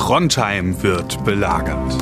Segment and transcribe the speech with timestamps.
[0.00, 1.94] Trondheim wird belagert.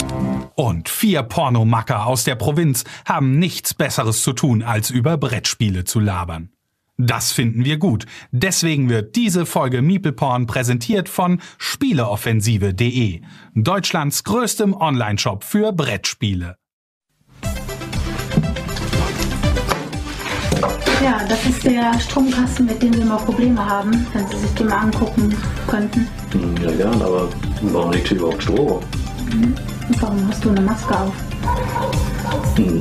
[0.54, 5.98] Und vier Pornomacker aus der Provinz haben nichts Besseres zu tun, als über Brettspiele zu
[5.98, 6.50] labern.
[6.96, 8.06] Das finden wir gut.
[8.30, 13.21] Deswegen wird diese Folge Miepelporn präsentiert von Spieleoffensive.de,
[13.55, 16.57] Deutschlands größtem Onlineshop für Brettspiele.
[21.03, 24.69] Ja, das ist der Stromkasten, mit dem Sie mal Probleme haben, wenn Sie sich den
[24.69, 25.35] mal angucken
[25.67, 26.07] könnten.
[26.62, 27.29] Ja, gern, aber
[27.62, 28.48] warum liegt hier überhaupt?
[28.48, 29.55] Mhm.
[29.88, 31.14] Und warum hast du eine Maske auf?
[32.56, 32.80] Hm.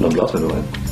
[0.00, 0.85] Dann blasen wir nur ein.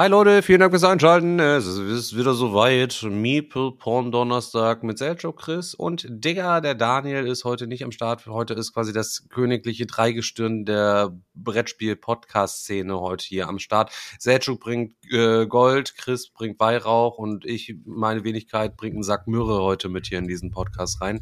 [0.00, 1.38] Hi Leute, vielen Dank fürs Einschalten.
[1.40, 3.02] Es ist wieder soweit.
[3.02, 8.24] Meeple Porn Donnerstag mit Seljo Chris und Digga, der Daniel ist heute nicht am Start.
[8.24, 13.92] Heute ist quasi das königliche Dreigestirn der Brettspiel-Podcast-Szene heute hier am Start.
[14.18, 19.60] Seljo bringt äh, Gold, Chris bringt Weihrauch und ich, meine Wenigkeit, bringt einen Sack Myrrhe
[19.60, 21.20] heute mit hier in diesen Podcast rein.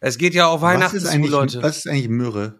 [0.00, 1.62] Es geht ja auf Weihnachten was ist eigentlich, zu, Leute.
[1.62, 2.58] Was ist eigentlich Myrrhe?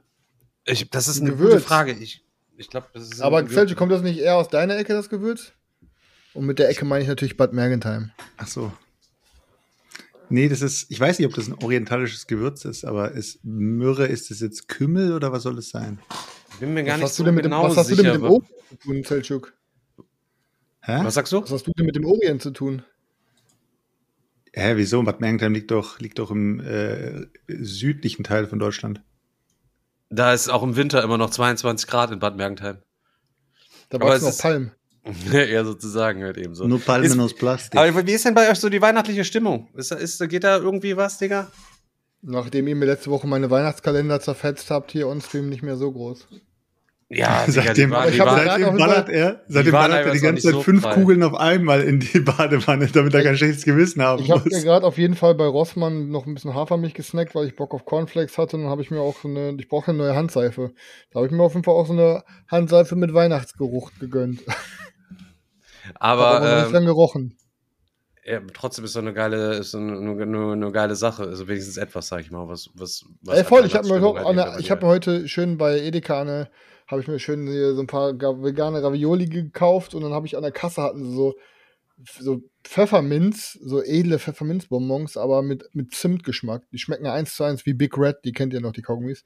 [0.66, 1.54] Ich, das ist eine Gewürz.
[1.54, 1.94] gute Frage.
[1.94, 2.22] Ich,
[2.60, 5.52] ich glaube, das ist Aber Xelche, kommt das nicht eher aus deiner Ecke, das Gewürz?
[6.34, 8.10] Und mit der Ecke meine ich natürlich Bad Mergentheim.
[8.36, 8.72] Ach so.
[10.28, 14.06] Nee, das ist, ich weiß nicht, ob das ein orientalisches Gewürz ist, aber ist Myrrhe,
[14.06, 15.98] ist das jetzt Kümmel oder was soll es sein?
[16.60, 17.96] bin mir gar Was nicht hast, so du denn mit dem, genau was hast du
[17.96, 19.52] denn mit dem Orient zu tun, Selchuk?
[20.82, 21.00] Hä?
[21.02, 21.42] was sagst du?
[21.42, 22.82] Was hast du denn mit dem Orient zu tun?
[24.52, 25.02] Hä, wieso?
[25.02, 29.02] Bad Mergentheim liegt doch, liegt doch im äh, südlichen Teil von Deutschland.
[30.10, 32.78] Da ist auch im Winter immer noch 22 Grad in Bad Mergentheim.
[33.88, 34.72] Da wachsen es noch Palmen.
[35.32, 36.66] ja, sozusagen halt eben so.
[36.66, 37.80] Nur Palmen Ist- aus Plastik.
[37.80, 39.68] Aber wie ist denn bei euch so die weihnachtliche Stimmung?
[39.74, 41.50] Ist, ist, geht da irgendwie was, Digga?
[42.22, 46.28] Nachdem ihr mir letzte Woche meine Weihnachtskalender zerfetzt habt, hier on-stream nicht mehr so groß.
[47.12, 50.42] Ja, seitdem waren- ich hab seitdem gerade noch ballert er, seitdem ballert er die ganze
[50.44, 50.94] Zeit so fünf frei.
[50.94, 54.52] Kugeln auf einmal in die Badewanne, damit er kein schlechtes Gewissen haben Ich habe muss.
[54.52, 57.74] mir gerade auf jeden Fall bei Rossmann noch ein bisschen Hafermilch gesnackt, weil ich Bock
[57.74, 58.56] auf Cornflakes hatte.
[58.56, 60.70] Und dann habe ich mir auch so eine, ich brauche eine neue Handseife.
[61.10, 64.42] Da habe ich mir auf jeden Fall auch so eine Handseife mit Weihnachtsgeruch gegönnt.
[65.94, 67.36] aber Hab noch nicht ähm, dran gerochen.
[68.24, 71.24] ja, trotzdem ist so eine geile, ist so eine, eine, eine geile Sache.
[71.24, 74.00] Also wenigstens etwas, sag ich mal, was, was, was Ey, voll, ich habe mir, ich
[74.66, 76.48] dir- hab mir heute schön bei Edeka eine,
[76.90, 80.26] habe ich mir schön hier so ein paar ga- vegane Ravioli gekauft und dann habe
[80.26, 81.34] ich an der Kasse hatten sie so,
[82.18, 86.62] so Pfefferminz, so edle Pfefferminzbonbons, aber mit, mit Zimtgeschmack.
[86.72, 89.24] Die schmecken eins zu eins wie Big Red, die kennt ihr noch, die Kaugummis.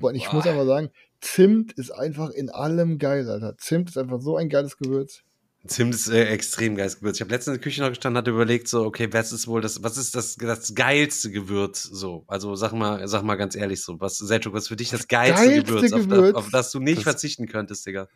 [0.00, 0.36] Und ich Boah.
[0.36, 0.90] muss einfach sagen,
[1.20, 3.56] Zimt ist einfach in allem geil, Alter.
[3.58, 5.22] Zimt ist einfach so ein geiles Gewürz.
[5.66, 7.16] Zimt ist äh, extrem geiles Gewürz.
[7.16, 9.60] Ich habe letztens in der Küche noch gestanden, hatte überlegt, so, okay, was ist wohl
[9.60, 11.82] das, was ist das, das geilste Gewürz?
[11.82, 14.88] So, also sag mal, sag mal ganz ehrlich so, was, Selchuk, was ist für dich
[14.88, 16.26] das geilste, geilste Gewürz, auf, Gewürz?
[16.28, 18.08] das, auf das du nicht Das- verzichten könntest, Digga?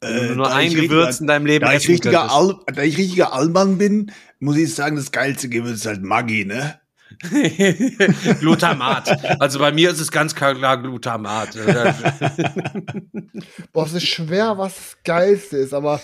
[0.00, 2.34] Äh, Wenn du nur ein ich richtiger- Gewürz in deinem Leben Da ich, richtiger könntest.
[2.34, 6.44] Al, da ich richtiger Allmann bin, muss ich sagen, das geilste Gewürz ist halt Maggi,
[6.44, 6.80] ne?
[8.40, 9.40] Glutamat.
[9.40, 11.50] Also bei mir ist es ganz klar Glutamat.
[13.72, 16.00] Boah, es ist schwer, was das Geilste ist, aber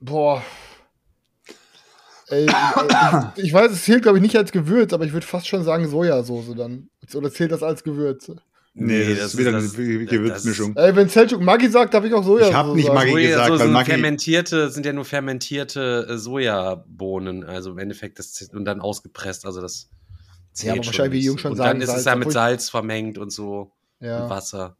[0.00, 0.42] boah.
[2.28, 2.46] Ey,
[3.36, 5.64] ich, ich weiß, es zählt, glaube ich, nicht als Gewürz, aber ich würde fast schon
[5.64, 6.88] sagen Sojasauce dann.
[7.14, 8.30] Oder zählt das als Gewürz?
[8.72, 9.66] Nee, das ist wieder eine
[10.06, 10.76] Gewürzmischung.
[10.76, 12.92] Ey, wenn Selchuk Maggi sagt, darf ich auch Sojasauce Ich hab nicht.
[12.92, 17.72] Maggi Soja, gesagt, so weil sind Maggi- fermentierte, sind ja nur fermentierte äh, Sojabohnen, also
[17.72, 19.90] im Endeffekt das und dann ausgepresst, also das
[20.52, 21.22] zählt Ja, aber schon wahrscheinlich, wie nicht.
[21.24, 23.72] die Jungs schon Und sagen, dann ist es Salz, ja mit Salz vermengt und so
[23.98, 24.22] Ja.
[24.24, 24.76] und Wasser.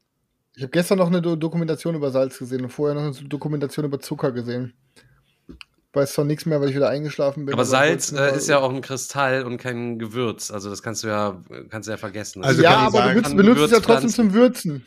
[0.54, 3.84] Ich habe gestern noch eine Do Dokumentation über Salz gesehen und vorher noch eine Dokumentation
[3.87, 4.72] über Zucker gesehen.
[5.92, 7.52] Weiß zwar nichts mehr, weil ich wieder eingeschlafen bin.
[7.52, 11.08] Aber Salz äh, ist ja auch ein Kristall und kein Gewürz, also das kannst du
[11.08, 12.44] ja kannst du ja vergessen.
[12.44, 14.84] Also ja, aber sagen, du benutzt, es ja trotzdem zum Würzen.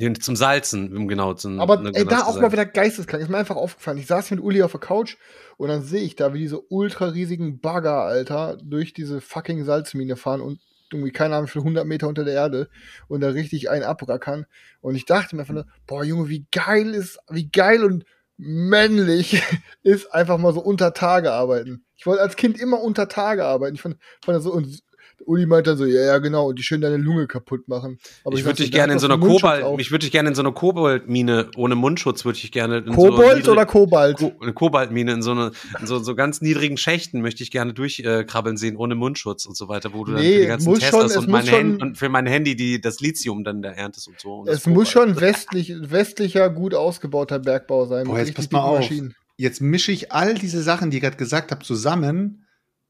[0.00, 2.42] Nee, zum Salzen, um genau zum Aber ne, ey, genau da zu auch sagen.
[2.42, 3.20] mal wieder geisteskrank.
[3.20, 3.98] Ist mir einfach aufgefallen.
[3.98, 5.16] Ich saß mit Uli auf der Couch
[5.56, 10.14] und dann sehe ich da, wie diese ultra riesigen Bagger, Alter, durch diese fucking Salzmine
[10.16, 10.60] fahren und
[10.92, 12.68] irgendwie, keine Ahnung, für 100 Meter unter der Erde
[13.08, 14.46] und da richtig einen abrackern.
[14.80, 18.04] Und ich dachte mir einfach nur, boah, Junge, wie geil ist, wie geil und
[18.38, 19.42] männlich
[19.82, 21.84] ist einfach mal so unter Tage arbeiten.
[21.96, 23.74] Ich wollte als Kind immer unter Tage arbeiten.
[23.74, 24.80] Ich fand, fand das so, und
[25.26, 27.98] Uli meint dann so, ja, ja, genau, und die schön deine Lunge kaputt machen.
[28.24, 30.34] Aber ich würde so, dich gerne in so einer Kobalt, ich würde dich gerne in
[30.34, 34.16] so einer Kobaltmine ohne Mundschutz würde ich gerne in so Kobold niedrig- oder Kobalt?
[34.16, 35.50] Ko eine Kobaltmine in so eine
[35.80, 39.68] in so, so ganz niedrigen Schächten möchte ich gerne durchkrabbeln sehen ohne Mundschutz und so
[39.68, 41.80] weiter, wo du dann Nee, für die ganzen Tests schon- hast und, muss mein Hand,
[41.80, 44.34] schon- und für mein Handy die das Lithium dann da erntest und so.
[44.40, 48.06] Und Es muss schon westlich, westlicher, gut ausgebauter Bergbau sein.
[48.06, 48.78] Boah, mit jetzt passt mal auf.
[48.78, 49.14] Maschinen.
[49.36, 52.44] Jetzt mische ich all diese Sachen, die ich gerade gesagt habe, zusammen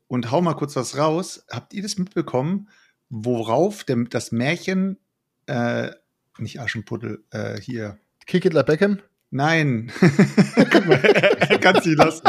[0.08, 1.44] und hau mal kurz was raus.
[1.50, 2.68] Habt ihr das mitbekommen?
[3.10, 4.98] worauf dem, das Märchen,
[5.46, 5.90] äh,
[6.38, 7.98] nicht Aschenputtel, äh, hier.
[8.26, 9.00] Kick it like Beckham?
[9.30, 9.90] Nein.
[11.60, 12.22] Kannst du lassen.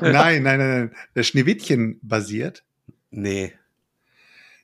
[0.00, 0.96] Nein, nein, nein, nein.
[1.14, 2.64] Das Schneewittchen basiert.
[3.10, 3.52] Nee.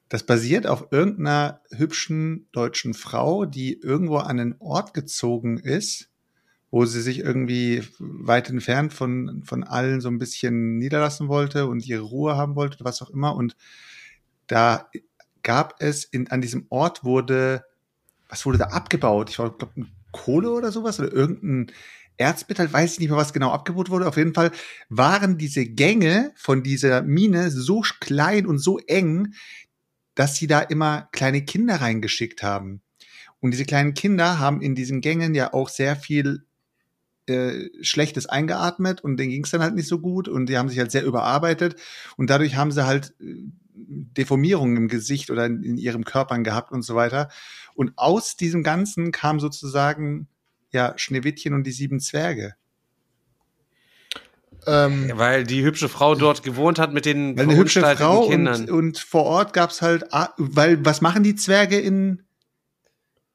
[0.08, 6.08] Das basiert auf irgendeiner hübschen deutschen Frau, die irgendwo an einen Ort gezogen ist,
[6.70, 11.86] wo sie sich irgendwie weit entfernt von, von allen so ein bisschen niederlassen wollte und
[11.86, 13.34] ihre Ruhe haben wollte, was auch immer.
[13.36, 13.56] Und
[14.46, 14.90] da
[15.42, 17.64] gab es in, an diesem Ort wurde,
[18.28, 19.30] was wurde da abgebaut?
[19.30, 19.68] Ich glaube,
[20.10, 21.72] Kohle oder sowas oder irgendein
[22.16, 24.08] Erzmetall, weiß ich nicht mehr, was genau abgebaut wurde.
[24.08, 24.50] Auf jeden Fall
[24.88, 29.34] waren diese Gänge von dieser Mine so klein und so eng,
[30.14, 32.82] dass sie da immer kleine Kinder reingeschickt haben.
[33.40, 36.46] Und diese kleinen Kinder haben in diesen Gängen ja auch sehr viel
[37.26, 40.68] äh, Schlechtes eingeatmet und denen ging es dann halt nicht so gut und die haben
[40.68, 41.76] sich halt sehr überarbeitet
[42.16, 43.34] und dadurch haben sie halt äh,
[43.76, 47.28] Deformierungen im Gesicht oder in, in ihrem Körpern gehabt und so weiter.
[47.74, 50.28] Und aus diesem Ganzen kam sozusagen
[50.70, 52.54] ja Schneewittchen und die sieben Zwerge.
[54.66, 58.62] Ähm, weil die hübsche Frau dort gewohnt hat mit den weil eine hübsche Frau Kindern.
[58.62, 60.04] Und, und vor Ort gab's halt,
[60.38, 62.22] weil was machen die Zwerge in,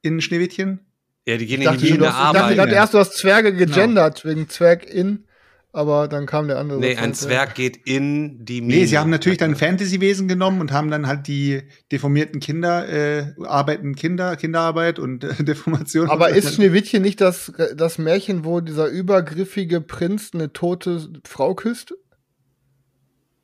[0.01, 0.79] in Schneewittchen?
[1.25, 2.35] Ja, die gehen in die Mine arbeiten.
[2.35, 3.73] Ich dachte gerade erst, du hast Zwerge genau.
[3.75, 4.35] gegendert, genau.
[4.35, 5.25] wegen Zwerg in
[5.73, 6.79] aber dann kam der andere.
[6.79, 8.81] Nee, ein Zwerg geht in die Mine.
[8.81, 13.33] Nee, sie haben natürlich dann Fantasy-Wesen genommen und haben dann halt die deformierten Kinder, äh,
[13.45, 16.09] arbeiten Kinder, Kinderarbeit und äh, Deformation.
[16.09, 21.93] Aber ist Schneewittchen nicht das, das Märchen, wo dieser übergriffige Prinz eine tote Frau küsst?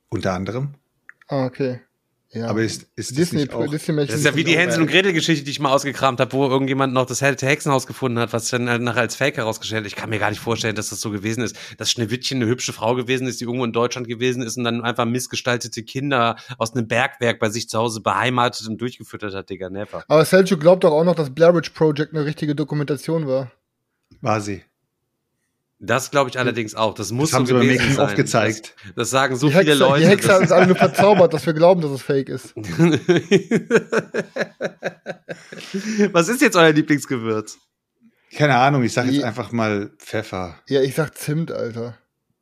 [0.10, 0.76] Unter anderem.
[1.30, 1.80] Ah, okay.
[2.32, 2.48] Ja.
[2.48, 5.14] Aber ist, ist Disney, das, auch, Disney das ist ja wie die Hänsel und Gretel
[5.14, 8.70] Geschichte, die ich mal ausgekramt habe, wo irgendjemand noch das Hexenhaus gefunden hat, was dann
[8.70, 9.88] halt nachher als Fake herausgestellt hat.
[9.88, 12.74] Ich kann mir gar nicht vorstellen, dass das so gewesen ist, dass Schneewittchen eine hübsche
[12.74, 16.76] Frau gewesen ist, die irgendwo in Deutschland gewesen ist und dann einfach missgestaltete Kinder aus
[16.76, 20.04] einem Bergwerk bei sich zu Hause beheimatet und durchgefüttert hat, Digga, never.
[20.10, 23.54] Aber Selchuk glaubt doch auch noch, dass Blair Witch Project eine richtige Dokumentation war.
[24.20, 24.64] War sie.
[25.80, 26.96] Das glaube ich allerdings auch.
[26.96, 28.06] Das muss das haben so sie gewesen sein.
[28.06, 28.74] aufgezeigt.
[28.84, 30.02] Das, das sagen so Hexe, viele Leute.
[30.02, 32.56] Die Hexe hat uns alle nur verzaubert, dass wir glauben, dass es fake ist.
[36.14, 37.60] Was ist jetzt euer Lieblingsgewürz?
[38.36, 40.60] Keine Ahnung, ich sage jetzt einfach mal Pfeffer.
[40.68, 41.96] Ja, ich sag Zimt, Alter.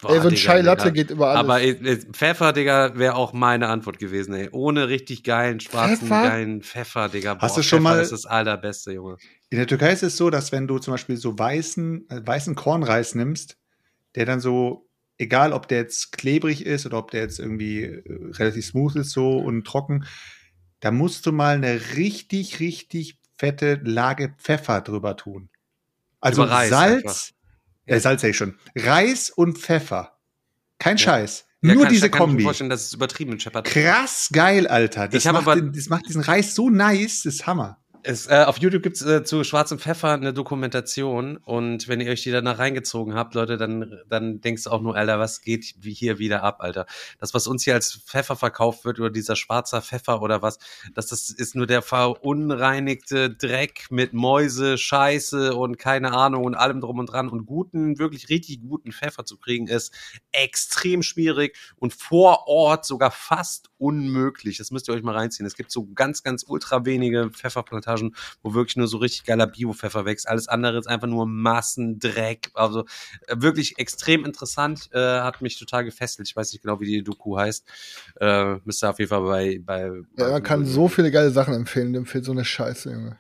[0.06, 1.40] Boah, ey, so ein Chai Latte geht über alles.
[1.40, 4.50] Aber ey, Pfeffer, Digga, wäre auch meine Antwort gewesen, ey.
[4.52, 6.22] Ohne richtig geilen, schwarzen, Pfeffer?
[6.22, 7.34] geilen Pfeffer, Digga.
[7.34, 8.02] Boah, Hast du schon Pfeffer mal.
[8.02, 9.18] ist das allerbeste, Junge.
[9.50, 12.56] In der Türkei ist es so, dass wenn du zum Beispiel so weißen, äh, weißen
[12.56, 13.57] Kornreis nimmst,
[14.16, 14.88] der dann so,
[15.18, 18.04] egal ob der jetzt klebrig ist oder ob der jetzt irgendwie äh,
[18.34, 20.06] relativ smooth ist so und trocken,
[20.81, 25.50] da musst du mal eine richtig, richtig fette Lage Pfeffer drüber tun.
[26.19, 27.34] Also Reis Salz,
[27.85, 30.17] äh, Salz sag ich schon, Reis und Pfeffer.
[30.79, 31.03] Kein ja.
[31.03, 31.45] Scheiß.
[31.61, 32.33] Ja, Nur kann, diese kann Kombi.
[32.33, 33.65] Ich mir vorstellen, dass es übertrieben scheppert.
[33.65, 35.07] Krass geil, Alter.
[35.07, 37.79] Das, macht, den, das macht diesen Reis so nice, das ist Hammer.
[38.07, 42.22] Es, äh, auf YouTube gibt's äh, zu schwarzem Pfeffer eine Dokumentation und wenn ihr euch
[42.22, 46.19] die danach reingezogen habt, Leute, dann, dann denkst du auch nur, Alter, was geht hier
[46.19, 46.86] wieder ab, Alter?
[47.18, 50.60] Das, was uns hier als Pfeffer verkauft wird oder dieser schwarzer Pfeffer oder was,
[50.94, 56.81] das, das ist nur der verunreinigte Dreck mit Mäuse, Scheiße und keine Ahnung und allem
[56.81, 59.92] drum und dran und guten, wirklich richtig guten Pfeffer zu kriegen ist
[60.31, 64.57] extrem schwierig und vor Ort sogar fast unmöglich.
[64.57, 65.45] Das müsst ihr euch mal reinziehen.
[65.45, 70.06] Es gibt so ganz, ganz ultra wenige Pfefferplantagen, wo wirklich nur so richtig geiler Bio-Pfeffer
[70.06, 70.28] wächst.
[70.28, 72.52] Alles andere ist einfach nur Massendreck.
[72.54, 72.85] Also
[73.28, 74.90] äh, wirklich extrem interessant.
[74.94, 76.28] Äh, hat mich total gefesselt.
[76.28, 77.66] Ich weiß nicht genau, wie die Doku heißt.
[78.19, 79.59] Äh, müsste auf jeden Fall bei.
[79.64, 81.94] bei ja, man kann so viele geile Sachen empfehlen.
[81.94, 83.19] Du empfiehlt so eine Scheiße, Junge.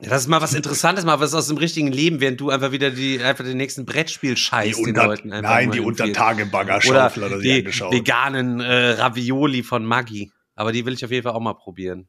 [0.00, 2.70] Ja, das ist mal was Interessantes, mal was aus dem richtigen Leben, während du einfach
[2.70, 5.32] wieder die, einfach den nächsten Brettspiel scheißt den Leuten.
[5.32, 7.92] Einfach nein, die Untertage-Baggerschaufel oder die angeschaut.
[7.92, 10.30] veganen äh, Ravioli von Maggi.
[10.54, 12.08] Aber die will ich auf jeden Fall auch mal probieren.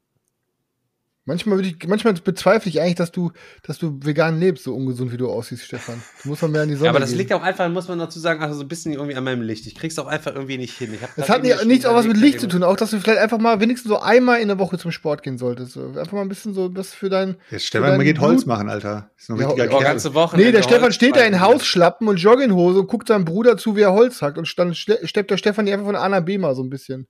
[1.27, 5.17] Manchmal, ich, manchmal bezweifle ich eigentlich, dass du, dass du vegan lebst, so ungesund wie
[5.17, 6.01] du aussiehst, Stefan.
[6.23, 7.17] Du musst mal mehr in die Sonne ja, aber das gehen.
[7.17, 9.67] liegt auch einfach, muss man dazu sagen, also so ein bisschen irgendwie an meinem Licht.
[9.67, 10.97] Ich krieg's auch einfach irgendwie nicht hin.
[11.17, 13.39] das hat nicht, nichts auch was mit Licht zu tun, auch dass du vielleicht einfach
[13.39, 15.75] mal wenigstens so einmal in der Woche zum Sport gehen solltest.
[15.75, 17.35] Einfach mal ein bisschen so das für dein.
[17.51, 19.11] Jetzt Stefan, man geht Holz machen, Alter.
[19.17, 20.37] Ist noch ja, richtiger ja, ganze Woche.
[20.37, 23.81] Nee, der Stefan steht da in Hausschlappen und Jogginghose und guckt seinem Bruder zu, wie
[23.81, 26.55] er Holz hackt und dann steppt der Stefan die einfach von A nach B mal
[26.55, 27.09] so ein bisschen.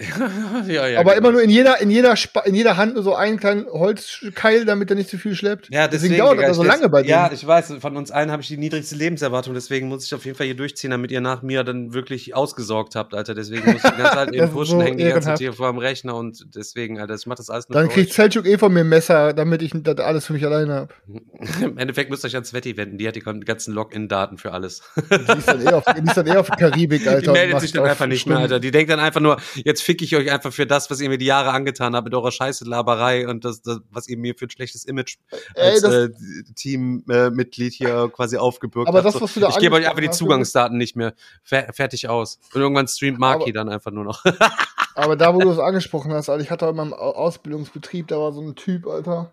[0.68, 1.28] ja, ja, aber genau.
[1.28, 4.64] immer nur in jeder, in jeder, Sp in jeder Hand nur so einen kleinen Holzkeil,
[4.64, 5.70] damit er nicht zu viel schleppt.
[5.72, 7.08] Ja, deswegen, deswegen dauert das so lange bei dir.
[7.08, 10.24] Ja, ich weiß, von uns allen habe ich die niedrigste Lebenserwartung, deswegen muss ich auf
[10.24, 13.34] jeden Fall hier durchziehen, damit ihr nach mir dann wirklich ausgesorgt habt, Alter.
[13.34, 15.52] Deswegen muss ich die ganze Zeit in den Buschen so hängen, die ganze Zeit hier
[15.52, 18.56] vor dem Rechner und deswegen, Alter, ich mach das alles nur Dann kriegt Selchuk eh
[18.56, 20.94] von mir ein Messer, damit ich das alles für mich alleine habe.
[21.60, 24.80] Im Endeffekt müsst ihr euch an Sveti wenden, die hat die ganzen Login-Daten für alles.
[25.10, 27.20] Die ist dann eh auf, die ist dann eh auf Karibik, Alter.
[27.20, 28.60] Die meldet sich dann einfach nicht mehr, Alter.
[28.60, 31.16] Die denkt dann einfach nur, jetzt fick ich euch einfach für das, was ihr mir
[31.16, 34.44] die Jahre angetan habt mit eurer scheiße Laberei und das, das was ihr mir für
[34.44, 35.16] ein schlechtes Image
[35.56, 36.10] als äh,
[36.54, 39.14] Teammitglied hier quasi aufgebürgt Aber habt.
[39.14, 41.14] das, was du da ich gebe euch einfach die Zugangsdaten nicht mehr.
[41.42, 42.38] Fer fertig aus.
[42.52, 44.22] Und irgendwann streamt Marky dann einfach nur noch.
[44.94, 48.18] Aber da, wo du es angesprochen hast, Alter, ich hatte in meinem Au- Ausbildungsbetrieb, da
[48.18, 49.32] war so ein Typ, Alter,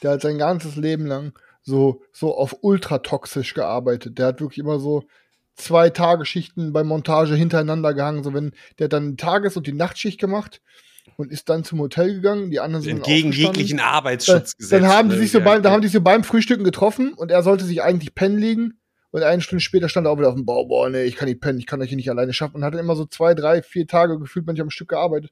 [0.00, 4.16] der hat sein ganzes Leben lang so, so auf ultratoxisch gearbeitet.
[4.18, 5.02] Der hat wirklich immer so
[5.58, 8.22] zwei Tagesschichten bei Montage hintereinander gehangen.
[8.24, 10.60] So, wenn, der hat dann die Tages- und die Nachtschicht gemacht
[11.16, 12.50] und ist dann zum Hotel gegangen.
[12.50, 13.32] Die anderen sind dann aufgestanden.
[13.32, 14.82] jeglichen Dann, Arbeitsschutzgesetzen.
[14.82, 17.12] dann haben die sich so Ja, beim, da haben die sich so beim Frühstücken getroffen
[17.12, 18.74] und er sollte sich eigentlich pennen legen.
[19.10, 21.28] Und eine Stunde später stand er auch wieder auf dem Bau, boah, nee, ich kann
[21.28, 22.56] nicht pennen, ich kann das hier nicht alleine schaffen.
[22.56, 25.30] Und hat dann immer so zwei, drei, vier Tage gefühlt manchmal am Stück gearbeitet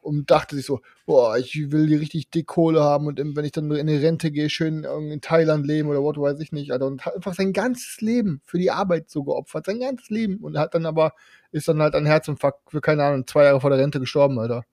[0.00, 3.52] und dachte sich so, boah, ich will die richtig dick Kohle haben und wenn ich
[3.52, 6.86] dann in die Rente gehe, schön in Thailand leben oder was weiß ich nicht, Alter.
[6.86, 10.38] Und hat einfach sein ganzes Leben für die Arbeit so geopfert, sein ganzes Leben.
[10.38, 11.14] Und hat dann aber,
[11.52, 14.64] ist dann halt an Herzinfarkt für, keine Ahnung, zwei Jahre vor der Rente gestorben, Alter.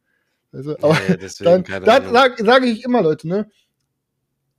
[0.52, 3.48] Also, aber deswegen, dann, sage sag ich immer, Leute, ne?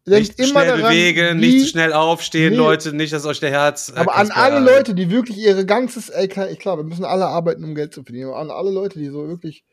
[0.06, 2.58] nicht Denkt zu immer schnell daran, bewegen, wie, nicht zu schnell aufstehen, Nee.
[2.58, 3.92] Leute, nicht, dass euch der Herz.
[3.94, 7.26] äh, aber an alle Leute, die wirklich ihre ganzes, ey, klar, klar, wir müssen alle
[7.26, 9.64] arbeiten, um Geld zu verdienen, aber an alle Leute, die so wirklich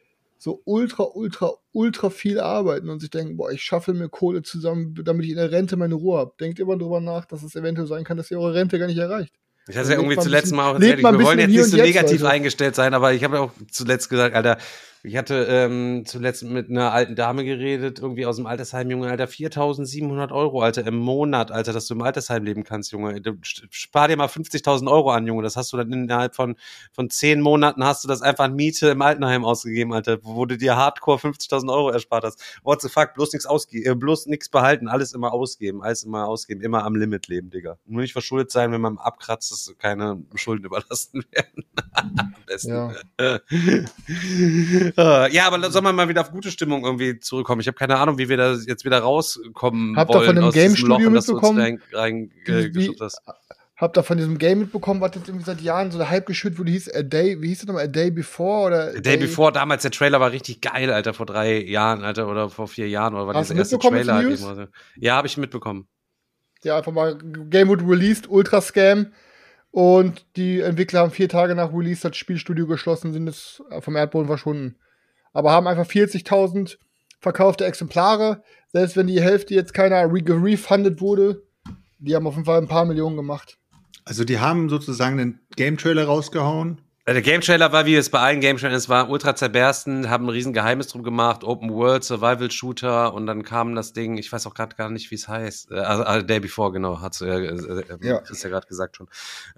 [0.44, 4.94] so ultra, ultra, ultra viel arbeiten und sich denken, boah, ich schaffe mir Kohle zusammen,
[5.06, 6.34] damit ich in der Rente meine Ruhe habe.
[6.38, 8.98] Denkt immer drüber nach, dass es eventuell sein kann, dass ihr eure Rente gar nicht
[8.98, 9.34] erreicht.
[9.70, 12.20] Ich hatte ja irgendwie zuletzt bisschen- mal auch erzählt, wir wollen jetzt nicht so negativ
[12.20, 12.34] Leute.
[12.34, 14.58] eingestellt sein, aber ich habe auch zuletzt gesagt, Alter,
[15.06, 19.26] ich hatte ähm, zuletzt mit einer alten Dame geredet, irgendwie aus dem Altersheim, Junge, Alter,
[19.26, 23.20] 4.700 Euro, Alter, im Monat, Alter, dass du im Altersheim leben kannst, Junge.
[23.20, 26.56] Du, spar dir mal 50.000 Euro an, Junge, das hast du dann innerhalb von,
[26.94, 30.58] von zehn Monaten hast du das einfach an Miete im Altenheim ausgegeben, Alter, wo du
[30.58, 32.42] dir hardcore 50.000 Euro erspart hast.
[32.64, 36.30] What the fuck, bloß nichts ausgeben, äh, bloß nichts behalten, alles immer ausgeben, alles immer
[36.30, 37.78] ausgeben, immer am Limit leben, Digga.
[37.86, 41.66] Nur nicht verschuldet sein, wenn man abkratzt, dass keine Schulden überlassen werden.
[41.92, 42.70] am besten.
[42.70, 42.94] Ja.
[44.98, 47.62] Äh, ja, aber sollen wir mal wieder auf gute Stimmung irgendwie zurückkommen?
[47.62, 50.44] Ich habe keine Ahnung, wie wir da jetzt wieder rauskommen Habt ihr wollen von dem
[50.46, 51.60] aus diesem Loch, in das du uns mitbekommen?
[51.60, 53.22] rein, rein äh, Wie- geschubst hast.
[53.76, 56.72] Habt ihr von diesem Game mitbekommen, was jetzt irgendwie seit Jahren so Hype geschürt wurde,
[56.72, 59.82] hieß A Day, wie hieß das nochmal, A Day Before oder The Day Before, damals
[59.82, 63.28] der Trailer war richtig geil, Alter, vor drei Jahren, Alter, oder vor vier Jahren, oder
[63.28, 64.46] war Hast dieser erste Trailer halt eben.
[64.46, 64.66] Also.
[64.96, 65.88] Ja, habe ich mitbekommen.
[66.64, 69.08] Ja, einfach mal Game wurde released, Ultra Scam.
[69.72, 74.28] Und die Entwickler haben vier Tage nach Release das Spielstudio geschlossen, sind es vom Erdboden
[74.28, 74.76] verschwunden.
[75.34, 76.78] Aber haben einfach 40.000
[77.20, 78.44] verkaufte Exemplare.
[78.72, 81.44] Selbst wenn die Hälfte jetzt keiner re gerefundet wurde,
[82.00, 83.58] die haben auf jeden Fall ein paar Millionen gemacht.
[84.06, 86.82] Also die haben sozusagen einen Game-Trailer rausgehauen.
[87.06, 90.26] Äh, Der Game Trailer war, wie es bei allen Game Trailers war, ultra zerbersten, haben
[90.26, 94.32] ein riesen Geheimnis drum gemacht, Open World, Survival Shooter und dann kam das Ding, ich
[94.32, 95.72] weiß auch gerade gar nicht, wie es heißt.
[95.72, 98.20] Äh, Also, also Day Before, genau, hat ja, äh, äh, Ja.
[98.20, 99.10] Chris ja gerade gesagt schon.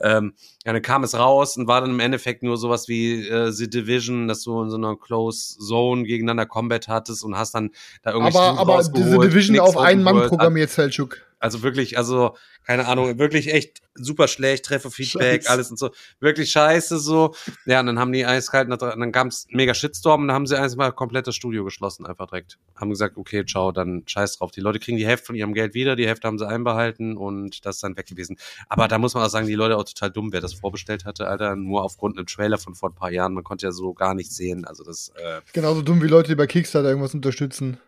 [0.01, 0.33] Ähm,
[0.65, 3.69] ja, dann kam es raus und war dann im Endeffekt nur sowas wie äh, The
[3.69, 7.69] Division, dass du in so einer Close Zone gegeneinander Combat hattest und hast dann
[8.01, 11.21] da irgendwie Aber, aber diese Division auf einen Mann programmiert, Selchuk.
[11.39, 15.49] Also wirklich, also, keine Ahnung, wirklich echt super schlecht, Trefferfeedback, Scheiße.
[15.49, 15.91] alles und so.
[16.19, 17.33] Wirklich scheiße so.
[17.65, 20.59] Ja, und dann haben die eiskalt, und dann gab's mega Shitstorm und dann haben sie
[20.59, 22.57] einfach mal komplett das Studio geschlossen, einfach direkt.
[22.75, 24.51] Haben gesagt, okay, ciao, dann scheiß drauf.
[24.51, 27.65] Die Leute kriegen die Hälfte von ihrem Geld wieder, die Hälfte haben sie einbehalten und
[27.65, 28.37] das ist dann weg gewesen.
[28.67, 31.27] Aber da muss man auch sagen, die Leute auch total dumm, wer das vorbestellt hatte,
[31.27, 33.33] Alter, nur aufgrund einem Trailer von vor ein paar Jahren.
[33.33, 34.65] Man konnte ja so gar nichts sehen.
[34.65, 37.79] Also das, äh, Genauso dumm wie Leute, die bei Kickstarter irgendwas unterstützen.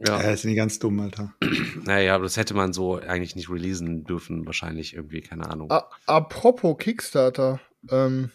[0.00, 0.20] Ja.
[0.20, 1.34] Ja, das sind die ganz dumm, Alter.
[1.84, 5.70] Naja, aber das hätte man so eigentlich nicht releasen dürfen, wahrscheinlich irgendwie, keine Ahnung.
[5.70, 8.30] A apropos Kickstarter, ähm,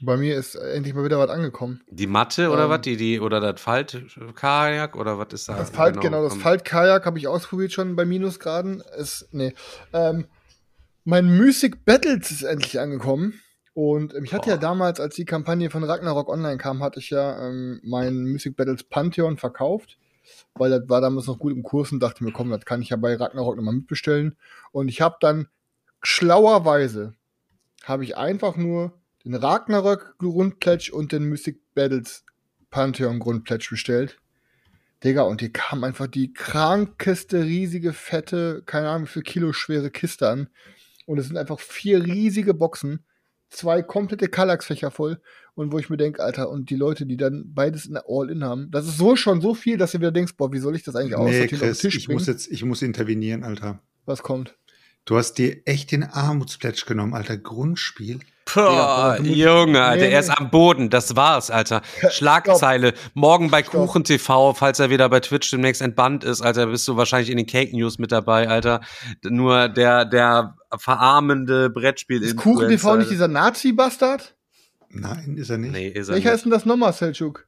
[0.00, 1.80] bei mir ist endlich mal wieder was angekommen.
[1.88, 2.80] Die Matte oder Ähm, was?
[2.82, 5.56] Die, die, oder das Faltkajak oder was ist da?
[5.56, 8.82] Das Falt, genau, das am- Faltkajak habe ich ausprobiert schon bei Minusgraden.
[8.98, 9.54] Es, nee.
[9.92, 10.26] Ähm,
[11.04, 13.40] mein Music Battles ist endlich angekommen.
[13.74, 14.60] Und ähm, ich hatte ja Boah.
[14.62, 18.84] damals, als die Kampagne von Ragnarok Online kam, hatte ich ja ähm, mein Music Battles
[18.84, 19.98] Pantheon verkauft.
[20.58, 22.90] Weil das war damals noch gut im Kurs und dachte mir, komm, das kann ich
[22.90, 24.36] ja bei Ragnarok nochmal mitbestellen.
[24.72, 25.48] Und ich habe dann
[26.02, 27.14] schlauerweise,
[27.84, 28.92] habe ich einfach nur
[29.24, 32.24] den Ragnarok Grundpledge und den Music Battles
[32.70, 34.18] Pantheon Grundpledge bestellt.
[35.04, 39.90] Digga, und hier kam einfach die krankeste, riesige, fette, keine Ahnung, wie viel Kilo schwere
[39.90, 40.48] Kiste an.
[41.06, 43.04] Und es sind einfach vier riesige Boxen,
[43.48, 45.20] zwei komplette Kallax-Fächer voll.
[45.54, 48.44] Und wo ich mir denke, Alter, und die Leute, die dann beides in der All-In
[48.44, 50.82] haben, das ist so schon so viel, dass du wieder denkst, boah, wie soll ich
[50.82, 52.18] das eigentlich Nee, aussortieren den Chris, ich bringen?
[52.18, 53.80] muss jetzt, ich muss intervenieren, Alter.
[54.04, 54.54] Was kommt?
[55.06, 57.38] Du hast dir echt den Armutsplätsch genommen, Alter.
[57.38, 58.20] Grundspiel.
[58.54, 60.88] Musst- Junge, Alter, Nee, er ist am Boden.
[60.88, 61.82] Das war's, Alter.
[62.10, 62.94] Schlagzeile.
[63.14, 63.72] Morgen bei Stopp.
[63.88, 67.36] Kuchen TV, falls er wieder bei Twitch demnächst entbannt ist, Alter, bist du wahrscheinlich in
[67.36, 68.80] den Cake News mit dabei, Alter.
[69.24, 74.34] Nur der, der verarmende Brettspiel Ist Kuchen TV nicht dieser Nazi-Bastard?
[74.90, 75.72] Nein, ist er nicht.
[75.72, 76.36] Nee, ist er Welcher nicht.
[76.36, 77.46] ist denn das nochmal, Selchuk?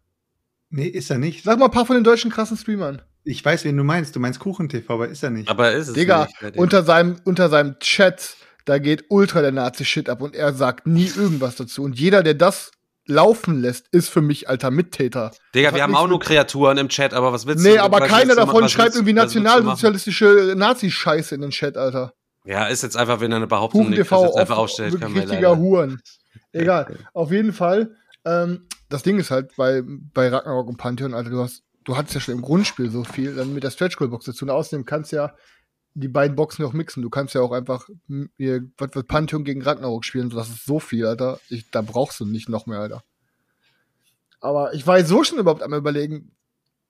[0.71, 1.45] Nee, ist er nicht.
[1.45, 3.01] Sag mal ein paar von den deutschen krassen Streamern.
[3.25, 4.15] Ich weiß, wen du meinst.
[4.17, 5.49] Du meinst KuchenTV, aber ist er nicht.
[5.49, 6.55] Aber ist es Digga, nicht.
[6.57, 6.61] dem.
[6.61, 8.37] unter seinem, unter seinem Chat,
[8.69, 11.83] da geht ultra der Nazi-Shit ab und er sagt nie irgendwas dazu.
[11.83, 12.71] Und jeder, der das
[13.07, 15.31] laufen lässt, ist für mich alter Mittäter.
[15.55, 17.71] Digga, wir haben auch nur Kreaturen im Chat, aber was willst du?
[17.71, 19.25] Nee, aber keiner davon was schreibt irgendwie machen?
[19.25, 22.13] nationalsozialistische Nazi-Scheiße in den Chat, Alter.
[22.45, 24.93] Ja, ist jetzt einfach, wenn er eine Behauptung Huren nicht TV jetzt einfach auf, aufstellt,
[24.93, 25.61] wirklich kann man richtiger leider.
[25.61, 26.03] Huren.
[26.53, 26.99] Egal.
[27.15, 27.97] Auf jeden Fall,
[28.27, 32.15] ähm, das Ding ist halt bei, bei Ragnarok und Pantheon, Alter, du hast, du hattest
[32.15, 34.45] ja schon im Grundspiel so viel, dann mit der Stretch Goal Box dazu.
[34.45, 35.35] Und außerdem kannst du ja
[35.95, 37.03] die beiden Boxen auch mixen.
[37.03, 37.89] Du kannst ja auch einfach
[38.37, 40.31] hier, was wird Pantheon gegen Ragnarok spielen.
[40.31, 41.41] Das ist so viel, Alter.
[41.49, 43.03] Ich, da brauchst du nicht noch mehr, Alter.
[44.41, 46.33] Aber ich war jetzt so schon überhaupt am überlegen,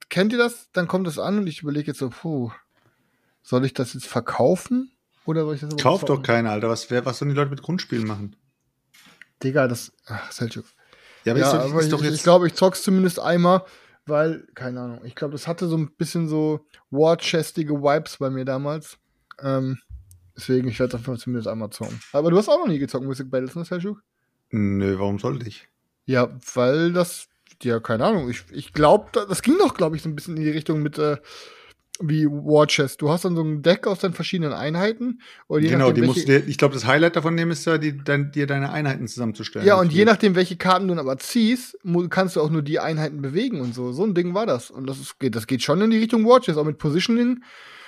[0.08, 0.70] kennt ihr das?
[0.72, 2.50] Dann kommt es an und ich überlege jetzt so, puh,
[3.42, 4.92] soll ich das jetzt verkaufen?
[5.24, 6.68] Oder soll ich das Kauf doch keiner, Alter.
[6.68, 8.36] Was, wer, was sollen die Leute mit Grundspielen machen?
[9.42, 9.92] Digga, das.
[10.06, 10.64] Ach, Selchuk.
[11.24, 13.64] Ja, aber Ja, ist doch, aber ist ich, doch ich glaube, ich zock's zumindest einmal,
[14.08, 18.44] weil, keine Ahnung, ich glaube, das hatte so ein bisschen so War-chestige Vibes bei mir
[18.44, 18.98] damals.
[19.40, 19.78] Ähm,
[20.36, 22.00] deswegen, ich werde es einfach zumindest einmal zocken.
[22.12, 24.02] Aber du hast auch noch nie gezockt, Music Battles, ne, Selchuk?
[24.50, 25.68] Nö, warum sollte ich?
[26.06, 27.28] Ja, weil das,
[27.62, 30.42] ja, keine Ahnung, ich, ich glaube, das ging doch, glaube ich, so ein bisschen in
[30.42, 31.18] die Richtung mit, äh,
[32.00, 33.02] wie War Chest.
[33.02, 35.20] Du hast dann so ein Deck aus deinen verschiedenen Einheiten.
[35.46, 37.64] Und je Genau, nachdem, die musst du dir, ich glaube, das Highlight davon nehmen ist
[37.66, 39.66] ja, die, dein, dir deine Einheiten zusammenzustellen.
[39.66, 41.78] Ja, und je nachdem, welche Karten du dann aber ziehst,
[42.10, 43.92] kannst du auch nur die Einheiten bewegen und so.
[43.92, 44.70] So ein Ding war das.
[44.70, 47.42] Und das, ist, geht, das geht schon in die Richtung Watches, auch mit Positioning.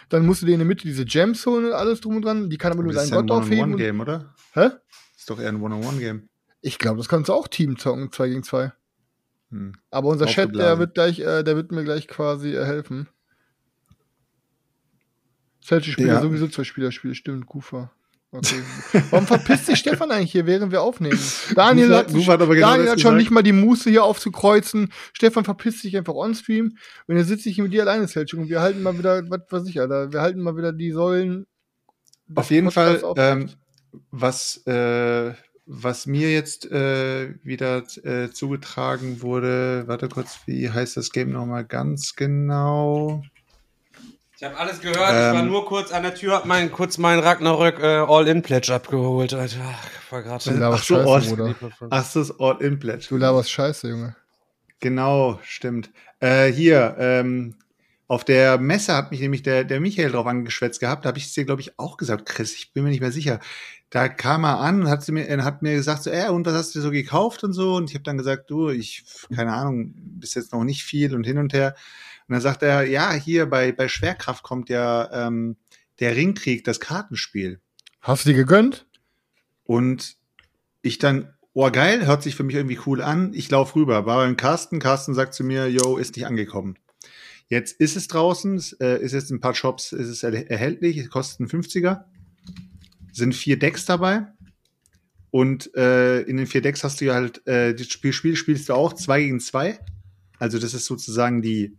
[0.09, 2.51] Dann musst du dir in der Mitte diese Gems holen und alles drum und dran.
[2.51, 3.75] Die kann aber nur das ist ja ein Gott aufheben.
[3.75, 4.35] One-on-One-Game, oder?
[4.55, 4.71] hä?
[5.17, 6.29] Ist doch eher ein One-on-One-Game.
[6.63, 8.73] Ich glaube, das kannst du auch Team zocken, 2 gegen 2.
[9.51, 9.73] Hm.
[9.91, 13.09] Aber unser Chat, der wird gleich, äh, der wird mir gleich quasi äh, helfen.
[15.65, 16.21] Celtic spielt ja.
[16.21, 17.91] Sowieso zwei Spielerspiele, stimmt, Kufa.
[18.33, 18.63] Okay.
[19.11, 21.19] Warum verpisst sich Stefan eigentlich hier, während wir aufnehmen?
[21.57, 23.17] Daniel hat, Kufa hat genau Daniel das hat schon gesagt.
[23.17, 24.93] nicht mal die Muße hier aufzukreuzen.
[25.13, 26.77] Stefan verpisst sich einfach on-stream.
[27.09, 28.39] Und jetzt sitze ich hier mit dir alleine, Celtic.
[28.39, 31.47] Und wir halten mal wieder, was weiß ich, Alter, wir halten mal wieder die Säulen.
[32.37, 33.51] Auf jeden Fall, ähm,
[34.13, 35.33] was, äh,
[35.67, 41.65] was mir jetzt äh, wieder äh, zugetragen wurde, warte kurz, wie heißt das Game nochmal
[41.65, 43.25] ganz genau?
[44.41, 46.97] Ich habe alles gehört, ich war Ähm, nur kurz an der Tür, hab mein, kurz
[46.97, 49.59] meinen Ragnarök äh, All-In-Pledge abgeholt, Alter.
[50.09, 51.29] War grad Du laberst ach so, Scheiße, Ort.
[51.29, 51.55] Bruder.
[51.91, 53.05] Ach, das ist All-In-Pledge.
[53.11, 54.17] Du laberst Scheiße, Junge.
[54.79, 55.91] Genau, stimmt.
[56.21, 57.57] Äh, hier, ähm,
[58.09, 61.05] auf der Messe hat mich nämlich der, der Michael drauf angeschwätzt gehabt.
[61.05, 62.55] Da habe ich es dir, glaube ich, auch gesagt, Chris.
[62.55, 63.41] Ich bin mir nicht mehr sicher.
[63.91, 66.47] Da kam er an und hat, sie mir, er hat mir gesagt, so, äh, und
[66.47, 67.75] was hast du so gekauft und so?
[67.75, 69.05] Und ich habe dann gesagt, du, ich,
[69.37, 71.75] keine Ahnung, bis jetzt noch nicht viel und hin und her.
[72.31, 75.57] Und dann sagt er, ja, hier bei, bei Schwerkraft kommt ja ähm,
[75.99, 77.59] der Ringkrieg, das Kartenspiel.
[78.03, 78.87] Hast du die gegönnt?
[79.65, 80.17] Und
[80.81, 83.35] ich dann, oh geil, hört sich für mich irgendwie cool an.
[83.35, 84.79] Ich lauf rüber, war beim Carsten.
[84.79, 86.79] Carsten sagt zu mir, yo, ist nicht angekommen.
[87.49, 90.51] Jetzt ist es draußen, es, äh, ist jetzt in ein paar Shops, ist es erhält-
[90.51, 92.05] erhältlich, es kostet einen 50er.
[93.11, 94.29] Sind vier Decks dabei.
[95.33, 98.69] Und äh, in den vier Decks hast du ja halt, äh, das Spiel, Spiel spielst
[98.69, 99.81] du auch zwei gegen zwei.
[100.39, 101.77] Also das ist sozusagen die,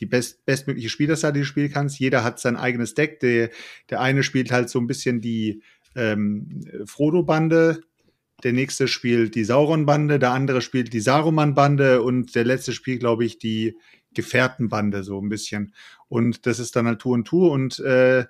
[0.00, 1.98] die best, bestmögliche Spielerzahl, die du spielen kannst.
[1.98, 3.20] Jeder hat sein eigenes Deck.
[3.20, 3.50] Der,
[3.90, 5.62] der eine spielt halt so ein bisschen die
[5.94, 7.82] ähm, Frodo-Bande,
[8.42, 13.24] der nächste spielt die Sauron-Bande, der andere spielt die Saruman-Bande und der letzte spielt, glaube
[13.24, 13.76] ich, die
[14.14, 15.74] Gefährtenbande so ein bisschen.
[16.08, 18.24] Und das ist dann halt Tour und Tour und äh,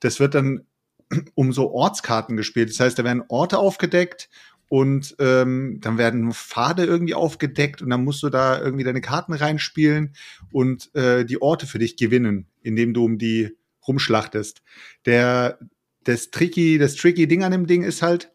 [0.00, 0.66] das wird dann
[1.34, 2.70] um so Ortskarten gespielt.
[2.70, 4.28] Das heißt, da werden Orte aufgedeckt
[4.74, 9.32] und ähm, dann werden Pfade irgendwie aufgedeckt und dann musst du da irgendwie deine Karten
[9.32, 10.16] reinspielen
[10.50, 13.56] und äh, die Orte für dich gewinnen, indem du um die
[13.86, 14.62] rumschlachtest.
[15.06, 15.60] Der
[16.02, 18.32] das tricky, das tricky Ding an dem Ding ist halt,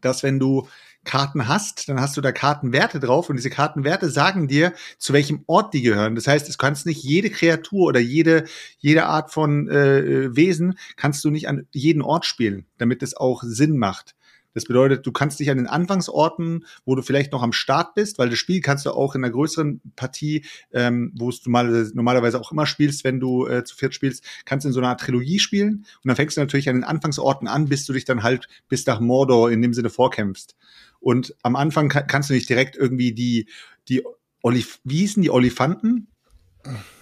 [0.00, 0.66] dass wenn du
[1.04, 5.44] Karten hast, dann hast du da Kartenwerte drauf und diese Kartenwerte sagen dir, zu welchem
[5.46, 6.16] Ort die gehören.
[6.16, 8.46] Das heißt, du kannst nicht jede Kreatur oder jede,
[8.78, 13.44] jede Art von äh, Wesen kannst du nicht an jeden Ort spielen, damit es auch
[13.44, 14.16] Sinn macht.
[14.56, 18.18] Das bedeutet, du kannst dich an den Anfangsorten, wo du vielleicht noch am Start bist,
[18.18, 22.40] weil das Spiel kannst du auch in einer größeren Partie, ähm, wo es normalerweise, normalerweise
[22.40, 25.00] auch immer spielst, wenn du äh, zu viert spielst, kannst du in so einer Art
[25.02, 25.84] Trilogie spielen.
[26.02, 28.86] Und dann fängst du natürlich an den Anfangsorten an, bis du dich dann halt bis
[28.86, 30.56] nach Mordor in dem Sinne vorkämpfst.
[31.00, 33.50] Und am Anfang kann, kannst du nicht direkt irgendwie die,
[33.88, 34.04] die
[34.40, 36.08] Olif wie hießen die Olifanten?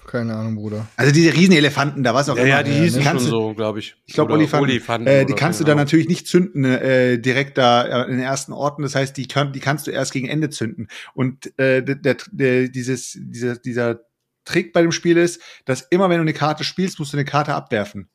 [0.07, 0.87] Keine Ahnung, Bruder.
[0.97, 2.51] Also diese Riesenelefanten, da was auch Ja, immer.
[2.51, 3.97] ja, die hießen schon kannst du- so, glaube ich.
[4.07, 4.71] Ich glaube, Olifanten.
[4.71, 5.85] Olifanten äh, die kannst so, du dann genau.
[5.85, 8.83] natürlich nicht zünden äh, direkt da äh, in den ersten Orten.
[8.83, 10.89] Das heißt, die, können, die kannst du erst gegen Ende zünden.
[11.15, 14.01] Und äh, der, der, dieses, dieser, dieser
[14.45, 17.25] Trick bei dem Spiel ist, dass immer wenn du eine Karte spielst, musst du eine
[17.25, 18.09] Karte abwerfen.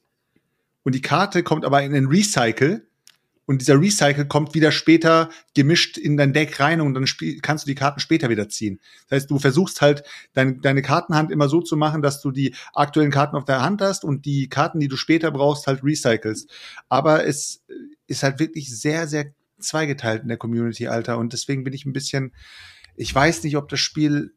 [0.83, 2.87] Und die Karte kommt aber in den Recycle
[3.49, 7.05] und dieser Recycle kommt wieder später gemischt in dein Deck rein und dann
[7.41, 8.79] kannst du die Karten später wieder ziehen.
[9.07, 12.53] Das heißt, du versuchst halt dein, deine Kartenhand immer so zu machen, dass du die
[12.75, 16.47] aktuellen Karten auf der Hand hast und die Karten, die du später brauchst, halt recycelst.
[16.89, 17.65] Aber es
[18.05, 21.17] ist halt wirklich sehr, sehr zweigeteilt in der Community, Alter.
[21.17, 22.35] Und deswegen bin ich ein bisschen,
[22.95, 24.35] ich weiß nicht, ob das Spiel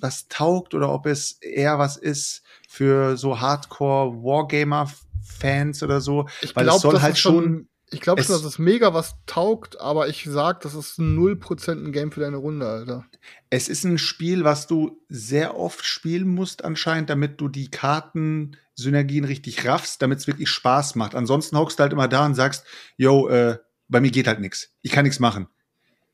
[0.00, 6.26] was taugt oder ob es eher was ist für so Hardcore Wargamer-Fans oder so.
[6.40, 7.68] Ich weil glaube, es soll halt schon.
[7.92, 11.84] Ich glaube es- schon, dass es mega was taugt, aber ich sag, das ist 0%
[11.84, 13.04] ein Game für deine Runde, Alter.
[13.50, 19.24] Es ist ein Spiel, was du sehr oft spielen musst anscheinend, damit du die Karten-Synergien
[19.24, 21.14] richtig raffst, damit es wirklich Spaß macht.
[21.14, 22.64] Ansonsten hockst du halt immer da und sagst,
[22.96, 24.70] yo, äh, bei mir geht halt nix.
[24.82, 25.48] Ich kann nichts machen.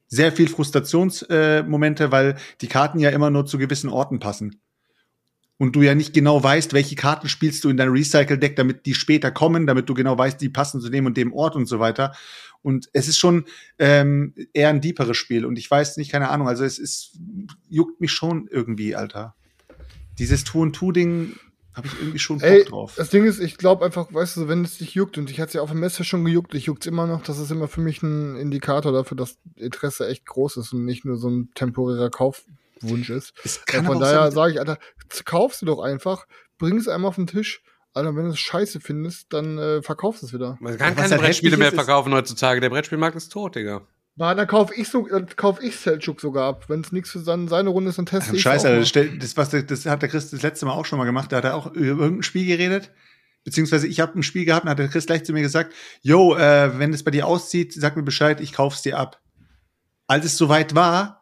[0.09, 4.61] Sehr viel Frustrationsmomente, äh, weil die Karten ja immer nur zu gewissen Orten passen.
[5.59, 8.95] Und du ja nicht genau weißt, welche Karten spielst du in dein Recycle-Deck, damit die
[8.95, 11.81] später kommen, damit du genau weißt, die passen zu dem und dem Ort und so
[11.81, 12.15] weiter.
[12.63, 13.45] Und es ist schon
[13.79, 15.45] ähm, eher ein deeperes Spiel.
[15.45, 17.19] Und ich weiß nicht, keine Ahnung, also es ist,
[17.69, 19.35] juckt mich schon irgendwie, Alter.
[20.19, 21.35] Dieses Tu-und-Tu-Ding
[21.75, 22.95] habe ich irgendwie schon Bock Ey, drauf.
[22.97, 25.49] das Ding ist, ich glaube einfach, weißt du, wenn es dich juckt, und ich hatte
[25.49, 27.81] es ja auf dem Messer schon gejuckt, ich juckt's immer noch, das ist immer für
[27.81, 32.11] mich ein Indikator dafür, dass Interesse echt groß ist und nicht nur so ein temporärer
[32.81, 33.33] Kaufwunsch ist.
[33.45, 34.79] Es Ja, von daher sage ich, Alter,
[35.25, 36.27] kaufst du doch einfach,
[36.59, 37.63] bring es einmal auf den Tisch,
[37.95, 40.57] Alter, wenn du es scheiße findest, dann äh, verkaufst es wieder.
[40.61, 42.61] Man kann keine halt Brettspiele mehr verkaufen heutzutage.
[42.61, 43.83] Der Brettspielmarkt ist tot, Digga.
[44.17, 46.65] Na, dann kauf ich so, dann kauf ich Selchuk sogar ab.
[46.69, 48.89] Wenn es nichts für seine, seine Runde ist, dann teste ich Scheiße, auch Alter, das,
[48.89, 51.31] stell- das, was, das hat der Chris das letzte Mal auch schon mal gemacht.
[51.33, 52.91] Da hat er auch über irgendein Spiel geredet.
[53.45, 56.35] Beziehungsweise ich habe ein Spiel gehabt und hat der Chris gleich zu mir gesagt, yo,
[56.37, 59.21] äh, wenn es bei dir aussieht, sag mir Bescheid, ich kauf's dir ab.
[60.09, 61.18] Als es soweit war,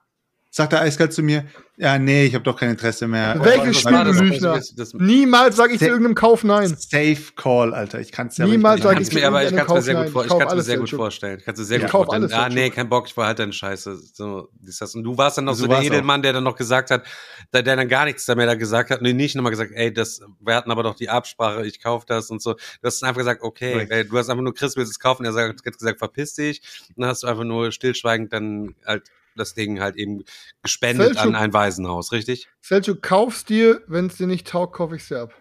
[0.56, 1.44] sagt er eiskalt zu mir,
[1.76, 3.38] ja, nee, ich habe doch kein Interesse mehr.
[3.38, 4.40] Welches Spiel, war du
[4.74, 6.74] das- Niemals sage ich zu irgendeinem Kauf nein.
[6.78, 8.00] Safe Call, Alter.
[8.00, 9.86] Ich kann's ja Niemals Ich sag kann ich es mir, aber ich irgendeinem kann es
[9.86, 10.24] mir sehr Kauf nein.
[10.24, 11.38] ich kann's kauf mir sehr gut vorstellen.
[11.40, 12.32] Ich kann es sehr Ich gut kauf vorstellen.
[12.32, 13.98] Ah, nee, kein Bock, ich behalte deine Scheiße.
[14.14, 14.94] So, dies, das.
[14.94, 17.04] Und du warst dann noch so, der Edelmann, der dann noch gesagt hat,
[17.52, 19.02] der, dann gar nichts mehr da gesagt hat.
[19.02, 22.30] Nee, nicht nochmal gesagt, ey, das, wir hatten aber doch die Absprache, ich kauf das
[22.30, 22.54] und so.
[22.54, 25.34] Du hast einfach gesagt, okay, ey, du hast einfach nur Chris willst es kaufen, er
[25.34, 26.62] hat gesagt, verpiss dich.
[26.96, 30.24] Und dann hast du einfach nur stillschweigend dann halt das Ding halt eben
[30.62, 31.22] gespendet Selchuk.
[31.24, 32.48] an ein Waisenhaus, richtig?
[32.60, 35.34] Selchuk, kauf's dir, wenn es dir nicht taugt, kauf ich's dir ab.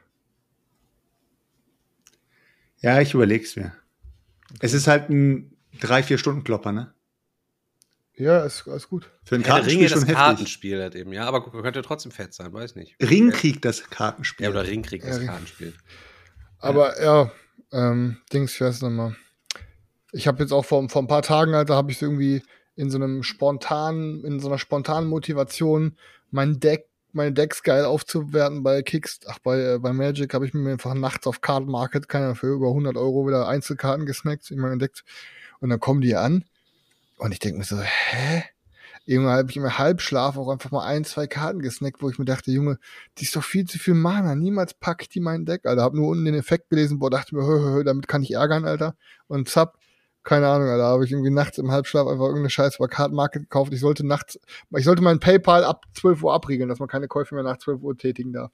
[2.79, 3.73] Ja, ich überleg's mir.
[4.59, 6.93] Es ist halt ein drei, vier Stunden Klopper, ne?
[8.17, 9.09] Ja, ist, ist gut.
[9.25, 10.15] Für ein Ja, der Kartenspiel Ringe, schon das heftig.
[10.23, 12.95] Kartenspiel halt eben, ja, aber könnte trotzdem fett sein, weiß nicht.
[13.01, 14.45] Ringkrieg das Kartenspiel.
[14.45, 15.73] Ja, oder Ringkrieg, das Ja, Ring- Kartenspiel.
[16.59, 17.31] Aber ja,
[17.73, 19.15] ähm, Dings, ich weiß noch mal.
[20.13, 22.41] Ich habe jetzt auch vor, vor ein paar Tagen, Alter, habe ich so irgendwie
[22.75, 25.97] in so einem spontanen, in so einer spontanen Motivation
[26.31, 30.53] mein Deck, meine Decks geil aufzuwerten bei Kicks, ach, bei, äh, bei Magic habe ich
[30.53, 34.51] mir einfach nachts auf Card Market, keine Ahnung, für über 100 Euro wieder Einzelkarten gesnackt,
[34.51, 35.03] immer entdeckt.
[35.61, 36.43] Und dann kommen die an
[37.17, 38.43] und ich denke mir so, hä?
[39.07, 42.25] Irgendwann habe ich im Halbschlaf auch einfach mal ein, zwei Karten gesnackt, wo ich mir
[42.25, 42.79] dachte, Junge,
[43.17, 44.33] die ist doch viel zu viel Mana.
[44.33, 45.83] Niemals pack ich die in mein Deck, Alter.
[45.83, 48.31] Hab nur unten den Effekt gelesen, boah, dachte mir, hö, hö, hö, damit kann ich
[48.31, 48.95] ärgern, Alter.
[49.27, 49.77] Und zapp,
[50.25, 50.83] keine Ahnung, Alter.
[50.83, 53.71] Habe ich irgendwie nachts im Halbschlaf einfach irgendeine Scheiße bei Kartenmarket gekauft.
[53.73, 54.37] Ich sollte nachts,
[54.75, 57.81] ich sollte mein PayPal ab 12 Uhr abriegeln, dass man keine Käufe mehr nach 12
[57.81, 58.51] Uhr tätigen darf.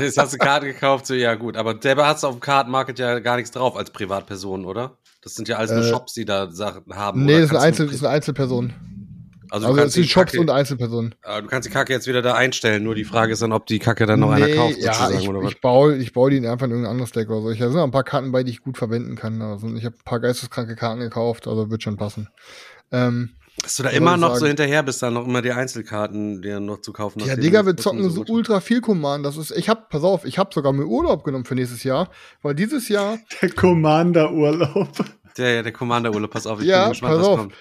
[0.00, 1.56] Jetzt hast du Karte gekauft, so, ja gut.
[1.56, 4.98] Aber selber hast du auf dem Kartenmarket ja gar nichts drauf als Privatperson, oder?
[5.22, 7.24] Das sind ja alles nur Äh, Shops, die da Sachen haben.
[7.24, 8.91] Nee, das sind, Einzel, das sind Einzelpersonen.
[9.52, 11.14] Also, Also, kannst sind die Shops Kacke, und Einzelpersonen.
[11.24, 12.82] äh, du kannst die Kacke jetzt wieder da einstellen.
[12.84, 15.28] Nur die Frage ist dann, ob die Kacke dann noch einer kauft, ja, sozusagen, ich,
[15.28, 15.50] oder was?
[15.52, 17.50] ich baue, ich baue die einfach in irgendein anderes Deck oder so.
[17.50, 19.42] Ich, da sind noch ein paar Karten bei, die ich gut verwenden kann.
[19.42, 22.28] Also ich habe ein paar geisteskranke Karten gekauft, also wird schon passen.
[22.92, 23.30] Ähm,
[23.62, 24.46] Dass du da immer noch so sagen?
[24.48, 27.20] hinterher bist, dann noch immer die Einzelkarten dir noch zu kaufen.
[27.20, 29.26] Ja, Digga, wir das zocken so ultra viel Command.
[29.26, 32.08] Das ist, ich hab, pass auf, ich hab sogar mir Urlaub genommen für nächstes Jahr,
[32.40, 34.88] weil dieses Jahr, Der Commander-Urlaub.
[35.36, 37.38] Der, ja, der Commander-Urlaub, pass auf, ich Ja, bin gespannt, pass was auf.
[37.38, 37.54] kommt.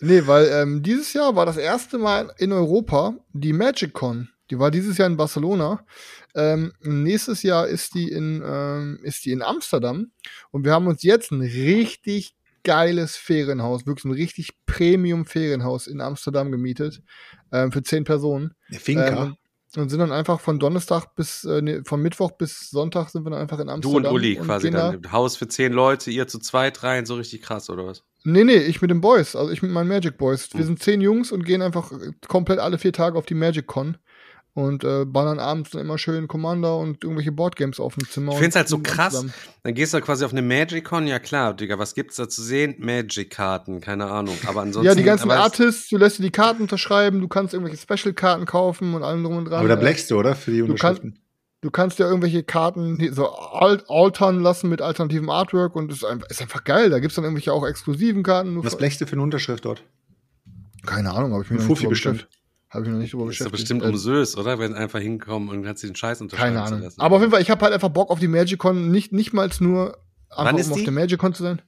[0.00, 4.28] Nee, weil ähm, dieses Jahr war das erste Mal in Europa die MagicCon.
[4.50, 5.84] Die war dieses Jahr in Barcelona.
[6.34, 10.10] Ähm, nächstes Jahr ist die in, ähm, ist die in Amsterdam.
[10.50, 16.50] Und wir haben uns jetzt ein richtig geiles Ferienhaus, wirklich ein richtig Premium-Ferienhaus in Amsterdam
[16.50, 17.02] gemietet.
[17.52, 18.54] Ähm, für zehn Personen.
[18.70, 19.36] Der Finker.
[19.76, 23.30] Und sind dann einfach von Donnerstag bis, äh, nee, von Mittwoch bis Sonntag sind wir
[23.30, 24.04] dann einfach in Du Amsterdam.
[24.04, 25.12] und Uli quasi gehen da- dann.
[25.12, 28.04] Haus für zehn Leute, ihr zu zweit rein, so richtig krass, oder was?
[28.22, 30.48] Nee, nee, ich mit den Boys, also ich mit meinen Magic Boys.
[30.52, 30.66] Wir Hm.
[30.66, 31.90] sind zehn Jungs und gehen einfach
[32.28, 33.96] komplett alle vier Tage auf die Magic Con
[34.54, 38.32] und äh, ballern abends dann immer schön Commander und irgendwelche Boardgames auf dem Zimmer.
[38.32, 39.16] Ich find's halt so krass.
[39.16, 39.32] Amsterdam.
[39.64, 42.76] Dann gehst du quasi auf eine Magic-Con, ja klar, Digga, was gibt's da zu sehen?
[42.78, 44.36] Magic-Karten, keine Ahnung.
[44.46, 44.86] Aber ansonsten.
[44.86, 48.46] Ja, die ganzen aber Artists, du lässt dir die Karten unterschreiben, du kannst irgendwelche Special-Karten
[48.46, 49.58] kaufen und allem drum und dran.
[49.58, 50.34] Aber da Äh, blackst du, oder?
[50.36, 51.18] Für die du kannst- Unterschriften.
[51.60, 56.04] Du kannst ja irgendwelche Karten so alt altern lassen mit alternativem Artwork und es ist
[56.04, 56.90] einfach, ist einfach geil.
[56.90, 58.62] Da gibt's dann irgendwelche auch exklusiven Karten.
[58.62, 59.82] Was blechst du für eine Unterschrift dort?
[60.84, 62.18] Keine Ahnung, habe ich mir Ein Fuffi bestimmt.
[62.18, 62.43] beschäftigt.
[62.74, 63.52] Habe ich noch nicht drüber Ist doch beschäftigt.
[63.52, 64.58] bestimmt Äh, umsös, oder?
[64.58, 66.84] Wenn einfach hinkommen und kannst den Scheiß unterschreiben Keine zu Ahnung.
[66.84, 67.00] lassen.
[67.00, 69.48] Aber auf jeden Fall, ich habe halt einfach Bock auf die Magicon, nicht, nicht mal
[69.60, 69.96] nur
[70.28, 71.62] einfach, ist um auf der Magicon zu sein.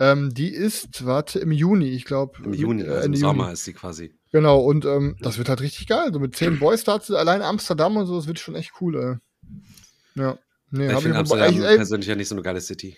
[0.00, 2.38] Ähm, die ist, warte, im Juni, ich glaube.
[2.44, 4.14] Im Juni, also im Sommer ist sie quasi.
[4.30, 6.10] Genau, und ähm, das wird halt richtig geil.
[6.12, 10.22] So mit zehn Boys Starts, allein Amsterdam und so, das wird schon echt cool, ey.
[10.22, 10.38] Ja.
[10.70, 12.96] Nee, ich finde Amsterdam ey, ey, persönlich ja nicht so eine geile City.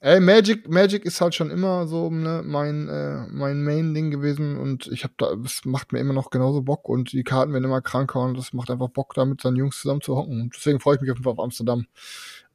[0.00, 4.86] Ey, Magic, Magic ist halt schon immer so ne, mein, äh, mein Main-Ding gewesen und
[4.88, 7.82] ich habe da, es macht mir immer noch genauso Bock und die Karten werden immer
[7.82, 10.40] kranker und das macht einfach Bock, da mit seinen Jungs zusammen zu hocken.
[10.42, 11.86] Und deswegen freue ich mich auf jeden Fall auf Amsterdam.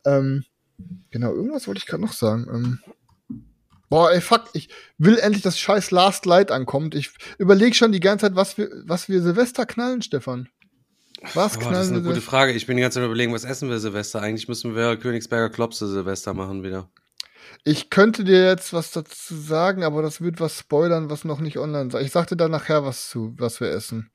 [0.06, 0.44] Ähm,
[1.10, 2.48] genau, irgendwas wollte ich gerade noch sagen.
[2.54, 2.80] Ähm,
[3.90, 6.96] boah, ey, fuck, ich will endlich, dass scheiß Last Light ankommt.
[6.96, 10.50] Ich überlege schon die ganze Zeit, was wir, was wir Silvester knallen, Stefan.
[11.34, 12.22] Was Oh, das ist knallen eine gute?
[12.22, 12.52] Frage.
[12.54, 14.22] Ich bin die ganze Zeit überlegen, was essen wir Silvester?
[14.22, 16.90] Eigentlich müssen wir Königsberger Klopse Silvester machen wieder.
[17.64, 21.58] Ich könnte dir jetzt was dazu sagen, aber das wird was spoilern, was noch nicht
[21.58, 21.96] online ist.
[22.06, 24.12] Ich sagte da nachher was zu, was wir essen.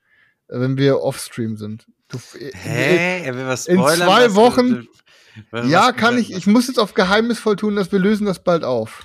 [0.48, 1.86] äh, Wenn wir offstream sind.
[2.08, 3.22] Du, äh, Hä?
[3.24, 4.06] Er will was in spoilern?
[4.08, 4.88] zwei Was- Wochen-
[5.50, 6.32] was- Ja, kann ich.
[6.32, 9.02] Ich muss jetzt auf geheimnisvoll tun, dass wir lösen das bald auf.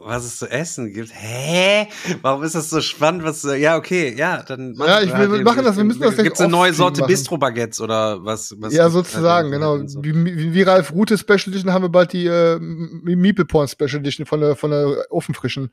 [0.00, 1.10] Was es zu essen gibt.
[1.14, 1.88] Hä?
[2.22, 3.24] Warum ist das so spannend?
[3.24, 6.40] Was, ja, okay, ja, dann Ja, ich will- wir machen das, wir müssen das Gibt's
[6.40, 7.04] eine neue Sorte.
[7.04, 8.54] Bistro-Baguettes oder was?
[8.58, 9.78] was ja, sozusagen, genau.
[9.86, 10.02] so.
[10.02, 14.26] Wie, wie, Ralf Rute Special Edition haben wir bald die äh, Meeple Porn Special Edition
[14.26, 15.70] von der, von der Ofenfrischen.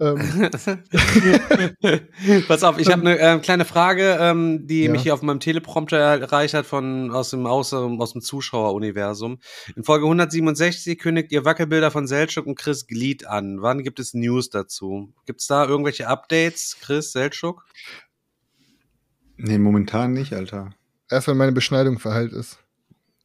[0.00, 0.50] Ähm,
[2.48, 4.90] Pass auf, ich habe eine äh, kleine Frage, ähm, die Ja.
[4.92, 9.38] mich hier auf meinem Teleprompter erreicht hat von aus dem aus, aus dem Zuschaueruniversum.
[9.76, 13.51] In Folge 167 kündigt ihr Wackelbilder von Seltschuk und Chris Glied an.
[13.60, 15.12] Wann gibt es News dazu?
[15.26, 17.66] Gibt's da irgendwelche Updates, Chris Seltschuk?
[19.36, 20.70] Nee, momentan nicht, Alter.
[21.10, 22.58] erst wenn meine Beschneidung verheilt ist.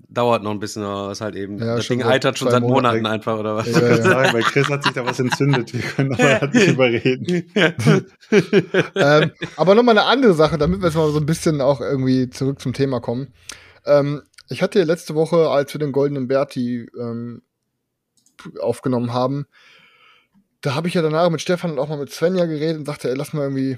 [0.09, 1.57] Dauert noch ein bisschen, aber ist halt eben.
[1.59, 3.05] Ja, das schon Ding seit altert schon seit Monaten Monaten.
[3.05, 3.69] einfach, oder was?
[3.69, 3.97] Ja, ja.
[4.01, 5.73] Sagen, weil Chris hat sich da was entzündet.
[5.73, 7.51] Wir können aber halt nicht überreden.
[8.95, 12.29] ähm, aber nochmal eine andere Sache, damit wir jetzt mal so ein bisschen auch irgendwie
[12.29, 13.33] zurück zum Thema kommen.
[13.85, 17.41] Ähm, ich hatte ja letzte Woche, als wir den Goldenen Berti ähm,
[18.61, 19.45] aufgenommen haben,
[20.67, 23.09] da habe ich ja danach mit Stefan und auch mal mit Svenja geredet und sagte,
[23.09, 23.77] ey, lass mal irgendwie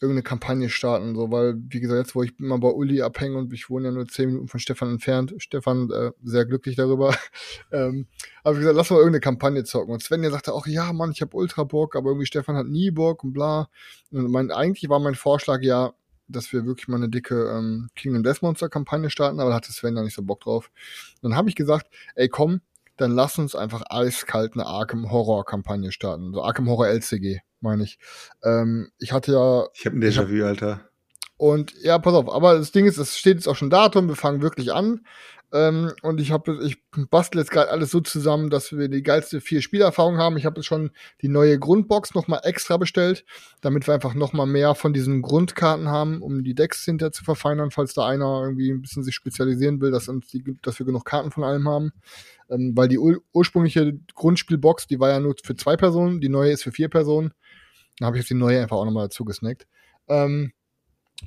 [0.00, 3.52] irgendeine Kampagne starten, so, weil, wie gesagt, jetzt, wo ich immer bei Uli abhänge und
[3.52, 7.14] ich wohne ja nur zehn Minuten von Stefan entfernt, Stefan äh, sehr glücklich darüber,
[7.72, 8.06] ähm,
[8.42, 9.92] habe ich gesagt, lass mal irgendeine Kampagne zocken.
[9.92, 12.90] Und Svenja sagte auch, ja, Mann, ich habe Ultra Bock, aber irgendwie Stefan hat nie
[12.90, 13.68] Bock und bla.
[14.10, 15.92] Und mein, eigentlich war mein Vorschlag ja,
[16.26, 19.72] dass wir wirklich mal eine dicke ähm, Kingdom Death Monster Kampagne starten, aber da hatte
[19.72, 20.70] Sven ja nicht so Bock drauf.
[21.20, 22.62] Dann habe ich gesagt, ey komm,
[23.00, 26.32] dann lass uns einfach eiskalt eine Arkham Horror Kampagne starten.
[26.32, 27.98] So Arkham Horror LCG, meine ich.
[28.44, 30.80] Ähm, ich hatte ja Ich habe ein Déjà-vu, Alter.
[31.36, 34.16] und ja, pass auf, aber das Ding ist, es steht jetzt auch schon Datum, wir
[34.16, 35.06] fangen wirklich an.
[35.52, 36.78] Ähm, und ich habe ich
[37.10, 40.36] bastel jetzt gerade alles so zusammen, dass wir die geilste vier Spielerfahrung haben.
[40.36, 40.90] Ich habe jetzt schon
[41.22, 43.24] die neue Grundbox nochmal extra bestellt,
[43.60, 47.72] damit wir einfach nochmal mehr von diesen Grundkarten haben, um die Decks hinterher zu verfeinern,
[47.72, 51.04] falls da einer irgendwie ein bisschen sich spezialisieren will, dass, uns die, dass wir genug
[51.04, 51.92] Karten von allem haben.
[52.48, 56.52] Ähm, weil die ur ursprüngliche Grundspielbox, die war ja nur für zwei Personen, die neue
[56.52, 57.32] ist für vier Personen.
[57.98, 59.66] Dann habe ich jetzt die neue einfach auch nochmal dazu gesnackt.
[60.08, 60.52] Ähm,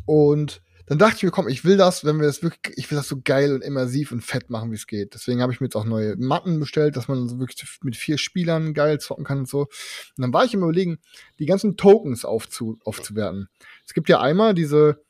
[0.06, 0.62] und
[0.94, 3.08] dann dachte ich mir, komm, ich will das, wenn wir das wirklich, ich will das
[3.08, 5.16] so geil und immersiv und fett machen, wie es geht.
[5.16, 8.20] Deswegen habe ich mir jetzt auch neue Matten bestellt, dass man so wirklich mit vier
[8.20, 9.62] Spielern geil zocken kann und so.
[9.62, 9.70] Und
[10.18, 11.00] dann war ich im Überlegen,
[11.40, 13.50] die ganzen Tokens aufzu, aufzuwerten.
[13.88, 15.04] Es gibt ja einmal diese,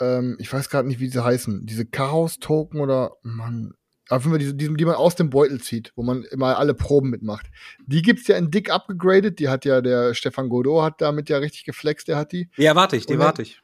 [0.00, 3.74] ähm, ich weiß gerade nicht, wie sie heißen, diese Chaos-Token oder, man,
[4.08, 6.74] auf jeden Fall diese, die, die man aus dem Beutel zieht, wo man immer alle
[6.74, 7.46] Proben mitmacht.
[7.86, 11.38] Die gibt's ja in dick abgegradet, die hat ja der Stefan Godot hat damit ja
[11.38, 12.50] richtig geflext, der hat die.
[12.56, 13.60] Ja, warte ich, die warte ich.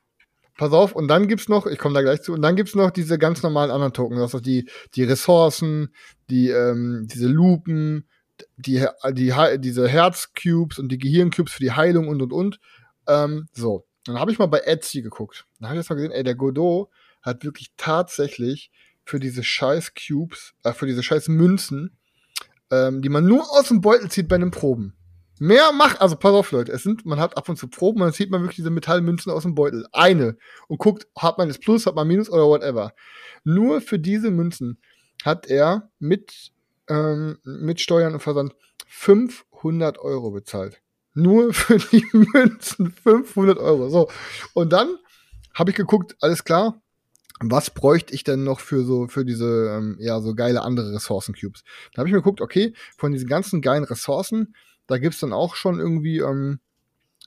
[0.57, 2.91] Pass auf, und dann gibt's noch, ich komme da gleich zu, und dann gibt's noch
[2.91, 4.19] diese ganz normalen anderen Token.
[4.19, 5.93] Ist die, die Ressourcen,
[6.31, 8.09] die, ähm, diese Lupen,
[8.57, 12.61] die, die, die, diese Herzcubes und die Gehirncubes für die Heilung und und und.
[13.09, 13.85] Ähm, so.
[14.05, 15.47] Dann habe ich mal bei Etsy geguckt.
[15.59, 16.91] Dann habe ich jetzt mal gesehen, ey, der Godot
[17.23, 18.71] hat wirklich tatsächlich
[19.05, 21.97] für diese scheiß Cubes, äh, für diese scheiß Münzen,
[22.71, 24.95] ähm, die man nur aus dem Beutel zieht bei den Proben.
[25.39, 28.13] Mehr macht, also pass auf, Leute, es sind, man hat ab und zu Proben, dann
[28.13, 29.87] zieht man wirklich diese Metallmünzen aus dem Beutel.
[29.93, 30.37] Eine.
[30.69, 32.93] Und guckt, hat man das Plus, hat man Minus oder whatever.
[33.43, 34.79] Nur für diese Münzen
[35.25, 36.53] hat er mit,
[36.89, 38.55] ähm, mit Steuern und Versand
[38.87, 40.81] 500 Euro bezahlt.
[41.15, 43.89] Nur für die Münzen 500 Euro.
[43.89, 44.09] So.
[44.55, 44.99] Und dann
[45.55, 46.81] habe ich geguckt, alles klar,
[47.41, 51.65] was bräuchte ich denn noch für so, für diese, ähm, ja, so geile andere Ressourcen-Cubes?
[51.93, 54.55] Da habe ich mir geguckt, okay, von diesen ganzen geilen Ressourcen,
[54.87, 56.61] da gibt's dann auch schon irgendwie ähm,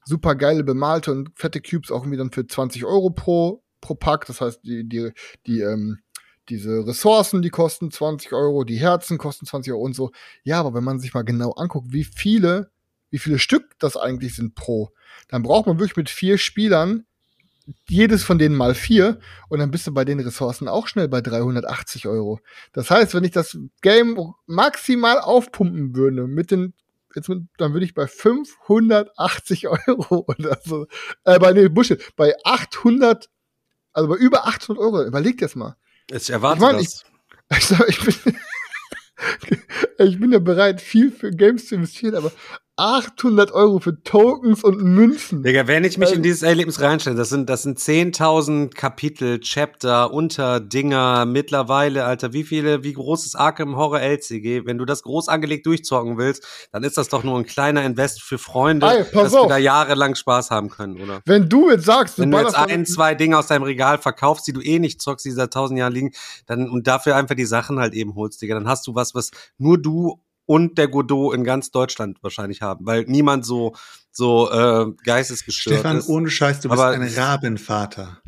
[0.06, 4.26] super geile bemalte und fette Cubes auch irgendwie dann für 20 Euro pro, pro Pack.
[4.26, 5.12] Das heißt, die, die,
[5.46, 6.00] die, ähm,
[6.50, 10.12] diese Ressourcen, die kosten 20 Euro, die Herzen kosten 20 Euro und so.
[10.44, 12.72] Ja, aber wenn man sich mal genau anguckt, wie viele,
[13.10, 14.92] wie viele Stück das eigentlich sind pro,
[15.28, 17.06] dann braucht man wirklich mit vier Spielern
[17.90, 21.20] jedes von denen mal vier und dann bist du bei den Ressourcen auch schnell bei
[21.20, 22.40] 380 Euro.
[22.72, 26.74] Das heißt, wenn ich das Game maximal aufpumpen würde mit den
[27.18, 30.88] jetzt mit, dann würde ich bei 580 Euro oder so,
[31.26, 33.30] äh, bei nee, Bullshit, bei 800,
[33.94, 35.04] also bei über 800 Euro.
[35.04, 35.76] Überlegt jetzt mal.
[36.10, 37.04] Ich erwarte Ich mein, das.
[37.50, 38.38] Ich, sag, ich bin,
[40.00, 42.32] ich bin ja bereit, viel für Games zu investieren, aber
[42.78, 45.42] 800 Euro für Tokens und Münzen.
[45.42, 50.14] Digga, wenn ich mich in dieses Erlebnis reinstelle, das sind, das sind 10.000 Kapitel, Chapter,
[50.14, 54.68] Unterdinger, mittlerweile, Alter, wie viele, wie groß ist Arkham Horror LCG?
[54.68, 58.22] Wenn du das groß angelegt durchzocken willst, dann ist das doch nur ein kleiner Invest
[58.22, 59.48] für Freunde, Ey, dass wir auf.
[59.48, 61.22] da jahrelang Spaß haben können, oder?
[61.26, 64.46] Wenn du jetzt sagst, du Wenn du jetzt ein, zwei Dinge aus deinem Regal verkaufst,
[64.46, 66.12] die du eh nicht zockst, die seit tausend Jahren liegen,
[66.46, 69.32] dann und dafür einfach die Sachen halt eben holst, Digga, dann hast du was, was
[69.58, 73.76] nur du und der Godot in ganz Deutschland wahrscheinlich haben, weil niemand so
[74.12, 76.10] so äh, geistesgestört Stefan, ist.
[76.10, 78.24] ohne Scheiß, du bist ein Rabenvater.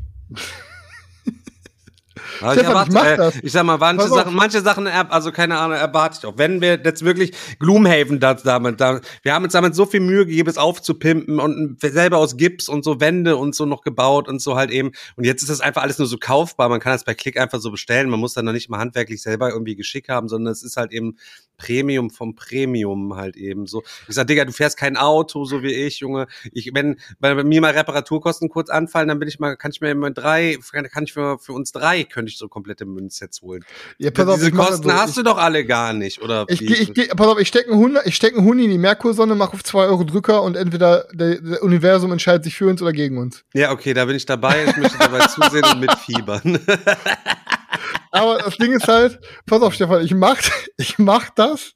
[2.38, 3.36] Stefan, erwarte- ich äh, das.
[3.44, 4.18] Ich sag mal, manche Pass auf.
[4.18, 6.38] Sachen, manche Sachen, also keine Ahnung, erwarte ich auch.
[6.38, 10.26] Wenn wir jetzt wirklich Gloomhaven da, damit, da, wir haben uns damit so viel Mühe
[10.26, 14.42] gegeben, es aufzupimpen und selber aus Gips und so Wände und so noch gebaut und
[14.42, 14.92] so halt eben.
[15.16, 16.70] Und jetzt ist das einfach alles nur so kaufbar.
[16.70, 18.10] Man kann das per Klick einfach so bestellen.
[18.10, 20.92] Man muss dann noch nicht mal handwerklich selber irgendwie Geschick haben, sondern es ist halt
[20.92, 21.18] eben
[21.60, 23.84] Premium vom Premium halt eben so.
[24.08, 26.28] Ich sag, Digga, du fährst kein Auto, so wie ich, Junge.
[26.54, 29.92] Ich, wenn bei mir mal Reparaturkosten kurz anfallen, dann bin ich mal, kann ich mir
[29.92, 33.64] immer drei, kann, ich für, für uns drei, könnte ich so komplette Münzsets holen.
[33.98, 36.46] Ja, pass auf, Diese ich Kosten hast du doch alle gar nicht, oder?
[36.50, 38.78] Ich, ich geh, pass auf, ich stecke einen Hund, ich steck einen Hund in die
[38.78, 42.82] Merkursonne, mache auf 2 Euro Drücker und entweder der, der Universum entscheidet sich für uns
[42.82, 43.46] oder gegen uns.
[43.54, 44.66] ja, okay, da bin ich dabei.
[44.66, 46.60] Ich möchte dabei zusehen und mitfiebern.
[48.12, 50.42] Aber das Ding ist halt, pass auf, Stefan, ich mach,
[50.78, 51.76] ich mach das,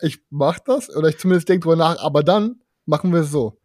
[0.00, 3.56] ich mach das, oder ich zumindest denke drüber nach, aber dann machen wir es so.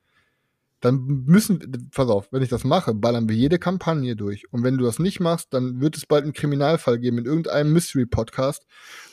[0.81, 4.51] Dann müssen, pass auf, wenn ich das mache, ballern wir jede Kampagne durch.
[4.51, 7.71] Und wenn du das nicht machst, dann wird es bald einen Kriminalfall geben in irgendeinem
[7.71, 8.65] Mystery-Podcast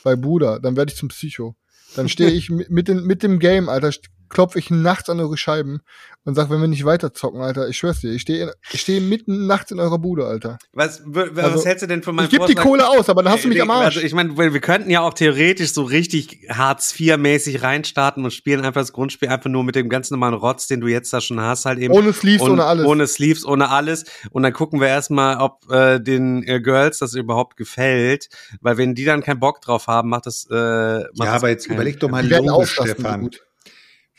[0.03, 0.59] bei Bruder.
[0.59, 1.55] Dann werde ich zum Psycho.
[1.95, 3.91] Dann stehe ich mit, den, mit dem Game, Alter,
[4.29, 5.81] klopfe ich nachts an eure Scheiben
[6.25, 8.99] und sag, wenn wir nicht weiter zocken, Alter, ich schwör's dir, ich stehe ich steh
[8.99, 10.57] mitten nachts in eurer Bude, Alter.
[10.73, 12.55] Was, was Also, hältst du denn von meinem Ich gebe die?
[12.55, 13.95] Kohle aus, aber dann hast du mich am Arsch.
[13.97, 18.63] Also ich meine, wir könnten ja auch theoretisch so richtig Hartz IV-mäßig reinstarten und spielen
[18.63, 21.41] einfach das Grundspiel einfach nur mit dem ganz normalen Rotz, den du jetzt da schon
[21.41, 21.93] hast, halt eben.
[21.93, 22.85] Ohne Sleeves, und, ohne alles.
[22.85, 24.05] Ohne Sleeves, ohne alles.
[24.31, 28.29] Und dann gucken wir erstmal, ob äh, den äh, Girls das überhaupt gefällt.
[28.61, 30.45] Weil wenn die dann keinen Bock drauf haben, macht das.
[30.49, 33.21] Äh, macht Ja, das aber jetzt überleg doch mal ausrasten, Stefan.
[33.21, 33.41] gut.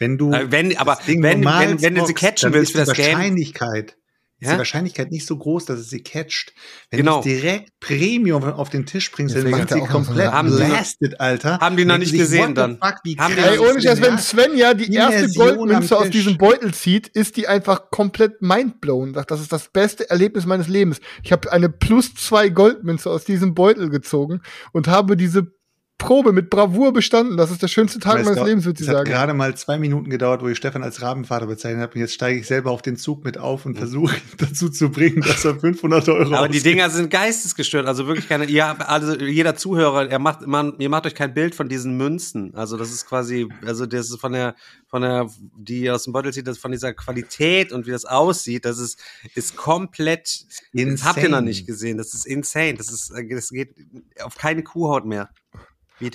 [0.00, 2.54] Wenn du Äh, wenn- aber das Ding wenn- normal wenn- wenn du sie catchen dann
[2.54, 3.96] willst ist für die das Game- Wahrscheinlichkeit,
[4.40, 4.52] ist Ja?
[4.54, 6.54] die Wahrscheinlichkeit nicht so groß, dass es sie catcht.
[6.90, 7.20] Wenn Genau.
[7.20, 10.48] du es direkt Premium auf den Tisch bringst, Jetzt dann macht macht sie komplett Haben
[10.48, 11.58] noch- blasted, Alter.
[11.60, 12.78] haben die noch nicht gesehen dann?
[12.82, 14.16] Fuck, wie Haben Ey, noch ohne Scheiß, wenn?
[14.16, 19.12] Sven ja die erste Goldmünze aus diesem Beutel zieht, ist die einfach komplett mindblown.
[19.12, 21.00] Sagt, das ist das beste Erlebnis meines Lebens.
[21.22, 24.40] Ich habe eine plus zwei Goldmünze aus diesem Beutel gezogen
[24.72, 25.52] und habe diese
[26.00, 27.36] Probe mit Bravour bestanden.
[27.36, 29.10] Das ist der schönste Tag meines dauert- Lebens, würde ich Es hat sagen.
[29.10, 31.94] gerade mal zwei Minuten gedauert, wo ich Stefan als Rabenvater bezeichnet habe.
[31.94, 34.90] Und jetzt steige ich selber auf den Zug mit auf und versuche ihn dazu zu
[34.90, 36.66] bringen, dass er 500 Euro Aber die ausgibt.
[36.66, 38.46] Dinger sind geistesgestört, also wirklich keine.
[38.46, 41.96] Ihr habt, also jeder Zuhörer, er macht, man, ihr macht euch kein Bild von diesen
[41.96, 42.54] Münzen.
[42.54, 44.56] Also das ist quasi, also das ist von der,
[44.88, 48.64] von der, die aus dem Beutel zieht, das von dieser Qualität und wie das aussieht,
[48.64, 48.98] das ist,
[49.34, 50.46] ist komplett.
[50.72, 51.42] Das habt ihr noch Insane.
[51.46, 51.98] nicht gesehen.
[51.98, 52.74] Das ist insane.
[52.74, 53.74] Das ist, das geht
[54.22, 55.28] auf keine Kuhhaut mehr.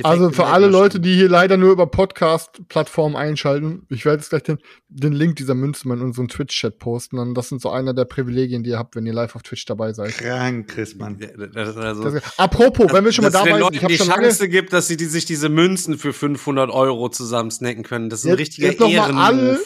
[0.03, 0.67] Also für alle.
[0.67, 4.57] Leute, die hier leider nur über Podcast-Plattformen einschalten, ich werde jetzt gleich den,
[4.89, 7.19] den Link dieser Münzen mal in unseren Twitch-Chat posten.
[7.19, 9.65] Und das sind so einer der Privilegien, die ihr habt, wenn ihr live auf Twitch
[9.65, 10.17] dabei seid.
[10.17, 11.19] Krank, Chris, Mann.
[11.53, 13.93] Das, ist also, Das, apropos, wenn wir schon mal dabei den sind, ich Leuten habe
[13.93, 17.83] die schon Chance gibt, dass sie die, sich diese Münzen für 500 Euro zusammen snacken
[17.83, 18.09] können.
[18.09, 19.23] Das ist ein Jetzt- richtiger jetzt noch mal Ehrenmove.
[19.23, 19.59] alle-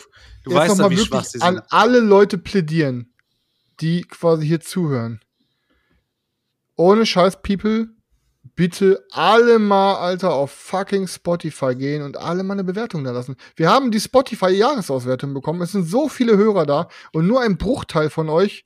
[0.44, 1.66] du jetzt weißt noch doch, mal wie wirklich schwach sie an sind.
[1.70, 3.14] alle Leute plädieren,
[3.80, 5.22] die quasi hier zuhören.
[6.76, 7.88] Ohne Scheiß, People,
[8.56, 13.36] bitte alle mal, Alter, auf fucking Spotify gehen und alle mal eine Bewertung da lassen.
[13.56, 15.62] Wir haben die Spotify-Jahresauswertung bekommen.
[15.62, 18.66] Es sind so viele Hörer da und nur ein Bruchteil von euch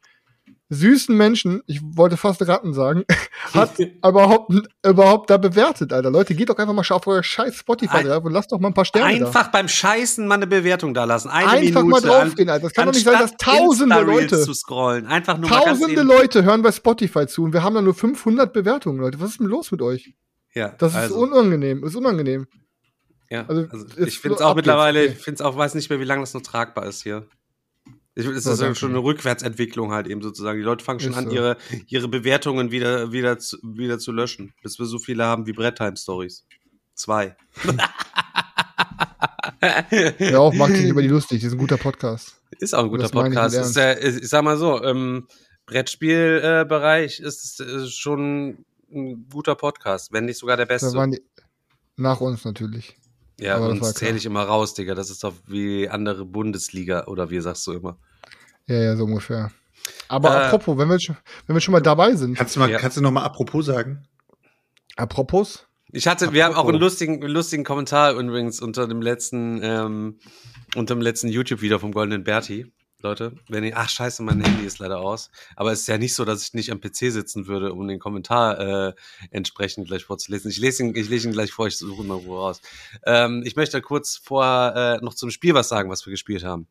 [0.73, 3.03] süßen Menschen, ich wollte fast Ratten sagen,
[3.53, 4.51] hat überhaupt,
[4.85, 6.11] überhaupt da bewertet, Alter.
[6.11, 8.73] Leute, geht doch einfach mal auf euer scheiß Spotify drauf und lasst doch mal ein
[8.73, 9.25] paar Sterne da.
[9.27, 11.29] Einfach beim Scheißen mal eine Bewertung da lassen.
[11.29, 12.07] Eine Einfach Minute.
[12.07, 12.63] mal draufgehen, Alter.
[12.63, 14.45] Das kann doch nicht sein, dass tausende Leute-
[15.47, 19.19] Tausende Leute hören bei Spotify zu und wir haben da nur 500 Bewertungen, Leute.
[19.19, 20.13] Was ist denn los mit euch?
[20.53, 21.81] Ja, Das ist also, unangenehm.
[21.81, 22.47] Das ist unangenehm.
[23.29, 25.99] ja, also, also, ich finde es auch mittlerweile, ich finde es auch, weiß nicht mehr,
[25.99, 27.25] wie lange das noch tragbar ist hier.
[28.15, 30.59] Ich, es ist ja schon eine Rückwärtsentwicklung halt eben sozusagen.
[30.59, 31.31] Die Leute fangen schon Ist an, so.
[31.31, 31.57] ihre,
[31.87, 36.45] ihre Bewertungen wieder, wieder, zu, wieder zu löschen, bis wir so viele haben wie Brettheim-Stories.
[36.93, 37.35] Zwei.
[39.59, 41.41] Hör auf, mach dich nicht über die lustig.
[41.41, 42.39] Das ist ein guter Podcast.
[42.59, 43.55] Ist auch ein guter Podcast.
[43.55, 45.27] Ist ja, ist, ich sag mal so, im
[45.65, 50.93] Brettspielbereich äh, Bereich ist, ist schon ein guter Podcast, wenn nicht sogar der beste.
[50.93, 51.21] waren die
[51.95, 52.95] nach uns natürlich.
[53.43, 53.93] Ja, aber klar.
[53.93, 54.95] zähle ich immer raus, Digga.
[54.95, 57.97] Das ist doch wie andere Bundesliga oder wie sagst du immer.
[58.67, 59.51] Ja, ja, so ungefähr.
[60.07, 60.45] Aber Äh.
[60.45, 61.17] apropos, wenn wir, schon,
[61.47, 62.77] wenn wir schon mal dabei sind, Kannst du mal, Ja.
[62.79, 64.07] kannst du noch mal apropos sagen?
[64.95, 66.81] apropos, Ich hatte, wir haben auch einen Apropos.
[66.81, 70.19] lustigen, lustigen Kommentar übrigens unter dem letzten, ähm,
[70.75, 72.71] unter dem letzten YouTube-Video vom Goldenen Berti.
[73.03, 75.29] Leute, wenn ihr, ach scheiße, mein Handy ist leider aus.
[75.55, 77.99] Aber es ist ja nicht so, dass ich nicht am PC sitzen würde, um den
[77.99, 78.93] Kommentar äh,
[79.31, 80.49] entsprechend gleich vorzulesen.
[80.49, 82.61] Ich lese ihn, ich lese ihn gleich vor, ich suche ihn mal Ruhe raus.
[83.05, 86.67] Ähm, ich möchte kurz vor äh, noch zum Spiel was sagen, was wir gespielt haben.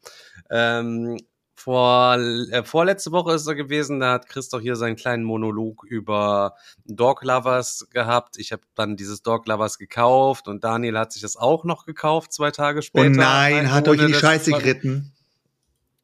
[0.51, 1.19] Ähm,
[1.55, 5.85] vor, äh, vorletzte Woche ist er gewesen, da hat Chris doch hier seinen kleinen Monolog
[5.85, 6.57] über
[6.87, 8.37] Dog Lovers gehabt.
[8.39, 12.33] Ich habe dann dieses Dog Lovers gekauft und Daniel hat sich das auch noch gekauft,
[12.33, 13.11] zwei Tage Oh später.
[13.11, 15.13] nein, hat euch in die Scheiße geritten.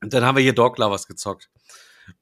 [0.03, 1.51] Und dann haben wir hier Dog Lovers gezockt.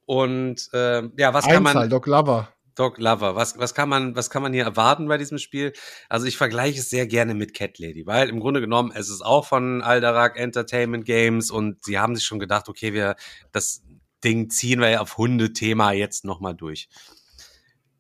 [0.05, 2.49] Und ähm, ja, was kann Einzahl, man Doc Lover.
[2.75, 5.73] Dog Lover, was, was kann man, was kann man hier erwarten bei diesem Spiel?
[6.09, 9.23] Also ich vergleiche es sehr gerne mit Cat Lady, weil im Grunde genommen es ist
[9.23, 13.17] auch von Aldarak Entertainment Games und sie haben sich schon gedacht, okay, wir
[13.53, 13.83] das
[14.23, 16.89] Ding ziehen wir ja auf Hundethema jetzt nochmal durch.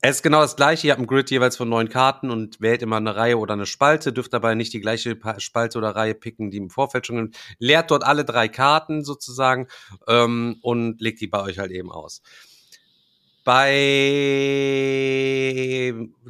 [0.08, 2.80] Es ist genau das gleiche, ihr habt ein Grid jeweils von neun Karten und wählt
[2.80, 6.14] immer eine Reihe oder eine Spalte, dürft dabei nicht die gleiche Pa- Spalte oder Reihe
[6.14, 9.66] picken, die im Vorfeld schon, leert dort alle drei Karten sozusagen
[10.06, 12.22] ähm, und legt die bei euch halt eben aus.
[13.42, 13.64] Bei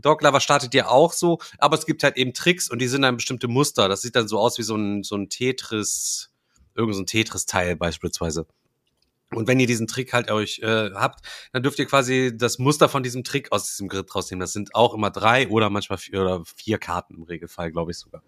[0.01, 3.03] Dog Lover startet ihr auch so, aber es gibt halt eben Tricks und die sind
[3.03, 3.91] dann bestimmte Muster.
[3.91, 6.31] Das sieht dann so aus wie so ein, so ein Tetris,
[6.74, 8.47] irgend so Tetris-Teil beispielsweise.
[9.37, 11.20] Und wenn ihr diesen Trick halt euch äh, habt,
[11.53, 14.41] dann dürft ihr quasi das Muster von diesem Trick aus diesem Grid rausnehmen.
[14.41, 17.99] Das sind auch immer drei oder manchmal vier oder vier Karten im Regelfall, glaube ich
[17.99, 18.22] sogar.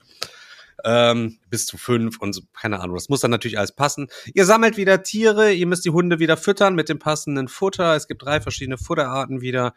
[0.84, 2.94] Ähm, bis zu fünf und so, keine Ahnung.
[2.94, 4.08] Das muss dann natürlich alles passen.
[4.34, 7.96] Ihr sammelt wieder Tiere, ihr müsst die Hunde wieder füttern mit dem passenden Futter.
[7.96, 9.72] Es gibt drei verschiedene Futterarten wieder.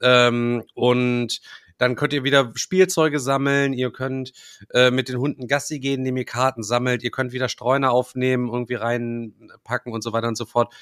[0.00, 1.40] Ähm, und
[1.78, 4.32] dann könnt ihr wieder Spielzeuge sammeln, ihr könnt
[4.72, 8.48] äh, mit den Hunden Gassi gehen, indem ihr Karten sammelt, ihr könnt wieder Streuner aufnehmen,
[8.48, 10.74] irgendwie reinpacken und so weiter und so fort.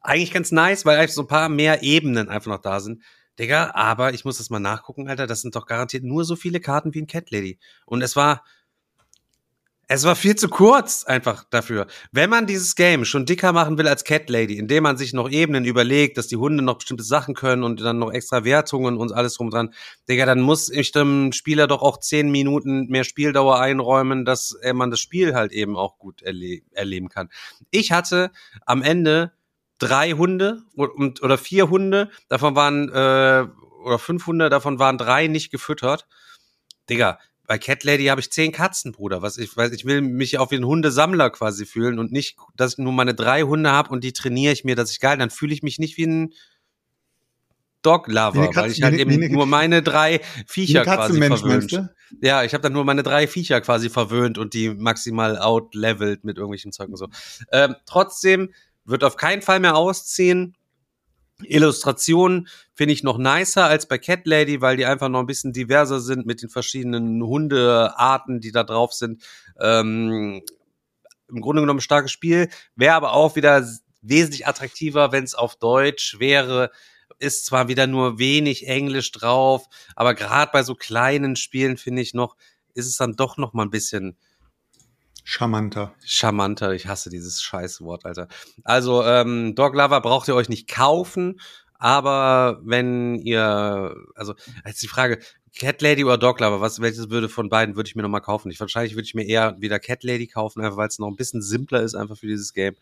[0.00, 3.02] Eigentlich ganz nice, weil einfach so ein paar mehr Ebenen einfach noch da sind.
[3.38, 6.60] Digga, aber ich muss das mal nachgucken, Alter, das sind doch garantiert nur so viele
[6.60, 7.58] Karten wie in Cat Lady.
[7.86, 8.44] Und es war,
[9.88, 11.86] es war viel zu kurz einfach dafür.
[12.12, 15.28] Wenn man dieses Game schon dicker machen will als Cat Lady, indem man sich noch
[15.28, 19.12] Ebenen überlegt, dass die Hunde noch bestimmte Sachen können und dann noch extra Wertungen und
[19.12, 19.74] alles drum dran,
[20.08, 24.90] Digga, dann muss ich dem Spieler doch auch zehn Minuten mehr Spieldauer einräumen, dass man
[24.90, 27.28] das Spiel halt eben auch gut erle erleben kann.
[27.70, 28.30] Ich hatte
[28.64, 29.32] am Ende
[29.78, 33.46] drei Hunde und, oder vier Hunde, davon waren, äh,
[33.84, 36.06] oder fünf Hunde, davon waren drei nicht gefüttert.
[36.88, 37.18] Digga,
[37.52, 39.20] bei Cat Lady habe ich zehn Katzen, Bruder.
[39.20, 42.72] Was ich weiß, ich will mich auf wie ein Hundesammler quasi fühlen und nicht, dass
[42.72, 45.28] ich nur meine drei Hunde habe und die trainiere ich mir, dass ich geil, dann
[45.28, 46.32] fühle ich mich nicht wie ein
[47.82, 51.70] Dog Wie Lover, eine weil ich halt eben eine- nur meine drei Viecher quasi verwöhnt.
[51.72, 51.94] du?
[52.22, 56.38] Ja, ich habe dann nur meine drei Viecher quasi verwöhnt und die maximal outlevelt mit
[56.38, 57.08] irgendwelchen Zeug und so.
[57.52, 58.54] Ähm, trotzdem
[58.86, 60.56] wird auf keinen Fall mehr ausziehen.
[61.44, 65.52] Illustrationen finde ich noch nicer als bei Cat Lady, weil die einfach noch ein bisschen
[65.52, 69.22] diverser sind mit den verschiedenen Hundearten, die da drauf sind.
[69.60, 70.42] Ähm,
[71.28, 73.66] Im Grunde genommen starkes Spiel, wäre aber auch wieder
[74.02, 76.70] wesentlich attraktiver, wenn es auf Deutsch wäre.
[77.18, 82.14] Ist zwar wieder nur wenig Englisch drauf, aber gerade bei so kleinen Spielen finde ich
[82.14, 82.36] noch,
[82.74, 84.16] ist es dann doch noch mal ein bisschen
[85.24, 85.94] Charmanter.
[86.04, 86.72] charmanter.
[86.72, 88.28] Ich hasse dieses Scheißwort, Alter.
[88.64, 91.40] Also, ähm, Dog Lover braucht ihr euch nicht kaufen,
[91.74, 94.34] aber wenn ihr, also,
[94.66, 95.18] jetzt die Frage,
[95.58, 98.50] Cat Lady oder Dog Lover, was, welches würde von beiden würde ich mir nochmal kaufen?
[98.50, 101.16] Ich, wahrscheinlich würde ich mir eher wieder Cat Lady kaufen, einfach weil es noch ein
[101.16, 102.74] bisschen simpler ist, einfach für dieses Game.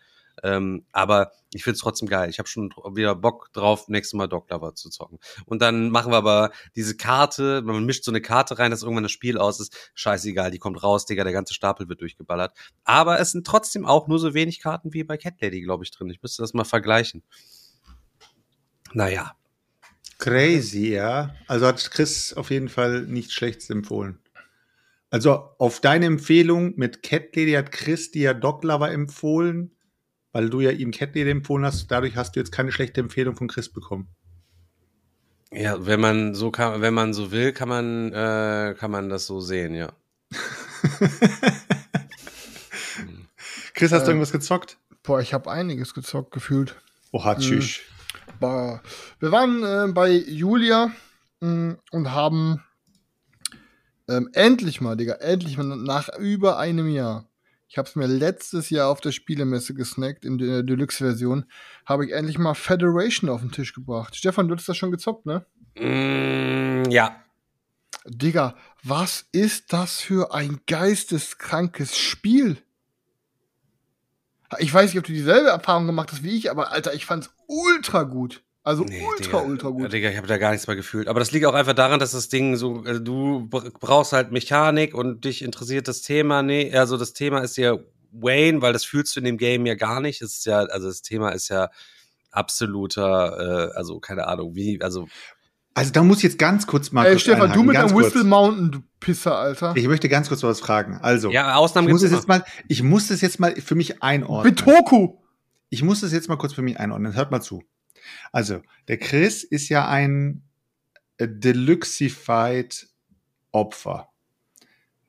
[0.43, 2.29] Ähm, aber ich finde es trotzdem geil.
[2.29, 5.19] Ich habe schon wieder Bock drauf, nächstes Mal Dog Lover zu zocken.
[5.45, 9.03] Und dann machen wir aber diese Karte, man mischt so eine Karte rein, dass irgendwann
[9.03, 9.91] das Spiel aus ist.
[9.93, 12.53] Scheißegal, die kommt raus, Digga, der ganze Stapel wird durchgeballert.
[12.83, 15.91] Aber es sind trotzdem auch nur so wenig Karten wie bei Cat Lady, glaube ich,
[15.91, 16.09] drin.
[16.09, 17.23] Ich müsste das mal vergleichen.
[18.93, 19.33] Naja.
[20.17, 21.35] Crazy, ja.
[21.47, 24.19] Also hat Chris auf jeden Fall nichts Schlechtes empfohlen.
[25.09, 29.75] Also auf deine Empfehlung mit Cat Lady hat Chris dir Dog Lover empfohlen,
[30.31, 31.87] weil du ja ihm Lady empfohlen hast.
[31.91, 34.07] Dadurch hast du jetzt keine schlechte Empfehlung von Chris bekommen.
[35.53, 39.25] Ja, wenn man so kann, wenn man so will, kann man, äh, kann man das
[39.27, 39.91] so sehen, ja.
[43.73, 44.77] Chris, hast du Äh, irgendwas gezockt?
[45.03, 46.75] Boah, ich habe einiges gezockt gefühlt.
[47.11, 47.79] Oha, tschüss.
[48.39, 48.81] Bah.
[49.19, 50.91] Wir waren äh, bei Julia
[51.41, 52.63] mh, und haben
[54.07, 57.25] ähm, endlich mal, Digga, endlich mal nach über einem Jahr.
[57.71, 61.45] Ich habe es mir letztes Jahr auf der Spielemesse gesnackt, in der Deluxe-Version,
[61.85, 64.13] habe ich endlich mal Federation auf den Tisch gebracht.
[64.13, 65.45] Stefan, du hast das schon gezockt, ne?
[65.77, 67.23] Mm, ja.
[68.05, 72.57] Digga, was ist das für ein geisteskrankes Spiel?
[74.59, 77.33] Ich weiß nicht, ob du dieselbe Erfahrung gemacht hast wie ich, aber Alter, ich fand's
[77.47, 78.43] ultra gut.
[78.63, 79.41] Also Nee, ultra, Digga.
[79.41, 79.93] ultra Ja, gut.
[79.93, 81.07] Digga, ich habe da gar nichts mehr gefühlt.
[81.07, 84.31] Aber das liegt auch einfach daran, dass das Ding so, also du br- brauchst halt
[84.31, 86.43] Mechanik und dich interessiert das Thema.
[86.43, 87.77] Nee, also das Thema ist ja
[88.11, 90.21] Wayne, weil das fühlst du in dem Game ja gar nicht.
[90.21, 91.69] Es ist ja, also das Thema ist ja
[92.29, 95.07] absoluter, äh, also keine Ahnung, wie, also
[95.73, 97.91] Also da muss ich jetzt ganz kurz mal Ey, kurz Stefan, du einhaken, mit ganz
[97.91, 98.13] deinem kurz.
[98.13, 99.73] Whistle Mountain, du Pisser, Alter.
[99.75, 100.99] Ich möchte ganz kurz was fragen.
[101.01, 103.75] Also, ja, ich Ausnahmen muss gibt's es jetzt mal, ich muss das jetzt mal für
[103.75, 104.53] mich einordnen.
[104.53, 105.17] Bitoku!
[105.69, 107.15] Ich muss das jetzt mal kurz für mich einordnen.
[107.15, 107.63] Hört mal zu.
[108.31, 110.43] Also, der Chris ist ja ein
[111.17, 112.87] äh, Deluxified
[113.51, 114.09] Opfer.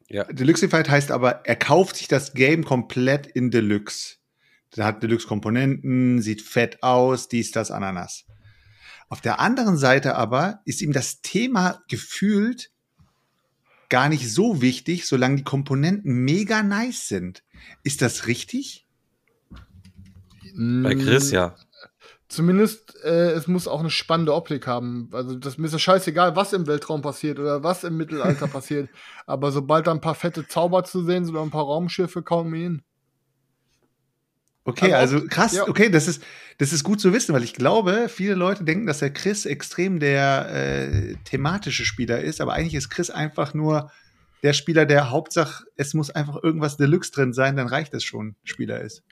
[0.08, 0.24] Ja.
[0.24, 4.16] Deluxified heißt aber, er kauft sich das Game komplett in Deluxe.
[4.76, 8.24] Der hat Deluxe-Komponenten, sieht fett aus, dies, das, Ananas.
[9.08, 12.72] Auf der anderen Seite aber ist ihm das Thema gefühlt
[13.90, 17.44] gar nicht so wichtig, solange die Komponenten mega nice sind.
[17.82, 18.86] Ist das richtig?
[20.54, 21.56] Bei Chris, ja.
[22.32, 25.10] Zumindest, äh, es muss auch eine spannende Optik haben.
[25.12, 28.88] Also, das mir ist ja scheißegal, was im Weltraum passiert oder was im Mittelalter passiert.
[29.26, 32.48] Aber sobald da ein paar fette Zauber zu sehen sind oder ein paar Raumschiffe, kaum
[32.48, 32.82] mir hin.
[34.64, 35.68] Okay, Also, also krass, ja.
[35.68, 36.22] okay, das ist,
[36.56, 40.00] das ist gut zu wissen, weil ich glaube, viele Leute denken, dass der Chris extrem
[40.00, 43.90] der äh, thematische Spieler ist, aber eigentlich ist Chris einfach nur
[44.42, 48.34] der Spieler, der Hauptsache, es muss einfach irgendwas Deluxe drin sein, dann reicht es schon,
[48.44, 49.02] Spieler ist.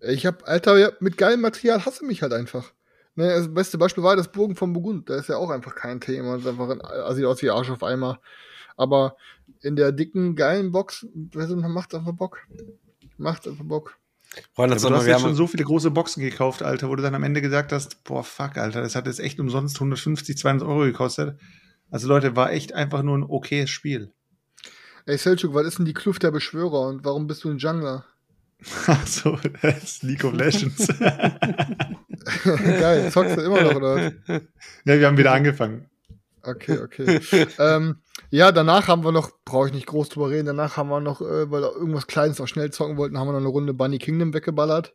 [0.00, 2.72] Ich hab, Alter, ja, mit geilem Material hasse mich halt einfach.
[3.14, 5.10] Ne, das beste Beispiel war das Bogen von Burgund.
[5.10, 6.34] Da ist ja auch einfach kein Thema.
[6.34, 8.20] Das ist einfach ein, also sieht aus wie Arsch auf Eimer.
[8.76, 9.16] Aber
[9.60, 12.46] in der dicken, geilen Box, macht einfach Bock.
[13.16, 13.98] Macht einfach Bock.
[14.54, 16.88] Freunde, Aber so du hast wir jetzt haben, schon so viele große Boxen gekauft, Alter,
[16.88, 19.76] wo du dann am Ende gesagt hast, boah, fuck, Alter, das hat jetzt echt umsonst
[19.76, 21.38] 150, 200 Euro gekostet.
[21.90, 24.12] Also Leute, war echt einfach nur ein okayes Spiel.
[25.08, 28.04] Ey, Selchuk, was ist denn die Kluft der Beschwörer und warum bist du ein Jungler?
[28.86, 30.86] Achso, das ist League of Legends.
[32.44, 34.40] Geil, zockst du immer noch, oder ja,
[34.84, 35.88] wir haben wieder angefangen.
[36.42, 37.22] Okay, okay.
[37.58, 41.00] ähm, ja, danach haben wir noch, brauche ich nicht groß drüber reden, danach haben wir
[41.00, 43.72] noch, äh, weil wir irgendwas Kleines auch schnell zocken wollten, haben wir noch eine Runde
[43.72, 44.94] Bunny Kingdom weggeballert.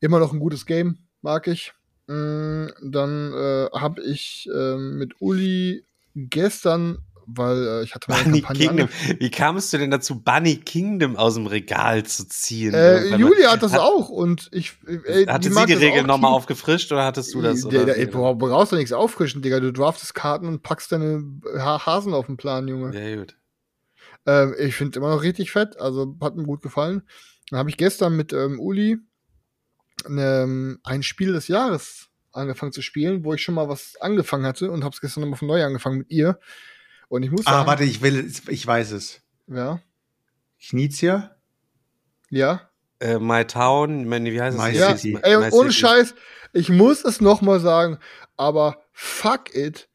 [0.00, 1.74] Immer noch ein gutes Game, mag ich.
[2.08, 8.42] Mm, dann äh, habe ich äh, mit Uli gestern, weil äh, ich hatte meine Bunny
[8.42, 8.88] Kingdom.
[9.18, 12.74] Wie kamst du denn dazu, Bunny Kingdom aus dem Regal zu ziehen?
[12.74, 14.74] Äh, mal- Julia hat das auch und ich.
[14.86, 17.60] Äh, Hatte die sie die auch nochmal aufgefrischt oder hattest du das?
[17.62, 17.84] Der, Oder?
[17.94, 19.60] der, ey, boah, brauchst du nichts auffrischen, Digga.
[19.60, 21.24] Du draftest Karten und packst deine
[21.58, 22.98] ha Hasen auf den Plan, Junge.
[22.98, 23.36] ja, gut.
[24.26, 27.02] Ähm, ich finde immer noch richtig fett, also hat mir gut gefallen.
[27.50, 28.98] Dann habe ich gestern mit ähm, Uli
[30.06, 34.70] ähm, ein Spiel des Jahres angefangen zu spielen, wo ich schon mal was angefangen hatte
[34.70, 36.38] und habe es gestern nochmal von neu angefangen mit ihr.
[37.12, 39.20] Und ich muss sagen, Ah, warte, ich will, ich weiß es.
[39.46, 39.80] ja,
[40.66, 41.36] Knizia?
[42.30, 44.62] ja, Äh, My Town, meine, wie heißt es?
[44.64, 44.96] My ja.
[44.96, 45.18] City.
[45.20, 45.80] Ey, My und ohne City.
[45.80, 46.14] Scheiß,
[46.54, 47.98] ich muss es nochmal sagen,
[48.38, 49.90] aber fuck it,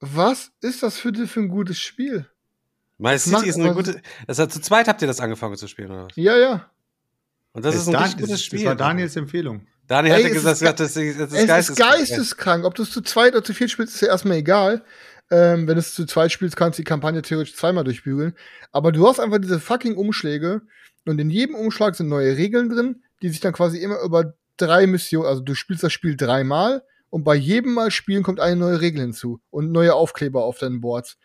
[0.00, 2.26] was ist das für, für ein gutes Spiel?
[2.96, 4.02] My macht City ist eine gute.
[4.26, 6.16] Das hat, zu zweit habt ihr das angefangen zu spielen, oder was?
[6.16, 6.68] Ja, ja.
[7.52, 8.58] Und das ist, ein richtig gutes das, Spiel.
[8.60, 9.64] Das war Daniels Empfehlung.
[9.86, 11.90] Daniel Ey, hatte es gesagt, ist das ist, das ist es ist geisteskrank.
[11.98, 12.64] geisteskrank.
[12.64, 14.84] Ob du es zu zweit oder zu viert spielst, ist ja erstmal egal.
[15.30, 18.34] Ähm, wenn du es zu zweit spielst, kannst du die Kampagne theoretisch zweimal durchbügeln.
[18.72, 20.62] Aber du hast einfach diese fucking Umschläge
[21.04, 24.86] und in jedem Umschlag sind neue Regeln drin, die sich dann quasi immer über drei
[24.86, 28.80] Missionen, also du spielst das Spiel dreimal und bei jedem Mal spielen kommt eine neue
[28.80, 31.16] Regel hinzu und neue Aufkleber auf deinen Boards.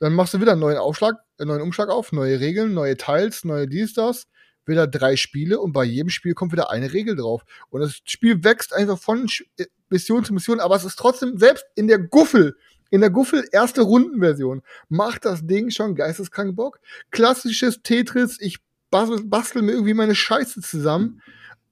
[0.00, 3.44] Dann machst du wieder einen neuen Aufschlag, einen neuen Umschlag auf, neue Regeln, neue Teils,
[3.44, 4.26] neue dies, das.
[4.64, 7.42] Wieder drei Spiele und bei jedem Spiel kommt wieder eine Regel drauf.
[7.70, 11.64] Und das Spiel wächst einfach von äh, Mission zu Mission, aber es ist trotzdem, selbst
[11.74, 12.56] in der Guffel,
[12.90, 16.80] in der Guffel erste Rundenversion, macht das Ding schon geisteskrank Bock.
[17.10, 18.58] Klassisches Tetris, ich
[18.90, 21.22] bastel, bastel mir irgendwie meine Scheiße zusammen,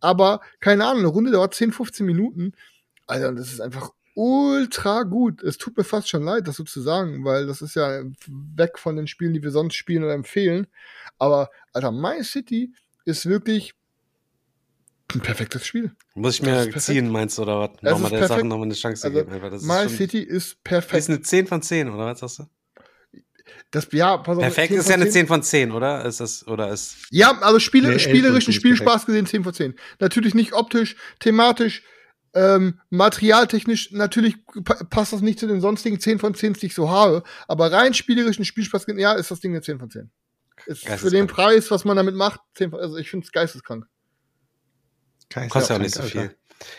[0.00, 2.52] aber keine Ahnung, eine Runde dauert 10, 15 Minuten.
[3.06, 5.42] Alter, das ist einfach ultra gut.
[5.42, 8.78] Es tut mir fast schon leid, das so zu sagen, weil das ist ja weg
[8.78, 10.66] von den Spielen, die wir sonst spielen oder empfehlen.
[11.18, 12.72] Aber, Alter, My City
[13.04, 13.74] ist wirklich
[15.14, 15.92] ein perfektes Spiel.
[16.14, 17.70] Muss ich mir ist ziehen, meinst du, oder was?
[17.80, 18.28] Das Nochmal ist der.
[18.28, 19.40] Sache nochmal eine Chance Also, geben.
[19.40, 21.08] Das ist My schon, City ist ist perfekt.
[21.08, 22.46] eine 10 von 10, oder was sagst du?
[23.70, 24.42] das, ja, pass auf.
[24.42, 25.12] Perfekt 10 ist ja eine 10.
[25.12, 26.04] 10 von 10, oder?
[26.04, 26.96] Ist das, oder ist.
[27.10, 29.74] Ja, also Spiele, Nee, spielerischen von 10 ist Spielspaß gesehen 10 von 10.
[30.00, 31.82] Natürlich nicht optisch, thematisch,
[32.34, 36.74] ähm, materialtechnisch, natürlich pa passt das nicht zu den sonstigen 10 von 10, die ich
[36.74, 40.10] so habe, aber rein spielerischen Spielspaß gesehen, ja, ist das Ding eine 10 von 10.
[40.66, 43.86] Ist für den Preis, was man damit macht, 10 von, also ich finde es geisteskrank.
[45.48, 46.20] Kostet ja auch nicht so Alter.
[46.20, 46.36] viel.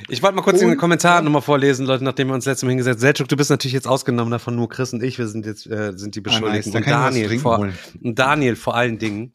[0.10, 2.64] Ich wollte mal kurz in den Und- Kommentaren nochmal vorlesen, Leute, nachdem wir uns letztes
[2.64, 3.02] Mal hingesetzt haben.
[3.02, 5.94] Selchuk, du bist natürlich jetzt ausgenommen davon, nur Chris und ich, wir sind jetzt äh,
[5.96, 6.40] sind die Ah, nice.
[6.40, 6.76] Beschuldigten.
[6.76, 9.34] Und kann Daniel, vor, und Daniel vor allen Dingen.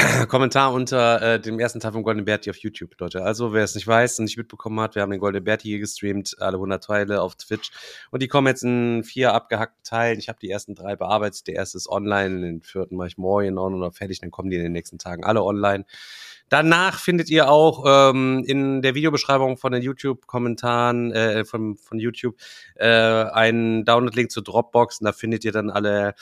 [0.28, 3.22] Kommentar unter äh, dem ersten Teil von Golden Berti auf YouTube, Leute.
[3.22, 5.78] Also, wer es nicht weiß und nicht mitbekommen hat, wir haben den Golden Berti hier
[5.78, 7.70] gestreamt, alle 100 Teile auf Twitch.
[8.10, 10.18] Und die kommen jetzt in vier abgehackten Teilen.
[10.18, 11.46] Ich habe die ersten drei bearbeitet.
[11.46, 14.56] Der erste ist online, den vierten mache ich morgen on oder fertig, dann kommen die
[14.56, 15.84] in den nächsten Tagen alle online.
[16.48, 22.36] Danach findet ihr auch ähm, in der Videobeschreibung von den YouTube-Kommentaren äh, von, von YouTube
[22.74, 26.14] äh, einen Download-Link zu Dropbox und da findet ihr dann alle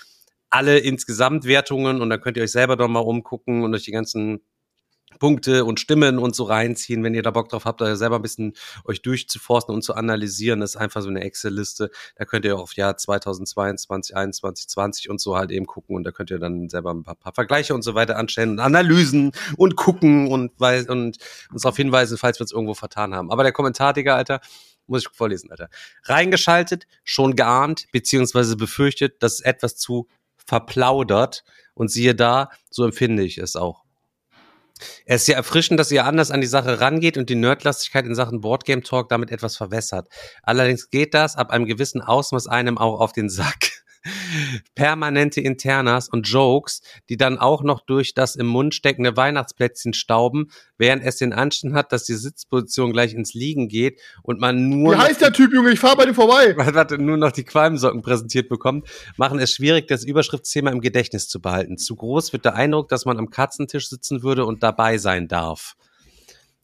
[0.51, 3.92] alle insgesamt Wertungen und dann könnt ihr euch selber doch mal umgucken und euch die
[3.92, 4.40] ganzen
[5.18, 8.22] Punkte und Stimmen und so reinziehen, wenn ihr da Bock drauf habt, da selber ein
[8.22, 8.53] bisschen
[8.84, 10.61] euch durchzuforsten und zu analysieren.
[10.61, 11.90] Das ist einfach so eine Excel-Liste.
[12.16, 16.12] Da könnt ihr auf Jahr 2022, 21, 20 und so halt eben gucken und da
[16.12, 19.76] könnt ihr dann selber ein paar, paar Vergleiche und so weiter anstellen und Analysen und
[19.76, 21.18] gucken und, und
[21.51, 23.30] uns darauf hinweisen, falls wir uns irgendwo vertan haben.
[23.30, 24.40] Aber der Kommentar, Digga, Alter,
[24.86, 25.68] muss ich vorlesen, Alter.
[26.05, 30.09] Reingeschaltet, schon geahnt, beziehungsweise befürchtet, dass es etwas zu
[30.49, 31.44] verplaudert
[31.74, 33.84] und siehe da, so empfinde ich es auch.
[35.05, 38.14] Es ist ja erfrischend, dass ihr anders an die Sache rangeht und die Nerdlastigkeit in
[38.14, 40.09] Sachen Boardgame Talk damit etwas verwässert.
[40.42, 43.78] Allerdings geht das ab einem gewissen Ausmaß einem auch auf den Sack.
[44.74, 50.51] Permanente Internas und Jokes, die dann auch noch durch das im Mund steckende Weihnachtsplätzchen stauben,
[50.76, 54.94] während es den Anschein hat, dass die Sitzposition gleich ins Liegen geht und man nur
[54.94, 55.70] Wie heißt der Typ, Junge?
[55.70, 56.55] Ich fahr bei dem vorbei.
[56.74, 61.40] warte, nur noch die Qualmsocken präsentiert bekommt, machen es schwierig, das Überschriftsthema im Gedächtnis zu
[61.40, 61.78] behalten.
[61.78, 65.76] Zu groß wird der Eindruck, dass man am Katzentisch sitzen würde und dabei sein darf.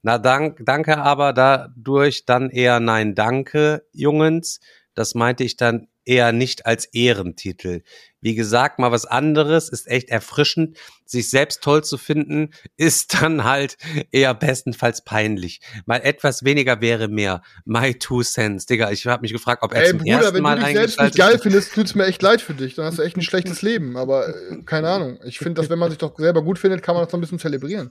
[0.03, 4.61] Na, dank, danke, aber dadurch dann eher nein, danke, Jungens.
[4.95, 7.83] Das meinte ich dann eher nicht als Ehrentitel.
[8.21, 10.77] Wie gesagt, mal was anderes ist echt erfrischend.
[11.05, 13.77] Sich selbst toll zu finden, ist dann halt
[14.11, 15.61] eher bestenfalls peinlich.
[15.85, 17.43] Mal etwas weniger wäre mehr.
[17.67, 18.65] My two cents.
[18.67, 20.75] Digga, ich habe mich gefragt, ob er Ey, zum Bruder, ersten wenn Mal du dich
[20.75, 22.75] selbst nicht geil findest, tut's mir echt leid für dich.
[22.75, 23.97] Dann hast du echt ein schlechtes Leben.
[23.99, 25.19] Aber äh, keine Ahnung.
[25.27, 27.21] Ich finde, dass wenn man sich doch selber gut findet, kann man das noch ein
[27.21, 27.91] bisschen zelebrieren.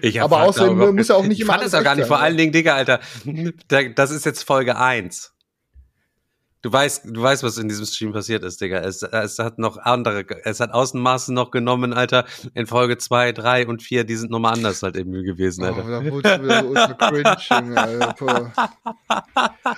[0.00, 2.04] Ich Aber außerdem muss ja auch nicht ich immer fand alles es auch gar nicht.
[2.04, 2.22] sein, Vor ne?
[2.22, 3.00] allen Dingen, Digga, Alter,
[3.68, 5.34] da- das ist jetzt Folge 1.
[6.62, 8.78] Du weißt, du weißt, was in diesem Stream passiert ist, Digga.
[8.78, 12.24] Es, es hat noch andere, es hat Außenmaße noch genommen, Alter.
[12.54, 15.82] In Folge 2, 3 und 4, die sind nochmal anders halt eben gewesen, Oh, Alter.
[15.90, 18.52] da wurde es wieder ultra cringe, Junge, Alter.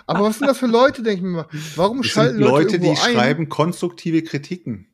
[0.07, 1.47] Aber was sind das für Leute, denke ich mir mal?
[1.77, 2.97] Warum Das schalten sind Leute, Leute, die ein?
[2.97, 4.89] schreiben konstruktive Kritiken.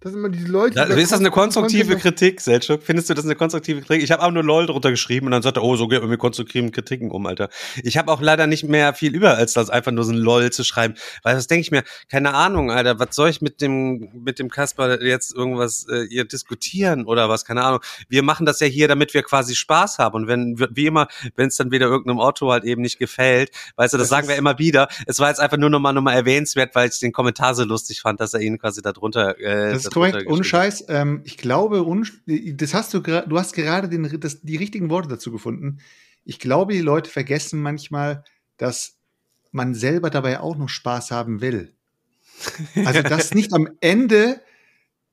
[0.00, 2.84] Das sind immer diese Leute, Da, ist das eine konstruktive Kritik, Selchuk?
[2.84, 4.04] Findest du das eine konstruktive Kritik?
[4.04, 6.08] Ich habe auch nur LOL drunter geschrieben und dann sagt er, oh, so geht man
[6.08, 7.48] mit konstruktiven Kritiken um, Alter.
[7.82, 10.50] Ich habe auch leider nicht mehr viel über, als das einfach nur so ein LOL
[10.50, 10.94] zu schreiben.
[11.24, 11.82] Weil was denke ich mir?
[12.08, 16.24] Keine Ahnung, Alter, was soll ich mit dem, mit dem Kasper jetzt irgendwas äh, ihr
[16.24, 17.44] diskutieren oder was?
[17.44, 17.80] Keine Ahnung.
[18.08, 20.14] Wir machen das ja hier, damit wir quasi Spaß haben.
[20.14, 23.94] Und wenn, wie immer, wenn es dann wieder irgendeinem Otto halt eben nicht gefällt, weißt
[23.94, 24.86] du, das, Das sagen wir immer wieder.
[25.06, 28.20] Es war jetzt einfach nur nochmal nochmal erwähnenswert, weil ich den Kommentar so lustig fand,
[28.20, 29.36] dass er ihn quasi da drunter.
[29.40, 30.26] Äh, Das ist korrekt.
[30.26, 30.44] Ohne.
[30.44, 30.86] Scheiß.
[30.88, 31.84] Ähm, ich glaube,
[32.26, 35.78] das hast du, du hast gerade den, das, die richtigen Worte dazu gefunden.
[36.24, 38.24] Ich glaube, die Leute vergessen manchmal,
[38.56, 38.98] dass
[39.50, 41.74] man selber dabei auch noch Spaß haben will.
[42.84, 44.40] Also, dass nicht am Ende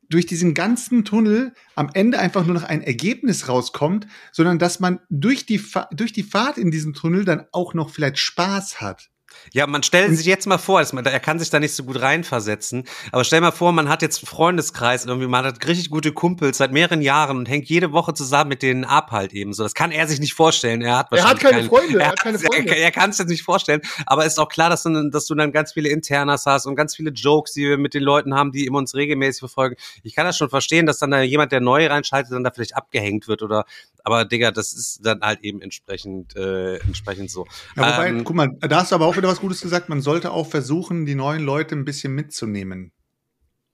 [0.09, 4.99] durch diesen ganzen Tunnel am Ende einfach nur noch ein Ergebnis rauskommt, sondern dass man
[5.09, 9.09] durch die, Fa durch die Fahrt in diesem Tunnel dann auch noch vielleicht Spaß hat.
[9.53, 11.83] Ja, man stellt sich jetzt mal vor, dass man, er kann sich da nicht so
[11.83, 15.89] gut reinversetzen, aber stell mal vor, man hat jetzt einen Freundeskreis irgendwie, man hat richtig
[15.89, 19.53] gute Kumpels seit mehreren Jahren und hängt jede Woche zusammen mit denen ab halt eben
[19.53, 19.63] so.
[19.63, 20.81] Das kann er sich nicht vorstellen.
[20.81, 22.75] Er hat Er hat wahrscheinlich keine keinen- Freunde, er Er, hat keine er, Freunde.
[22.75, 25.35] er kann es jetzt nicht vorstellen, aber ist auch klar, dass du, dann- dass du
[25.35, 28.51] dann ganz viele Internas hast und ganz viele Jokes, die wir mit den Leuten haben,
[28.51, 29.75] die immer uns regelmäßig verfolgen.
[30.03, 32.75] Ich kann das schon verstehen, dass dann da jemand, der neu reinschaltet, dann da vielleicht
[32.75, 33.65] abgehängt wird oder,
[34.03, 37.45] aber Digga, das ist dann halt eben entsprechend, äh, entsprechend so.
[37.75, 39.89] Ja, wobei, Ähm, guck mal, da hast du aber auch wieder was Gutes gesagt.
[39.89, 42.91] Man sollte auch versuchen, die neuen Leute ein bisschen mitzunehmen.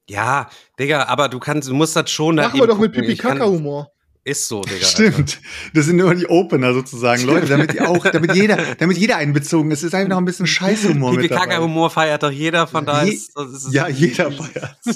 [0.10, 0.50] Ja,
[0.80, 3.10] Digga, aber du kannst, du musst das schon da Machen wir eben doch mit gucken.
[3.10, 3.92] Ich kann- Pipi-Kaka-Humor.
[4.24, 4.86] Ist so, Digga.
[4.86, 5.40] Stimmt.
[5.74, 9.72] Das sind nur die Opener sozusagen, Leute, damit die auch, damit jeder, damit jeder einbezogen
[9.72, 9.80] ist.
[9.80, 11.32] Es ist einfach noch ein bisschen Scheißhumor Pipi mit.
[11.32, 14.78] Kaka Humor feiert doch jeder, von daher Je- ist, das ist Ja, jeder feiert.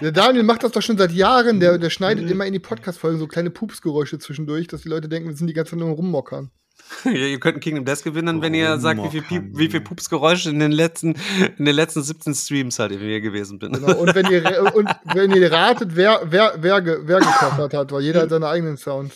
[0.00, 1.60] Der Daniel macht das doch schon seit Jahren.
[1.60, 5.28] Der, der schneidet immer in die Podcast-Folgen so kleine Pupsgeräusche zwischendurch, dass die Leute denken,
[5.28, 6.50] wir sind die ganze Zeit nur rummockern.
[7.04, 10.50] ihr könnt ein Kingdom Death gewinnen, wenn ihr sagt, wie viel, Piep, wie viel Pupsgeräusche
[10.50, 11.14] in den letzten,
[11.56, 13.72] in den letzten 17 Streams halt mir gewesen bin.
[13.72, 13.96] Genau.
[13.96, 18.02] Und wenn ihr und wenn ihr ratet, wer wer wer, ge, wer gekocht hat, weil
[18.02, 19.14] jeder hat seine eigenen Sounds.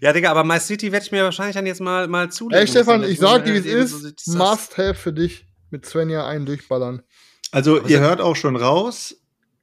[0.00, 2.60] Ja, Digga, aber My City werde ich mir wahrscheinlich dann jetzt mal, mal zulegen.
[2.60, 4.28] Ey Stefan, ich sag dir, wie es ist.
[4.28, 7.02] Must have für dich mit Svenja einen durchballern.
[7.50, 9.16] Also Aber ihr hört auch schon raus,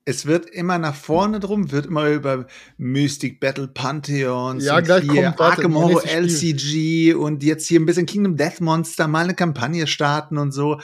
[0.05, 2.45] es wird immer nach vorne drum, wird immer über
[2.77, 7.79] Mystic Battle Pantheons Ja, und gleich hier kommt, warte, Arkham Horror LCG und jetzt hier
[7.79, 10.79] ein bisschen Kingdom Death Monster, mal eine Kampagne starten und so.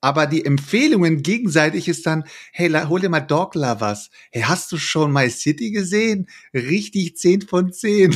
[0.00, 4.10] Aber die Empfehlungen gegenseitig ist dann, hey, hol dir mal Dog Lovers.
[4.30, 6.28] Hey, hast du schon My City gesehen?
[6.52, 8.12] Richtig 10 von 10.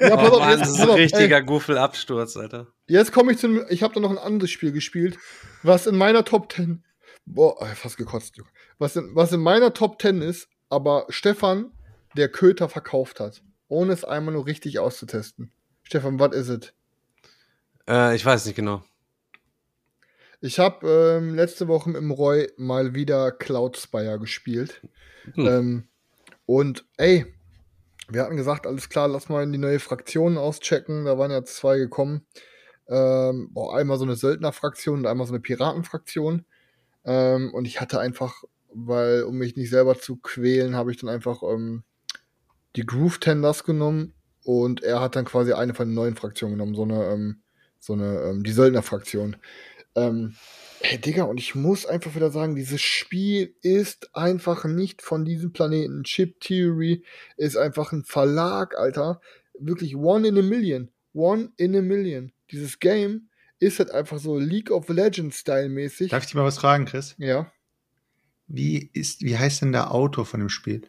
[0.00, 2.68] Ja, pass Oh auf, Mann, jetzt, das ist ein richtiger Guffel-Absturz, Alter.
[2.88, 5.18] jetzt komme ich zu einem, ich habe da noch ein anderes Spiel gespielt,
[5.62, 6.83] was in meiner Top 10,
[7.26, 8.40] boah, fast gekotzt,
[8.78, 11.72] was in, was in meiner Top 10 ist, aber Stefan,
[12.16, 15.52] der Köter verkauft hat, ohne es einmal nur richtig auszutesten.
[15.82, 16.72] Stefan, was ist es?
[17.88, 18.82] Äh, ich weiß nicht genau.
[20.40, 20.86] Ich habe
[21.18, 24.82] ähm, letzte Woche im Roy mal wieder Cloud Spire gespielt.
[25.34, 25.46] Hm.
[25.46, 25.88] Ähm,
[26.46, 27.24] und ey,
[28.08, 31.06] wir hatten gesagt, alles klar, lass mal in die neue Fraktion auschecken.
[31.06, 32.26] Da waren ja zwei gekommen.
[32.88, 36.44] Ähm, boah, einmal so eine Söldnerfraktion und einmal so eine Piratenfraktion.
[37.04, 41.10] Ähm, und ich hatte einfach, weil, um mich nicht selber zu quälen, habe ich dann
[41.10, 41.84] einfach ähm,
[42.76, 46.74] die Groove Tenders genommen und er hat dann quasi eine von den neuen Fraktionen genommen,
[46.74, 47.42] so eine, ähm,
[47.78, 49.36] so eine, ähm, die Söldnerfraktion.
[49.96, 50.34] Ähm,
[50.80, 55.52] hey Digga, und ich muss einfach wieder sagen, dieses Spiel ist einfach nicht von diesem
[55.52, 56.02] Planeten.
[56.04, 57.04] Chip Theory
[57.36, 59.20] ist einfach ein Verlag, Alter.
[59.58, 60.90] Wirklich one in a million.
[61.12, 62.32] One in a million.
[62.50, 63.28] Dieses Game
[63.60, 66.10] ist halt einfach so League of Legends Style mäßig.
[66.10, 67.14] Darf ich dich mal was fragen, Chris?
[67.18, 67.50] Ja,
[68.46, 70.82] Wie ist, wie heißt denn der Autor von dem Spiel?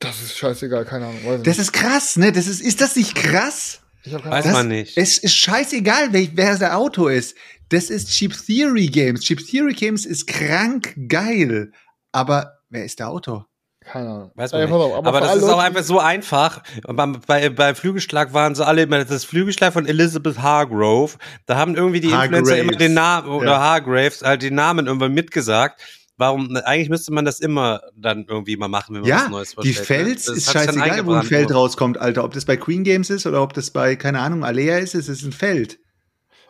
[0.00, 1.24] das ist scheißegal, keine Ahnung.
[1.24, 1.66] Weiß Das nicht.
[1.66, 2.30] ist krass, ne?
[2.30, 3.80] Das ist, ist das nicht krass?
[4.02, 4.58] Ich hab keine Weiß Ahnung.
[4.58, 4.98] man nicht.
[4.98, 7.34] Es ist scheißegal, wer, wer der Autor ist.
[7.70, 9.22] Das ist Cheap Theory Games.
[9.22, 11.72] Cheap Theory Games ist krank geil.
[12.12, 13.48] Aber wer ist der Autor?
[13.84, 14.30] Keine Ahnung.
[14.34, 14.74] Weiß man Ey, nicht.
[14.74, 16.62] auf, aber für das ist auch einfach so einfach.
[16.86, 21.12] Bei, bei, Flügelschlag waren sie alle immer das Flügelschlag von Elizabeth Hargrove.
[21.46, 22.58] Da haben irgendwie die Influencer Hargraves.
[22.60, 23.58] immer den Namen oder Ja.
[23.60, 25.80] Hargraves halt den Namen irgendwann mitgesagt.
[26.16, 26.56] Warum?
[26.64, 29.54] Eigentlich müsste man das immer dann irgendwie mal machen, wenn man was Ja, Neues die
[29.74, 29.84] vorstellt, ne?
[29.84, 32.24] Fels Das ist scheißegal, wo ein Feld rauskommt, Alter.
[32.24, 35.08] Ob das bei Queen Games ist oder ob das bei, keine Ahnung, Alea ist, es
[35.08, 35.78] ist ein Feld.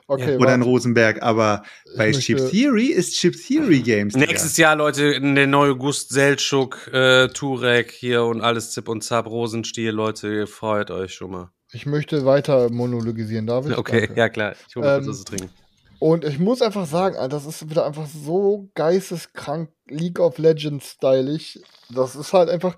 [0.07, 0.65] Okay, Oder ein warte.
[0.65, 1.23] Rosenberg.
[1.23, 1.63] Aber
[1.97, 4.15] bei möchte- Chip Theory ist Chip Theory Games.
[4.17, 9.27] Nächstes Jahr, Leute, der neue Gust Seltschuk, äh, Turek hier und alles Zip und Zap,
[9.27, 11.51] Rosenstiel, Leute, ihr freut euch schon mal.
[11.73, 13.77] Ich möchte weiter monologisieren, David.
[13.79, 14.15] Okay, Danke.
[14.21, 14.55] ja klar.
[14.69, 15.51] Ich hole mir Ähm, kurz was zu trinken.
[15.99, 21.63] Und ich muss einfach sagen, das ist wieder einfach so geisteskrank League of Legends stylig.
[21.89, 22.77] Das ist halt einfach,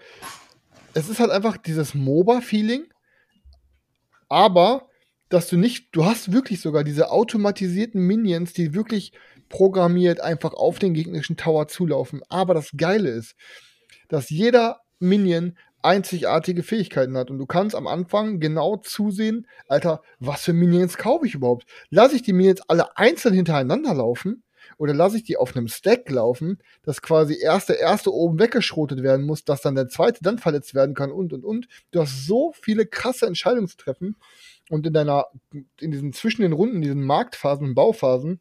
[0.94, 2.84] es ist halt einfach dieses MOBA-Feeling,
[4.28, 4.88] aber
[5.28, 9.12] dass du nicht, du hast wirklich sogar diese automatisierten Minions, die wirklich
[9.48, 12.22] programmiert einfach auf den gegnerischen Tower zulaufen.
[12.28, 13.34] Aber das Geile ist,
[14.08, 20.42] dass jeder Minion einzigartige Fähigkeiten hat und du kannst am Anfang genau zusehen, Alter, was
[20.42, 21.64] für Minions kaufe ich überhaupt?
[21.90, 24.42] Lasse ich die Minions alle einzeln hintereinander laufen
[24.78, 29.02] oder lasse ich die auf einem Stack laufen, dass quasi erst der erste oben weggeschrotet
[29.02, 31.68] werden muss, dass dann der zweite dann verletzt werden kann und und und.
[31.92, 34.16] Du hast so viele krasse Entscheidungstreffen
[34.70, 35.26] und in deiner,
[35.80, 38.40] in diesen zwischen den Runden, diesen Marktphasen Bauphasen,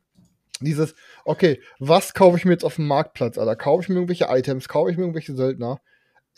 [0.62, 0.96] dieses,
[1.26, 3.56] okay, was kaufe ich mir jetzt auf dem Marktplatz, Alter?
[3.56, 5.82] Kaufe ich mir irgendwelche Items, kaufe ich mir irgendwelche Söldner?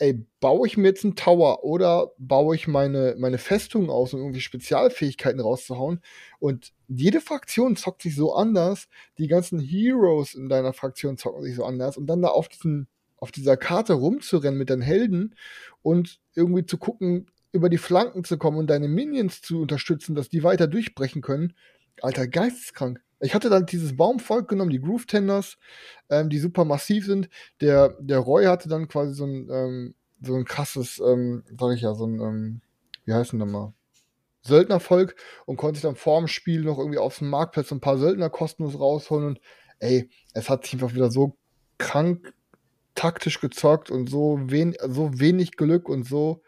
[0.00, 4.20] Ey, baue ich mir jetzt einen Tower oder baue ich meine, meine Festung aus, um
[4.20, 6.00] irgendwie Spezialfähigkeiten rauszuhauen?
[6.38, 11.56] Und jede Fraktion zockt sich so anders, die ganzen Heroes in deiner Fraktion zocken sich
[11.56, 15.34] so anders und dann da auf diesen, auf dieser Karte rumzurennen mit deinen Helden
[15.82, 20.28] und irgendwie zu gucken, über die Flanken zu kommen und deine Minions zu unterstützen, dass
[20.28, 21.54] die weiter durchbrechen können.
[22.02, 23.00] Alter, geisteskrank.
[23.20, 25.58] Ich hatte dann dieses Baumvolk genommen, die Groove Tenders,
[26.08, 27.28] ähm, die super massiv sind.
[27.60, 31.82] Der, der Roy hatte dann quasi so ein, ähm, so ein krasses, ähm, sag ich
[31.82, 32.60] ja, so ein, ähm,
[33.04, 33.72] wie heißt denn das mal?
[34.42, 38.30] Söldnervolk und konnte sich dann vorm Spiel noch irgendwie auf dem Marktplatz ein paar Söldner
[38.30, 39.40] kostenlos rausholen und
[39.80, 41.36] ey, es hat sich einfach wieder so
[41.76, 42.32] krank
[42.94, 46.42] taktisch gezockt und so, wen, so wenig Glück und so.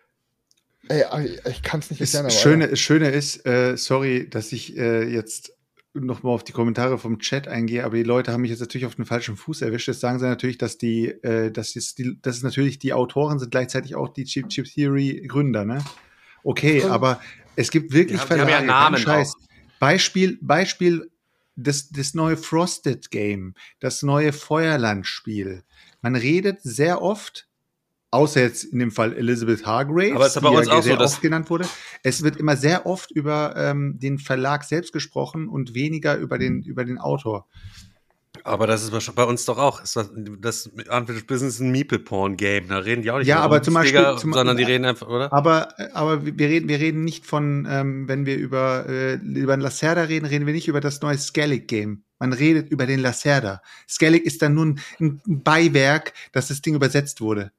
[0.88, 1.04] Ey,
[1.48, 2.24] ich kann es nicht Das erklären.
[2.26, 5.52] aber, Schöne, das Schöne ist, äh, sorry, dass ich äh, jetzt
[5.92, 8.94] nochmal auf die Kommentare vom Chat eingehe, aber die Leute haben mich jetzt natürlich auf
[8.94, 9.88] den falschen Fuß erwischt.
[9.88, 13.38] Jetzt sagen sie natürlich, dass die, äh, dass es die, dass es natürlich die Autoren
[13.38, 15.84] sind gleichzeitig auch die Chip Chip Theory Gründer, ne?
[16.44, 17.20] Okay, Und- aber
[17.56, 19.34] es gibt wirklich Die haben- die haben ja Namen Scheiß.
[19.34, 19.40] auch.
[19.80, 21.10] Beispiel, Beispiel,
[21.56, 25.62] das, das neue Frosted Game, das neue Feuerland-Spiel.
[26.00, 27.48] Man redet sehr oft
[28.10, 30.96] außer jetzt in dem Fall Elizabeth Hargraves, Aber es ist bei uns ja auch sehr
[30.98, 31.66] so, oft genannt wurde.
[32.02, 36.62] Es wird immer sehr oft über ähm, den Verlag selbst gesprochen und weniger über den,
[36.62, 37.46] über den Autor.
[38.44, 39.80] Aber das ist bei- uns doch auch.
[39.80, 42.68] Das, Unfinished Business ist ein Meeple-Porn-Game.
[42.68, 45.08] Da reden die auch nicht Ja, über aber zum Beispiel- zum- sondern die reden einfach,
[45.08, 45.32] oder?
[45.32, 49.60] Aber, aber wir reden, wir reden nicht von, ähm, wenn wir über, äh, über den
[49.60, 52.04] Lacerda reden, reden wir nicht über das neue Skellig-Game.
[52.18, 53.62] Man redet über den Lacerda.
[53.88, 57.52] Skellig ist dann nur ein, ein Beiwerk, dass das Ding übersetzt wurde.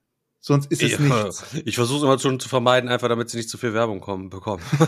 [0.44, 1.46] Sonst ist es Ja, nichts.
[1.66, 4.64] Ich versuche immer schon zu vermeiden, einfach damit sie nicht zu viel Werbung kommen, bekommen.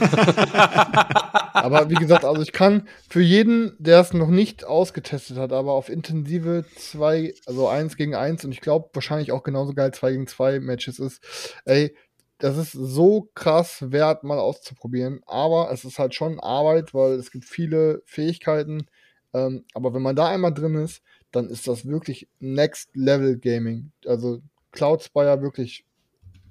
[1.54, 5.74] Aber wie gesagt, also ich kann für jeden, der es noch nicht ausgetestet hat, aber
[5.74, 10.12] auf intensive zwei, also eins gegen eins und ich glaube wahrscheinlich auch genauso geil zwei
[10.12, 11.24] gegen zwei Matches ist,
[11.66, 11.96] ey,
[12.40, 15.22] das ist so krass wert, mal auszuprobieren.
[15.28, 18.88] Aber es ist halt schon Arbeit, weil es gibt viele Fähigkeiten.
[19.34, 23.92] Ähm, aber wenn man da einmal drin ist, dann ist das wirklich Next Level Gaming.
[24.06, 24.42] Also
[24.74, 25.86] Cloud Spire wirklich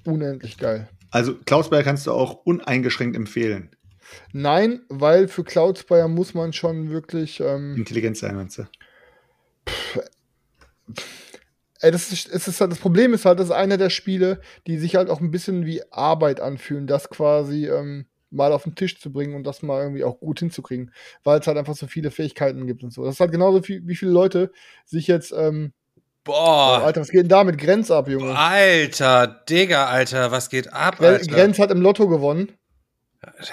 [0.05, 0.89] unendlich geil.
[1.11, 3.71] Also Cloudspire kannst du auch uneingeschränkt empfehlen.
[4.33, 7.41] Nein, weil für Cloud Spire muss man schon wirklich.
[7.41, 8.65] Ähm, Intelligent sein, meinst du?
[11.81, 14.79] ey, das, ist, ist halt, das Problem ist halt, das ist einer der Spiele, die
[14.79, 19.01] sich halt auch ein bisschen wie Arbeit anfühlen, das quasi ähm, mal auf den Tisch
[19.01, 20.93] zu bringen und das mal irgendwie auch gut hinzukriegen,
[21.25, 23.05] weil es halt einfach so viele Fähigkeiten gibt und so.
[23.05, 24.53] Das ist halt genauso viel, wie viele Leute
[24.85, 25.33] sich jetzt.
[25.33, 25.73] Ähm,
[26.29, 28.37] oh, Boah, Alter, was geht denn da mit Grenz ab, Junge?
[28.39, 31.27] Alter, Digga, Alter, was geht ab, Gren- Alter?
[31.27, 32.53] Grenz hat im Lotto gewonnen.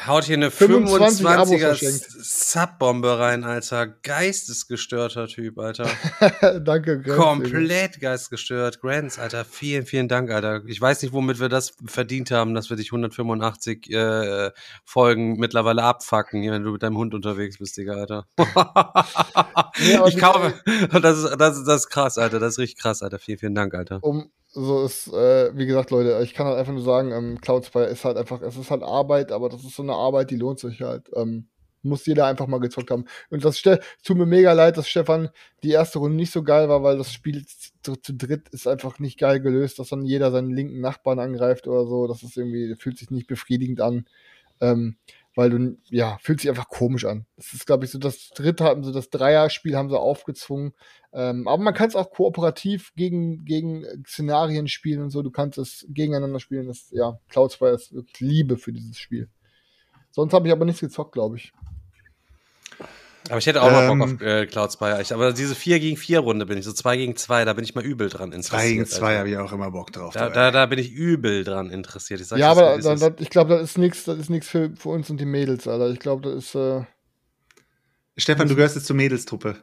[0.08, 2.06] Haut hier eine 25 Abos 25er verschenkt.
[2.10, 3.86] Subbombe rein, Alter.
[3.86, 5.88] Geistesgestörter Typ, Alter.
[6.62, 7.04] Danke.
[7.06, 7.16] Junge.
[7.16, 8.82] Komplett geistesgestört.
[8.82, 10.64] Grants, Alter, vielen, vielen Dank, Alter.
[10.66, 14.50] Ich weiß nicht, womit wir das verdient haben, dass wir dich 185 äh,
[14.86, 18.26] Folgen mittlerweile abfacken, wenn du mit deinem Hund unterwegs bist, Digga, Alter.
[18.56, 20.54] aber ich kaufe.
[21.00, 22.40] Das ist, das, ist, das ist krass, Alter.
[22.40, 23.20] Das ist richtig krass, Alter.
[23.20, 24.04] Vielen, vielen Dank, Alter.
[24.04, 27.66] um so ist, äh, wie gesagt, Leute, ich kann halt einfach nur sagen, ähm, Cloud
[27.66, 30.38] Spire ist halt einfach, es ist halt Arbeit, aber das ist so eine Arbeit, die
[30.38, 31.10] lohnt sich halt.
[31.16, 31.48] Ähm,
[31.82, 33.06] muss jeder einfach mal gezockt haben.
[33.30, 35.30] Und das tut mir mega leid, dass Stefan
[35.64, 37.46] die erste Runde nicht so geil war, weil das Spiel
[37.82, 41.68] zu, zu dritt ist einfach nicht geil gelöst, dass dann jeder seinen linken Nachbarn angreift
[41.68, 42.08] oder so.
[42.08, 44.06] Das ist irgendwie, fühlt sich nicht befriedigend an.
[44.62, 44.98] Ähm,
[45.36, 47.26] weil du, ja, fühlt sich einfach komisch an.
[47.36, 50.74] Das ist, glaube ich, so das dritte, haben so das Dreier-Spiel haben sie aufgezwungen.
[51.14, 55.22] Ähm, aber man kann es auch kooperativ gegen, gegen Szenarien spielen und so.
[55.22, 56.68] Du kannst es gegeneinander spielen.
[56.68, 59.30] Das, ja, Cloud Spire ist wirklich Liebe für dieses Spiel.
[60.12, 61.54] Sonst habe ich aber nichts gezockt, glaube ich.
[63.28, 65.02] Aber ich hätte auch mal Ähm, Bock auf äh, Cloud Spire.
[65.02, 67.64] Ich, aber diese 4 gegen 4 Runde bin ich, so 2 gegen 2, da bin
[67.64, 68.62] ich mal übel dran interessiert.
[68.62, 69.20] 3 gegen 2 Alter.
[69.20, 70.14] habe ich auch immer Bock drauf.
[70.14, 72.22] Da, da, da bin ich übel dran interessiert.
[72.22, 74.90] Ich ja, aber da, da, ich glaube, das ist nichts, das ist nichts für, für
[74.90, 75.90] uns und die Mädels, Alter.
[75.90, 76.84] Ich glaube, das ist, äh,
[78.20, 79.56] Stefan, du gehörst jetzt zur Mädelstruppe.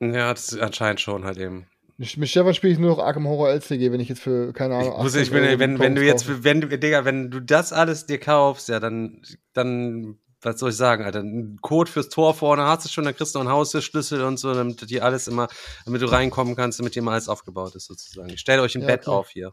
[0.00, 1.66] Ja, das ist anscheinend schon halt eben.
[1.96, 4.86] mit Stefan spiele ich nur noch Arkham Horror LCG, wenn ich jetzt für, keine Ich
[4.86, 7.40] Ahnung, muss, ich 18 bin, Euro wenn, wenn du jetzt, wenn du, Digga, wenn du
[7.40, 9.22] das alles dir kaufst, ja, dann,
[9.54, 13.14] dann, was soll ich sagen, Alter, ein Code fürs Tor vorne hast du schon, dann
[13.16, 15.48] kriegst du noch einen Hausschlüssel und so, damit dir alles immer,
[15.84, 18.36] damit du reinkommen kannst, damit dir mal alles aufgebaut ist, sozusagen.
[18.38, 19.16] Stellt euch ein Ja, Bett klar.
[19.16, 19.50] auf hier.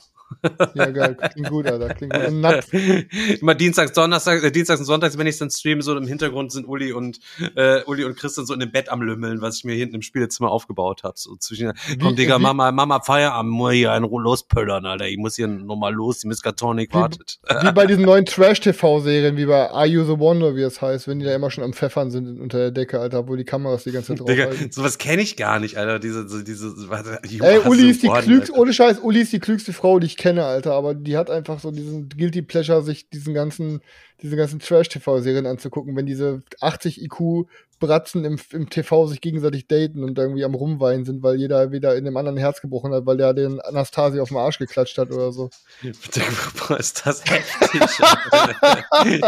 [0.73, 2.21] Ja, geil, klingt gut, Alter, klingt gut.
[3.41, 6.65] Immer dienstags, donnerstags, äh, dienstags und sonntags, wenn ich dann streame, so im Hintergrund sind
[6.67, 7.19] Uli und
[7.55, 10.01] äh, Uli und Christian so in dem Bett am Lümmeln, was ich mir hinten im
[10.01, 11.15] Spielezimmer aufgebaut habe.
[11.17, 15.07] So zwischen, komm, Digga, wie- Mama, Mama, Feierabend, muss hier einen lospöllern, Alter.
[15.07, 17.39] Ich muss hier nochmal los, die Miskatonik wartet.
[17.61, 21.07] wie bei diesen neuen Trash-TV-Serien, wie bei Are You the One, oder wie es heißt,
[21.07, 23.83] wenn die da immer schon am Pfeffern sind unter der Decke, Alter, wo die Kameras
[23.83, 25.99] die ganze Zeit drauf Digga, sowas kenne ich gar nicht, Alter.
[25.99, 28.61] Diese, so, diese, warte, Ey, Uli ist die One, klügste, Alter.
[28.61, 31.59] ohne Scheiß, Uli ist die klügste Frau, die ich kenne, Alter, aber die hat einfach
[31.59, 33.81] so diesen Guilty Pleasure, sich diesen ganzen,
[34.23, 37.45] diese ganzen Trash-TV-Serien anzugucken, wenn diese 80 IQ
[37.79, 41.97] Bratzen im, im TV sich gegenseitig daten und irgendwie am Rumweinen sind, weil jeder wieder
[41.97, 45.11] in dem anderen Herz gebrochen hat, weil der den Anastasia auf den Arsch geklatscht hat
[45.11, 45.49] oder so.
[45.83, 47.81] Ist das heftig.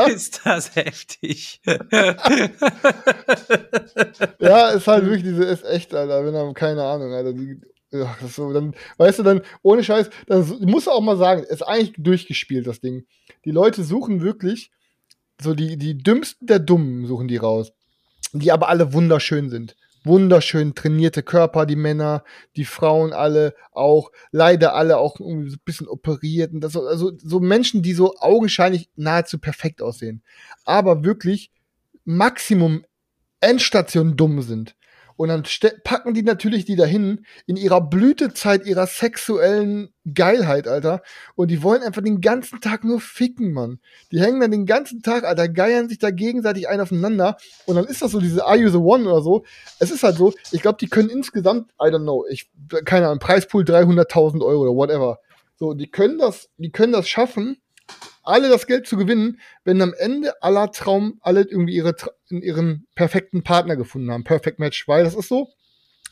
[0.16, 1.62] Ist das heftig.
[4.39, 7.60] Ja, ist halt wirklich diese, ist echt, Alter, wenn er, keine Ahnung, Alter, die,
[7.91, 11.43] ja, so, dann, weißt du, dann, ohne Scheiß, dann s- musst du auch mal sagen,
[11.43, 13.06] ist eigentlich durchgespielt, das Ding.
[13.46, 14.72] Die Leute suchen wirklich,
[15.41, 17.71] so die, die dümmsten der Dummen suchen die raus.
[18.33, 19.75] Die aber alle wunderschön sind.
[20.03, 22.23] Wunderschön trainierte Körper, die Männer,
[22.55, 26.86] die Frauen alle auch, leider alle auch irgendwie so ein bisschen operiert und das, so-
[26.86, 30.21] also so Menschen, die so augenscheinlich nahezu perfekt aussehen.
[30.63, 31.51] Aber wirklich
[32.03, 32.86] Maximum
[33.39, 34.75] Endstation dumm sind.
[35.18, 35.43] Und dann
[35.84, 41.01] packen die natürlich die dahin in ihrer Blütezeit ihrer sexuellen Geilheit, Alter.
[41.36, 43.80] Und die wollen einfach den ganzen Tag nur ficken, Mann.
[44.11, 47.38] Die hängen dann den ganzen Tag, Alter, geiern sich da gegenseitig ein aufeinander.
[47.66, 49.45] Und dann ist das so diese Are You the One oder so.
[49.80, 52.49] Es ist halt so, ich glaube, die können insgesamt, I don't know, ich,
[52.84, 55.20] keine Ahnung, Preispool 300.000 Euro oder whatever.
[55.57, 57.57] So, die können das, die können das schaffen,
[58.26, 61.95] alle das Geld zu gewinnen, wenn am Ende aller Traum, alle irgendwie ihre,
[62.30, 64.23] ihren perfekten Partner gefunden haben.
[64.23, 65.49] Perfect Match, weil das ist so.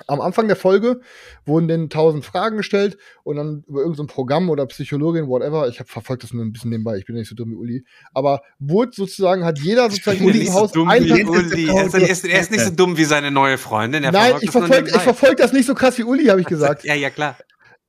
[0.08, 1.02] Am Anfang der Folge
[1.46, 5.88] wurden denen tausend Fragen gestellt und dann über irgendein Programm oder Psychologin, whatever, ich habe
[5.88, 8.42] verfolgt das nur ein bisschen nebenbei, ich bin ja nicht so dumm wie Uli, aber
[8.60, 11.70] wurde sozusagen, hat jeder sozusagen in Uli diesem Haus so dumm ein wie Uli.
[11.70, 14.04] Er ist, er, ist, er ist nicht so dumm wie seine neue Freundin.
[14.04, 16.84] Er Nein, verfolgt ich verfolge verfolg das nicht so krass wie Uli, habe ich gesagt.
[16.84, 17.38] Ja, ja, klar.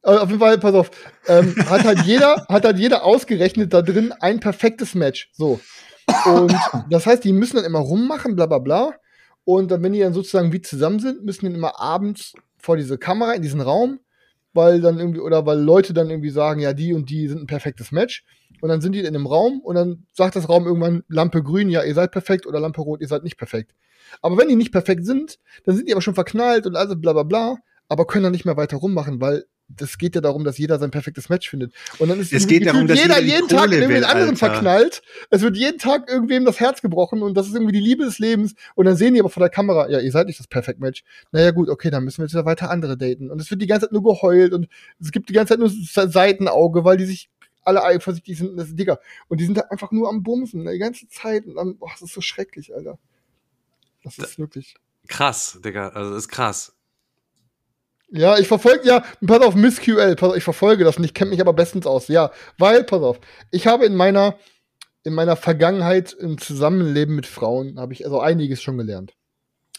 [0.04, 0.90] Aber auf jeden Fall, pass auf,
[1.26, 5.30] ähm, hat halt jeder, hat halt jeder ausgerechnet da drin ein perfektes Match.
[5.32, 5.60] So.
[6.26, 6.54] Und
[6.90, 8.92] das heißt, die müssen dann immer rummachen, bla bla bla.
[9.44, 12.98] Und dann, wenn die dann sozusagen wie zusammen sind, müssen die immer abends vor diese
[12.98, 14.00] Kamera in diesen Raum,
[14.52, 17.46] weil dann irgendwie, oder weil Leute dann irgendwie sagen, ja, die und die sind ein
[17.46, 18.24] perfektes Match.
[18.60, 21.68] Und dann sind die in einem Raum und dann sagt das Raum irgendwann Lampe grün,
[21.68, 23.74] ja, ihr seid perfekt oder Lampe rot, ihr seid nicht perfekt.
[24.22, 27.12] Aber wenn die nicht perfekt sind, dann sind die aber schon verknallt und also bla
[27.12, 27.56] bla bla,
[27.88, 30.90] aber können dann nicht mehr weiter rummachen, weil das geht ja darum, dass jeder sein
[30.90, 31.72] perfektes Match findet.
[31.98, 34.36] Und dann ist Es geht darum, dass jeder jeden Tag Kohle irgendwen will, anderen Alter.
[34.36, 35.02] verknallt.
[35.30, 38.18] Es wird jeden Tag irgendwem das Herz gebrochen und das ist irgendwie die Liebe des
[38.18, 38.54] Lebens.
[38.74, 41.02] Und dann sehen die aber vor der Kamera, ja, ihr seid nicht das Perfect Match.
[41.32, 43.30] Naja, gut, okay, dann müssen wir jetzt wieder weiter andere daten.
[43.30, 44.68] Und es wird die ganze Zeit nur geheult und
[45.00, 47.30] es gibt die ganze Zeit nur Se- Seitenauge, weil die sich
[47.62, 48.56] alle eifersüchtig sind.
[48.58, 48.98] Das ist Digga.
[49.28, 51.46] Und die sind da einfach nur am Bumsen, die ganze Zeit.
[51.46, 52.98] Und dann, boah, das ist so schrecklich, Alter.
[54.02, 54.74] Das ist wirklich.
[55.08, 55.88] Krass, Digga.
[55.88, 56.74] Also, das ist krass.
[58.08, 61.30] Ja, ich verfolge, ja, pass auf, Miss QL, pass auf, ich verfolge das nicht, kenne
[61.30, 62.08] mich aber bestens aus.
[62.08, 63.18] Ja, weil, pass auf,
[63.50, 64.38] ich habe in meiner,
[65.02, 69.14] in meiner Vergangenheit im Zusammenleben mit Frauen, habe ich also einiges schon gelernt.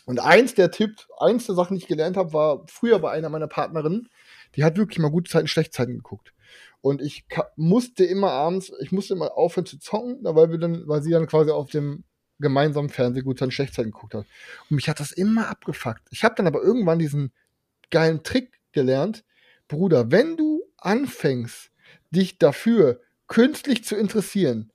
[0.06, 3.30] Und eins der Tipp, eins der Sachen, die ich gelernt habe, war früher bei einer
[3.30, 4.10] meiner Partnerinnen,
[4.56, 6.34] die hat wirklich mal gute Zeiten, schlechte Zeiten geguckt.
[6.82, 11.02] Und ich musste immer abends, ich musste immer aufhören zu zocken, weil wir dann, weil
[11.02, 12.04] sie dann quasi auf dem
[12.40, 14.26] gemeinsamen Fernseh gute Zeiten, schlechte Zeiten geguckt hat.
[14.70, 16.04] Und mich hat das immer abgefuckt.
[16.12, 17.32] Ich habe dann aber irgendwann diesen
[17.90, 19.24] geilen Trick gelernt.
[19.68, 21.72] Bruder, wenn du anfängst,
[22.12, 24.72] dich dafür künstlich zu interessieren,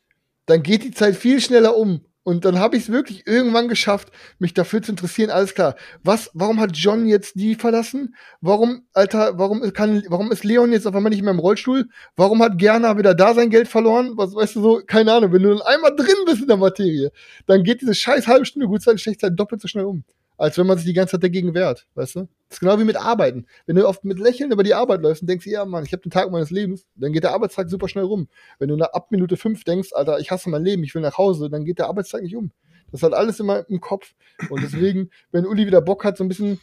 [0.46, 2.04] dann geht die Zeit viel schneller um.
[2.22, 4.08] Und dann habe ich es wirklich irgendwann geschafft,
[4.38, 5.30] mich dafür zu interessieren.
[5.30, 5.74] Alles klar.
[6.02, 8.14] Was, warum hat John jetzt die verlassen?
[8.42, 11.88] Warum, Alter, warum kann, warum ist Leon jetzt auf einmal nicht mehr im Rollstuhl?
[12.16, 14.12] Warum hat Gerner wieder da sein Geld verloren?
[14.16, 14.82] Was weißt du so?
[14.86, 15.32] Keine Ahnung.
[15.32, 17.11] Wenn du dann einmal drin bist in der Materie,
[17.46, 20.04] dann geht diese scheiß halbe Stunde gut sein, schlecht sein doppelt so schnell um
[20.41, 22.20] als wenn man sich die ganze Zeit dagegen wehrt, weißt du?
[22.49, 23.45] Das ist genau wie mit Arbeiten.
[23.66, 26.01] Wenn du oft mit Lächeln über die Arbeit läufst und denkst, ja Mann, ich habe
[26.01, 28.26] den Tag meines Lebens, dann geht der Arbeitstag super schnell rum.
[28.59, 31.51] Wenn du ab Minute fünf denkst, Alter, ich hasse mein Leben, ich will nach Hause,
[31.51, 32.53] dann geht der Arbeitstag nicht um.
[32.91, 34.14] Das hat alles immer im Kopf.
[34.49, 36.59] Und deswegen, wenn Uli wieder Bock hat, so ein bisschen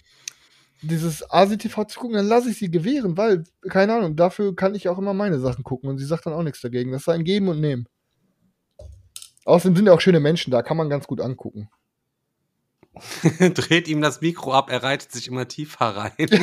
[0.81, 4.89] dieses ASI-TV zu gucken, dann lasse ich sie gewähren, weil, keine Ahnung, dafür kann ich
[4.89, 6.93] auch immer meine Sachen gucken und sie sagt dann auch nichts dagegen.
[6.93, 7.87] Das ist ein Geben und Nehmen.
[9.45, 11.69] Außerdem sind ja auch schöne Menschen da, kann man ganz gut angucken.
[13.53, 16.11] Dreht ihm das Mikro ab, er reitet sich immer tiefer rein.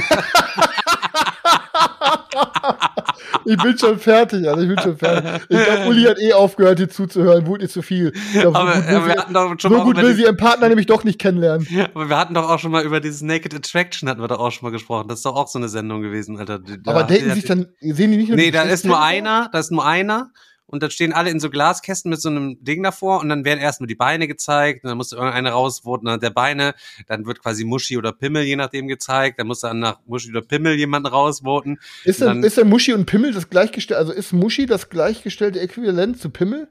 [3.46, 4.62] Ich bin schon fertig, Alter.
[4.62, 5.42] Ich bin schon fertig.
[5.48, 7.46] Ich glaube, Uli hat eh aufgehört, dir zuzuhören.
[7.46, 8.12] Wut ist zu viel.
[8.32, 10.14] Glaub, aber, so gut will, aber wir sie, hatten doch schon so mal gut will
[10.14, 11.66] sie ihren Partner nämlich doch nicht kennenlernen.
[11.94, 14.50] aber wir hatten doch auch schon mal über dieses Naked Attraction hatten wir doch auch
[14.50, 15.08] schon mal gesprochen.
[15.08, 16.58] Das ist doch auch so eine Sendung gewesen, Alter.
[16.58, 19.50] Da- Aber daten da- sich dann, sehen die nicht nur Nee, da ist nur einer,
[19.52, 20.30] da ist nur einer
[20.74, 23.60] und da stehen alle in so Glaskästen mit so einem Ding davor und dann werden
[23.60, 26.74] erst nur die Beine gezeigt und dann muss irgendeine rausvoten der Beine,
[27.06, 30.42] dann wird quasi Muschi oder Pimmel je nachdem gezeigt, dann muss dann nach Muschi oder
[30.42, 31.78] Pimmel jemanden rausvoten.
[32.04, 35.60] Ist, denn, dann- ist der Muschi und Pimmel das gleichgestellte, also ist Muschi das gleichgestellte
[35.60, 36.68] Äquivalent zu Pimmel?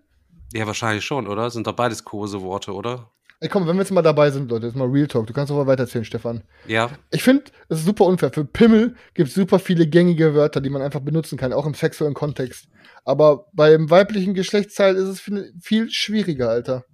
[0.53, 1.49] Ja, wahrscheinlich schon, oder?
[1.49, 3.09] Sind doch beides Koseworte, oder?
[3.39, 5.27] Ey, komm, wenn wir jetzt mal dabei sind, Leute, jetzt mal Real Talk.
[5.27, 6.43] Du kannst doch mal weitererzählen, Stefan.
[6.65, 6.89] Ja.
[7.11, 8.31] Ich finde, es ist super unfair.
[8.31, 11.73] Für Pimmel gibt es super viele gängige Wörter, die man einfach benutzen kann, auch im
[11.73, 12.67] sexuellen Kontext.
[13.03, 15.19] Aber beim weiblichen Geschlechtsteil ist es
[15.61, 16.86] viel, schwieriger, Alter.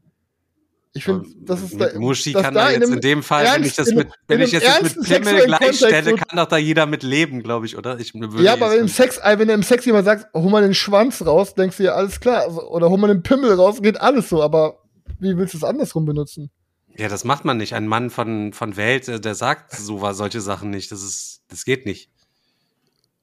[0.94, 3.76] Ich finde, das ist mit da, Muschi kann da jetzt in dem Fall, wenn ich
[3.76, 7.68] das mit, wenn ich jetzt mit Pimmel gleichstelle, kann doch da jeder mit leben, glaube
[7.68, 8.00] ich, oder?
[8.00, 10.64] Ich würde Ja, aber jetzt- im Sex, wenn du im Sex jemand sagt, hol mal
[10.64, 12.48] den Schwanz raus, denkst du ja, alles klar.
[12.72, 14.42] Oder hol mal den Pimmel raus, geht alles so.
[14.42, 14.80] Aber
[15.20, 16.50] wie willst du es andersrum benutzen?
[16.98, 17.74] Ja, das macht man nicht.
[17.76, 20.92] Ein Mann von, von Welt, äh, der sagt so was, solche Sachen nicht.
[20.92, 22.10] Das ist, das geht nicht.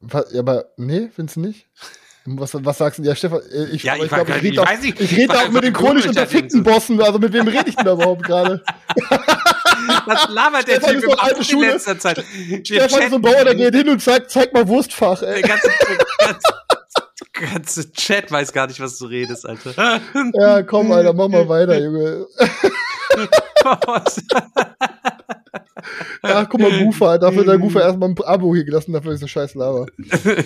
[0.00, 1.66] Was, ja, aber nee, findest du nicht?
[2.26, 3.02] Was, was sagst du?
[3.04, 5.44] Ja, Stefan, äh, ich, Ja, ich glaub, gar- rede ich auch- nicht, Ich ich war
[5.44, 6.62] auch mit den chronisch unterfickten.
[6.62, 7.00] Bossen.
[7.00, 8.62] Also mit wem rede ich denn da überhaupt gerade?
[10.06, 11.70] Was labert der Stefan Typ ist alte überhaupt in Schule.
[11.72, 12.24] letzter Zeit?
[12.64, 15.42] Stefan ist so ein Bauer, der geht hin und sagt, zeig mal Wurstfach, Der ey.
[15.42, 15.68] ganze,
[16.18, 16.40] ganze,
[17.52, 20.00] ganze Chat weiß gar nicht, was du redest, Alter.
[20.34, 22.26] Ja, komm, Alter, mach mal weiter, Junge.
[26.22, 29.20] Ja, guck mal, Goofer, dafür hat der Goofer erstmal ein Abo hier gelassen, dafür ist
[29.20, 29.86] so scheiß Laber.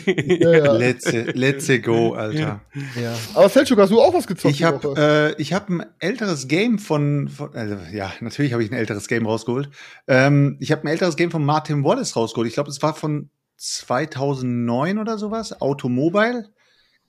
[0.06, 0.72] Ja, ja.
[0.72, 2.60] Let's, let's go, Alter.
[3.00, 3.14] ja.
[3.34, 6.78] Aber Selchuk, hast du auch was gezockt Ich habe äh, ich hab ein älteres Game
[6.78, 9.70] von, von also, ja, natürlich habe ich ein älteres Game rausgeholt.
[10.06, 12.48] Ähm, ich habe ein älteres Game von Martin Wallace rausgeholt.
[12.48, 16.50] Ich glaube, es war von 2009 oder sowas, Automobile.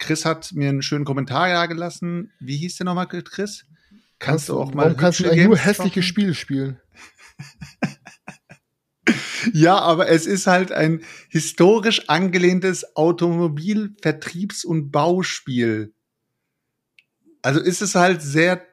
[0.02, 2.34] Chris hat mir einen schönen Kommentar da gelassen.
[2.40, 3.66] Wie hieß der nochmal, Chris?
[4.20, 6.04] Kannst du auch mal Warum kannst du eigentlich nur hässliche?
[6.04, 6.80] Spiele spielen?
[9.54, 15.94] Ja, aber es ist halt ein historisch angelehntes Automobilvertriebs- und Bauspiel.
[17.42, 18.64] Also ist es halt sehr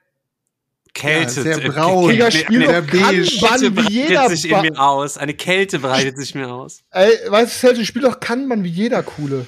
[0.93, 1.43] Kälte.
[1.43, 2.11] sehr äh, braun.
[2.11, 3.23] Digga, Kälte- spiel der doch beige.
[3.41, 4.29] Kanban wie breitet jeder.
[4.29, 5.17] sich in mir aus.
[5.17, 6.83] Eine Kälte breitet sich mir aus.
[6.91, 9.47] Ey, weißt du, Celtic, spiel doch Kanban wie jeder Coole.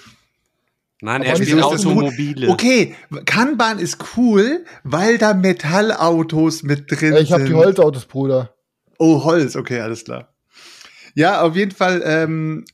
[1.02, 2.48] Nein, Aber er spielt Automobile.
[2.48, 2.94] Okay,
[3.24, 7.48] Kanban ist cool, weil da Metallautos mit drin Ey, ich hab sind.
[7.48, 8.54] die Holzautos, Bruder.
[8.98, 10.34] Oh, Holz, okay, alles klar.
[11.14, 12.64] Ja, auf jeden Fall ähm,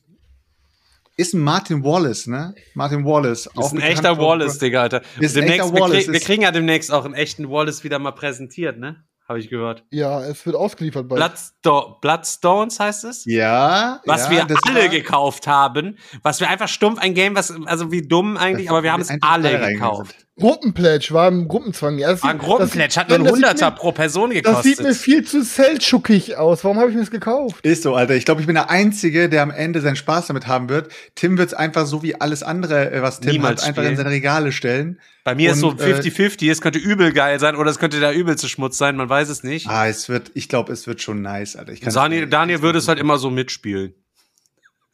[1.15, 2.53] ist ein Martin Wallace, ne?
[2.75, 3.49] Martin Wallace.
[3.55, 5.01] Das ist ein echter Wallace, Digga, Alter.
[5.19, 7.83] Ist ein Demnächst, echter wir, Wallace, krieg, wir kriegen ja demnächst auch einen echten Wallace
[7.83, 9.03] wieder mal präsentiert, ne?
[9.27, 9.83] Habe ich gehört.
[9.91, 11.19] Ja, es wird ausgeliefert bald.
[11.19, 13.25] Bloodsto Bloodstones heißt es?
[13.25, 15.97] Ja, Was ja, wir alle war- gekauft haben.
[16.23, 19.11] Was wir einfach stumpf ein Game, was, also wie dumm eigentlich, aber wir haben es
[19.21, 20.26] alle gekauft.
[20.39, 21.97] Gruppenplätsch war im Gruppenzwang.
[21.97, 24.83] Ja, das War ein Gruppenplätsch, das hat nur ein Hunderter pro Person Das sieht mir
[24.85, 24.95] gekostet.
[24.97, 26.63] viel zu seltschukig aus.
[26.63, 27.65] Warum habe ich mir das gekauft?
[27.65, 28.15] Ist so, Alter.
[28.15, 30.91] Ich glaube, ich bin der Einzige, der am Ende seinen Spaß damit haben wird.
[31.15, 33.91] Tim wird es einfach so wie alles andere, äh, was Tim Niemals hat, einfach spielen.
[33.93, 34.99] in seine Regale stellen.
[35.23, 37.99] Bei mir ist so Und, äh, 50-50, es könnte übel geil sein oder es könnte
[37.99, 39.67] der übelste Schmutz sein, man weiß es nicht.
[39.67, 41.71] Ah, es wird, ich glaube, es wird schon nice, Alter.
[41.73, 43.93] Ich kann Daniel, Daniel würde es halt immer so mitspielen.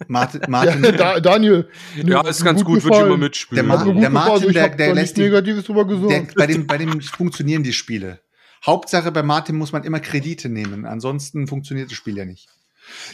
[0.08, 1.68] Martin, Ja, Martin, da, Daniel.
[2.04, 3.68] Ja, ist ganz gut, würde ich immer mitspielen.
[3.68, 6.36] Der Ma- der Martin, der- der lässt die- Negatives drüber der, gesagt.
[6.36, 8.20] bei, dem, bei dem funktionieren die Spiele.
[8.66, 12.48] Hauptsache bei Martin muss man immer Kredite nehmen, ansonsten funktioniert das Spiel ja nicht.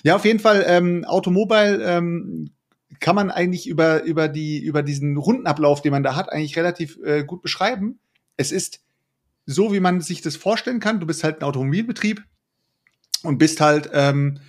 [0.03, 2.51] Ja, auf jeden Fall, ähm, Automobile ähm,
[2.99, 6.97] kann man eigentlich über, über, die, über diesen Rundenablauf, den man da hat, eigentlich relativ
[7.03, 7.99] äh, gut beschreiben.
[8.37, 8.81] Es ist
[9.45, 10.99] so, wie man sich das vorstellen kann.
[10.99, 12.23] Du bist halt ein Automobilbetrieb
[13.23, 14.39] und bist halt ähm,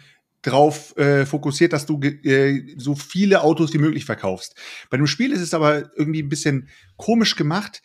[0.42, 4.54] drauf äh, fokussiert, dass du äh, so viele Autos wie möglich verkaufst.
[4.88, 7.82] Bei dem Spiel ist es aber irgendwie ein bisschen komisch gemacht.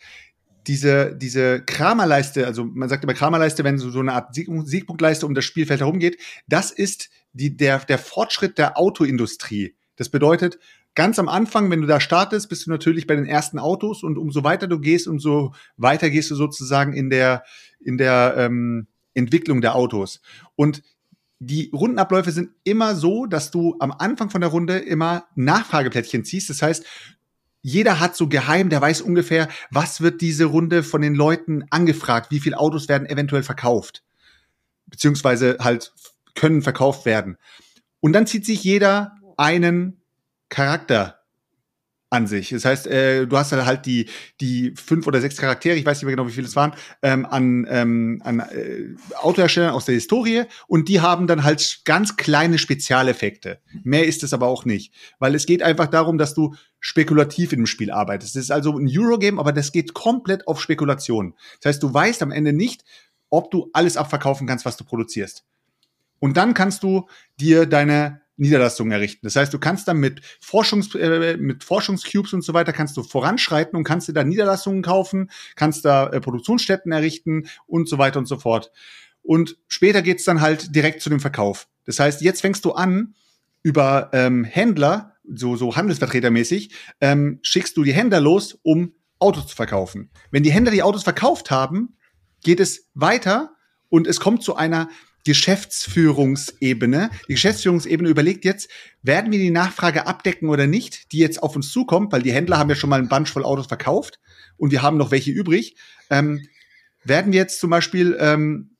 [0.66, 5.26] Diese, diese Kramerleiste, also man sagt immer Kramerleiste, wenn so, so eine Art Sieg Siegpunktleiste
[5.26, 9.76] um das Spielfeld herumgeht, das ist die, der, der Fortschritt der Autoindustrie.
[9.94, 10.58] Das bedeutet,
[10.94, 14.18] ganz am Anfang, wenn du da startest, bist du natürlich bei den ersten Autos und
[14.18, 17.44] umso weiter du gehst, umso weiter gehst du sozusagen in der,
[17.78, 20.20] in der ähm, Entwicklung der Autos.
[20.56, 20.82] Und
[21.38, 26.48] die Rundenabläufe sind immer so, dass du am Anfang von der Runde immer Nachfrageplättchen ziehst.
[26.50, 26.84] Das heißt,
[27.62, 32.30] jeder hat so geheim, der weiß ungefähr, was wird diese Runde von den Leuten angefragt,
[32.30, 34.04] wie viele Autos werden eventuell verkauft,
[34.86, 35.92] beziehungsweise halt
[36.34, 37.36] können verkauft werden.
[38.00, 40.00] Und dann zieht sich jeder einen
[40.48, 41.25] Charakter
[42.16, 42.50] an sich.
[42.50, 44.08] Das heißt, äh, du hast halt die,
[44.40, 47.26] die fünf oder sechs Charaktere, ich weiß nicht mehr genau, wie viele es waren, ähm,
[47.26, 52.58] an, ähm, an äh, Autoherstellern aus der Historie und die haben dann halt ganz kleine
[52.58, 53.60] Spezialeffekte.
[53.84, 57.60] Mehr ist es aber auch nicht, weil es geht einfach darum, dass du spekulativ in
[57.60, 58.36] dem Spiel arbeitest.
[58.36, 61.34] Es ist also ein Eurogame, aber das geht komplett auf Spekulation.
[61.60, 62.84] Das heißt, du weißt am Ende nicht,
[63.28, 65.44] ob du alles abverkaufen kannst, was du produzierst.
[66.18, 67.08] Und dann kannst du
[67.38, 69.26] dir deine Niederlassungen errichten.
[69.26, 73.02] Das heißt, du kannst dann mit Forschungs äh, mit Forschungscubes und so weiter kannst du
[73.02, 78.18] voranschreiten und kannst dir da Niederlassungen kaufen, kannst da äh, Produktionsstätten errichten und so weiter
[78.18, 78.70] und so fort.
[79.22, 81.68] Und später geht's dann halt direkt zu dem Verkauf.
[81.84, 83.14] Das heißt, jetzt fängst du an
[83.62, 86.70] über ähm, Händler, so so Handelsvertretermäßig,
[87.00, 90.10] ähm, schickst du die Händler los, um Autos zu verkaufen.
[90.30, 91.96] Wenn die Händler die Autos verkauft haben,
[92.42, 93.56] geht es weiter
[93.88, 94.88] und es kommt zu einer
[95.26, 97.10] Geschäftsführungsebene.
[97.28, 98.70] Die Geschäftsführungsebene überlegt jetzt,
[99.02, 102.58] werden wir die Nachfrage abdecken oder nicht, die jetzt auf uns zukommt, weil die Händler
[102.58, 104.20] haben ja schon mal einen Bunch voll Autos verkauft
[104.56, 105.76] und wir haben noch welche übrig.
[106.10, 106.46] Ähm,
[107.04, 108.76] werden wir jetzt zum Beispiel ähm,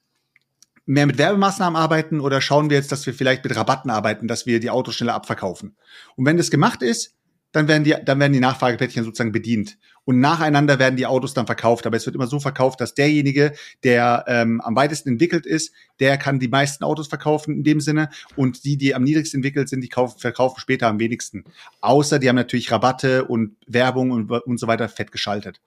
[0.87, 4.47] mehr mit Werbemaßnahmen arbeiten oder schauen wir jetzt, dass wir vielleicht mit Rabatten arbeiten, dass
[4.47, 5.77] wir die Autos schneller abverkaufen?
[6.15, 7.16] Und wenn das gemacht ist,
[7.57, 9.79] dann werden die, dann werden die Nachfrageplättchen sozusagen bedient.
[10.05, 11.87] Und nacheinander werden die Autos dann verkauft.
[11.87, 16.19] Aber es wird immer so verkauft, dass derjenige, der ähm, am weitesten entwickelt ist, der
[16.19, 18.11] kann die meisten Autos verkaufen in dem Sinne.
[18.37, 21.45] Und die, die am niedrigsten entwickelt sind, die kaufen, verkaufen später am wenigsten.
[21.81, 25.61] Außer die haben natürlich Rabatte und Werbung und, und so weiter fett geschaltet.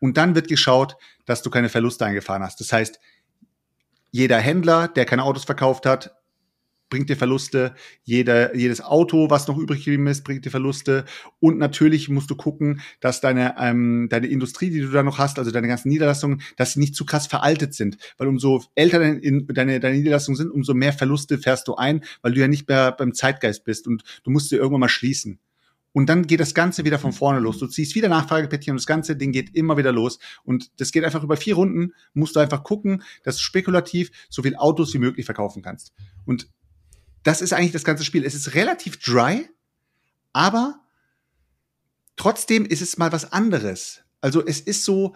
[0.00, 2.60] Und dann wird geschaut, dass du keine Verluste eingefahren hast.
[2.60, 3.00] Das heißt,
[4.10, 6.14] jeder Händler, der keine Autos verkauft hat,
[6.92, 7.74] bringt dir Verluste.
[8.04, 11.06] Jeder, jedes Auto, was noch übrig geblieben ist, bringt dir Verluste.
[11.40, 15.38] Und natürlich musst du gucken, dass deine, ähm, deine Industrie, die du da noch hast,
[15.38, 17.96] also deine ganzen Niederlassungen, dass sie nicht zu krass veraltet sind.
[18.18, 22.04] Weil umso älter deine, in- deine, deine Niederlassungen sind, umso mehr Verluste fährst du ein,
[22.20, 25.38] weil du ja nicht mehr beim Zeitgeist bist und du musst sie irgendwann mal schließen.
[25.94, 27.58] Und dann geht das Ganze wieder von vorne los.
[27.58, 30.18] Du ziehst wieder Nachfrageplättchen und das ganze Ding geht immer wieder los.
[30.42, 31.92] Und das geht einfach über vier Runden.
[32.14, 35.92] Musst du einfach gucken, dass du spekulativ so viel Autos wie möglich verkaufen kannst.
[36.24, 36.48] Und
[37.22, 38.24] das ist eigentlich das ganze Spiel.
[38.24, 39.48] Es ist relativ dry,
[40.32, 40.80] Aber
[42.16, 44.02] trotzdem ist es mal was anderes.
[44.20, 45.14] Also es ist so,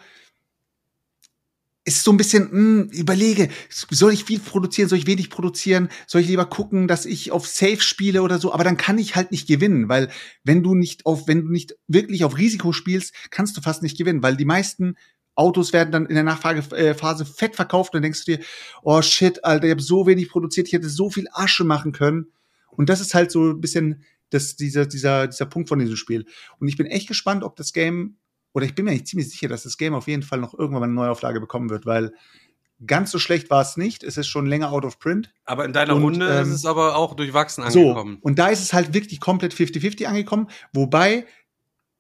[1.87, 6.20] ist so ein bisschen, mh, überlege, soll ich viel produzieren, soll ich wenig produzieren, soll
[6.20, 9.31] ich lieber gucken, dass ich auf Safe spiele oder so, aber dann kann ich halt
[9.31, 10.11] nicht gewinnen, weil
[10.43, 13.97] wenn du nicht auf, wenn du nicht wirklich auf Risiko spielst, kannst du fast nicht
[13.97, 14.97] gewinnen, weil die meisten
[15.37, 18.45] Autos werden dann in der Nachfragephase fett verkauft und dann denkst du dir,
[18.83, 22.33] oh shit, Alter, ich habe so wenig produziert, ich hätte so viel Asche machen können.
[22.71, 26.27] Und das ist halt so ein bisschen das, dieser, dieser, dieser Punkt von diesem Spiel.
[26.59, 28.17] Und ich bin echt gespannt, ob das Game
[28.53, 30.81] oder ich bin mir nicht ziemlich sicher, dass das Game auf jeden Fall noch irgendwann
[30.81, 32.13] mal eine Neuauflage bekommen wird, weil
[32.87, 34.03] ganz so schlecht war es nicht.
[34.03, 35.31] Es ist schon länger out of print.
[35.45, 38.19] Aber in deiner Und, Runde ähm, ist es aber auch durchwachsen So, angekommen.
[38.23, 41.27] und da ist es halt wirklich komplett 50-50 angekommen, wobei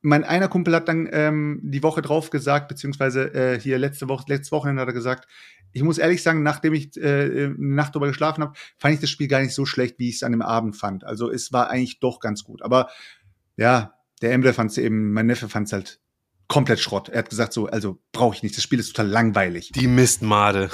[0.02, 4.24] mein einer Kumpel hat dann ähm, die Woche drauf gesagt, beziehungsweise äh, hier letzte Woche,
[4.28, 5.26] letztes Wochenende hat er gesagt,
[5.72, 9.10] ich muss ehrlich sagen, nachdem ich äh, eine Nacht drüber geschlafen habe, fand ich das
[9.10, 11.04] Spiel gar nicht so schlecht, wie ich es an dem Abend fand.
[11.04, 12.62] Also es war eigentlich doch ganz gut.
[12.62, 12.88] Aber
[13.56, 16.00] ja, der Emre fand es eben, mein Neffe fand es halt
[16.48, 17.08] komplett Schrott.
[17.08, 19.72] Er hat gesagt so, also brauche ich nicht, das Spiel ist total langweilig.
[19.72, 20.70] Die Mistmade.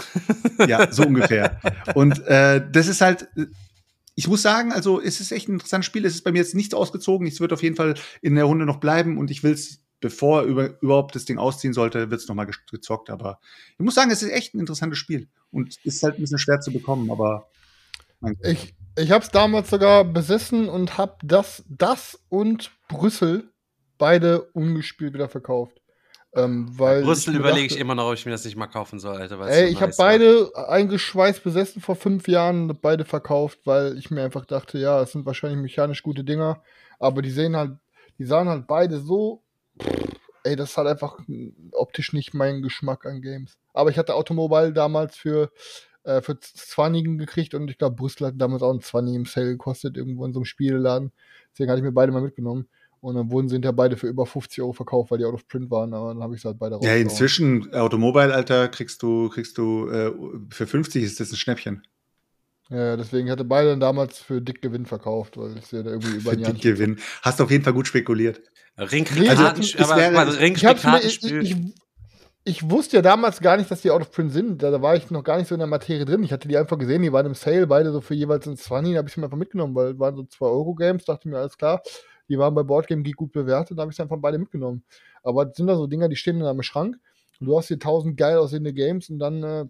[0.66, 1.60] Ja, so ungefähr.
[1.94, 3.28] Und äh, das ist halt,
[4.14, 6.04] ich muss sagen, also es ist echt ein interessantes Spiel.
[6.04, 7.26] Es ist bei mir jetzt nicht ausgezogen.
[7.26, 10.42] Es wird auf jeden Fall in der Runde noch bleiben und ich will es, bevor
[10.42, 13.08] über, überhaupt das Ding ausziehen sollte, wird es nochmal gezockt.
[13.10, 13.40] Aber
[13.78, 16.60] ich muss sagen, es ist echt ein interessantes Spiel und ist halt ein bisschen schwer
[16.60, 17.48] zu bekommen, aber.
[18.42, 23.50] Ich, ich habe es damals sogar besessen und habe das, das und Brüssel
[23.98, 25.81] beide ungespielt wieder verkauft.
[26.34, 29.16] Ähm, weil Brüssel überlege ich immer noch, ob ich mir das nicht mal kaufen soll,
[29.16, 29.38] Alter.
[29.46, 30.06] Ey, so ich habe nice war.
[30.06, 35.02] beide eingeschweißt besessen vor fünf Jahren, und beide verkauft, weil ich mir einfach dachte, ja,
[35.02, 36.62] es sind wahrscheinlich mechanisch gute Dinger,
[36.98, 37.72] aber die sehen halt,
[38.18, 39.42] die sahen halt beide so,
[39.80, 40.12] pff,
[40.44, 41.18] ey, das halt einfach
[41.72, 43.58] optisch nicht mein Geschmack an Games.
[43.74, 45.50] Aber ich hatte Automobile damals für
[46.04, 49.50] äh, für 20 gekriegt und ich glaube, Brüssel hat damals auch ein 20 im Sale
[49.50, 51.12] gekostet, irgendwo in so einem Spieleladen.
[51.52, 52.68] Deswegen hatte ich mir beide mal mitgenommen.
[53.02, 55.46] Und dann wurden sie hinterher beide für über 50 Euro verkauft, weil die out of
[55.48, 57.02] print waren, aber dann habe ich sie halt beide Ja, rausgehauen.
[57.02, 60.12] inzwischen Automobile, Alter, kriegst du, kriegst du, äh,
[60.50, 61.82] für 50 ist das ein Schnäppchen.
[62.70, 66.16] Ja, deswegen hatte beide dann damals für dick Gewinn verkauft, weil ich sie da irgendwie
[66.16, 67.00] über Für nicht Gewinn.
[67.22, 68.40] Hast auf jeden Fall gut spekuliert.
[68.78, 71.42] Ringkrieg Also, Kartenspiel, es aber wäre- also Ich, mir, ich, Ringkrieg-Kartenspiel.
[71.42, 71.56] ich,
[72.44, 74.62] ich wusste ja damals gar nicht, dass die out of print sind.
[74.62, 76.22] Da, da war ich noch gar nicht so in der Materie drin.
[76.22, 78.94] Ich hatte die einfach gesehen, die waren im Sale, beide so für jeweils ein 20.
[78.94, 81.04] Da habe ich sie mir einfach mitgenommen, weil waren so 2-Euro-Games.
[81.04, 81.82] Dachte mir, alles klar.
[82.32, 84.84] Die waren bei Boardgame Geek gut bewertet, da habe ich sie einfach beide mitgenommen.
[85.22, 86.96] Aber das sind da so Dinger, die stehen in deinem Schrank
[87.38, 89.66] und du hast hier tausend geil aussehende Games und dann äh,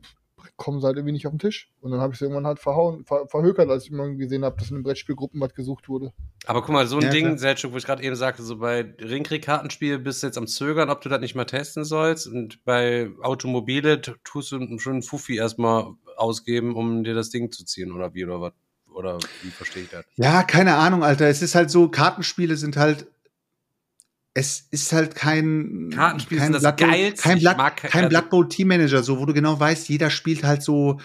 [0.57, 1.73] kommen sie halt irgendwie nicht auf den Tisch.
[1.81, 4.57] Und dann habe ich sie irgendwann halt verhauen, ver, verhökert, als ich mal gesehen habe,
[4.59, 6.13] dass in den Brettspielgruppen was gesucht wurde.
[6.47, 7.39] Aber guck mal, so ein Ja, Ding, klar.
[7.39, 11.01] Selchuk, wo ich gerade eben sagte, so bei Ringkrieg-Kartenspiel bist du jetzt am Zögern, ob
[11.01, 12.27] du das nicht mal testen sollst.
[12.27, 17.93] Und bei Automobile tust du einen Fuffi erstmal ausgeben, um dir das Ding zu ziehen,
[17.93, 18.53] oder wie, oder was?
[18.95, 20.05] Oder wie verstehe ich das?
[20.17, 21.29] Ja, keine Ahnung, Alter.
[21.29, 23.07] Es ist halt so, Kartenspiele sind halt.
[24.35, 25.91] Es ist halt kein.
[25.95, 27.23] Kartenspiele kein Geilste.
[27.23, 30.09] Kein, Blood, mag- kein also- Blood Bowl Team Manager, so, wo du genau weißt, jeder
[30.11, 30.99] spielt halt so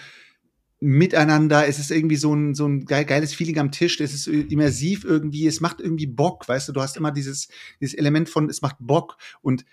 [0.80, 1.68] miteinander.
[1.68, 4.00] Es ist irgendwie so ein, so ein geil, geiles Feeling am Tisch.
[4.00, 5.46] Es ist immersiv irgendwie.
[5.48, 6.74] Es macht irgendwie Bock, weißt du.
[6.74, 7.50] Du hast immer dieses,
[7.82, 9.18] dieses Element von, es macht Bock.
[9.42, 9.66] Und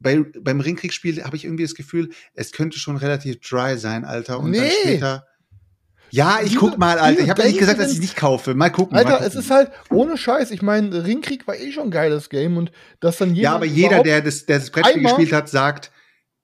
[0.00, 4.40] bei, beim Ringkriegsspiel habe ich irgendwie das Gefühl, es könnte schon relativ dry sein, Alter.
[4.40, 4.70] Und dann Nee.
[4.82, 5.27] später.
[6.10, 7.22] Ja, ich Diese- guck mal, Alter.
[7.22, 8.54] Ich habe ja nicht gesagt, dass ich nicht kaufe.
[8.54, 8.94] Mal gucken.
[8.94, 9.26] mal Alter, gucken.
[9.26, 10.50] es ist halt ohne Scheiß.
[10.50, 13.42] Ich meine, Ringkrieg war eh schon ein geiles Game und dass dann jemand.
[13.42, 15.90] Ja, aber jeder, der das, der das Brettspiel gespielt hat, sagt,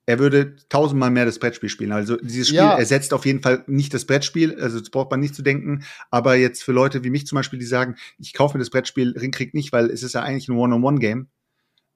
[0.07, 1.93] er würde tausendmal mehr das Brettspiel spielen.
[1.93, 2.77] Also dieses Spiel Ja.
[2.77, 5.85] ersetzt auf jeden Fall nicht das Brettspiel, also das braucht man nicht zu denken.
[6.11, 9.15] Aber jetzt für Leute wie mich zum Beispiel, die sagen, ich kaufe mir das Brettspiel
[9.19, 11.29] Ringkrieg nicht, weil es ist ja eigentlich ein One-on-One-Game,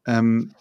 [0.07, 0.53] ähm,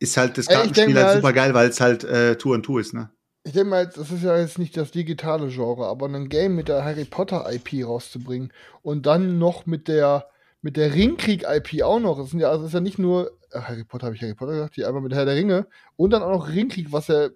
[0.00, 2.80] ist halt das Kartenspiel halt halt- super geil, weil es halt äh, Tour und Tour
[2.80, 3.10] ist, ne?
[3.42, 6.68] Ich denke mal, das ist ja jetzt nicht das digitale Genre, aber ein Game mit
[6.68, 8.52] der Harry Potter IP rauszubringen
[8.82, 10.26] und dann noch mit der
[10.62, 12.18] mit der Ringkrieg IP auch noch.
[12.18, 14.52] Das sind ja also ist ja nicht nur äh, Harry Potter habe ich Harry Potter
[14.52, 17.30] gesagt, die einmal mit Herr der Ringe und dann auch noch Ringkrieg, was ja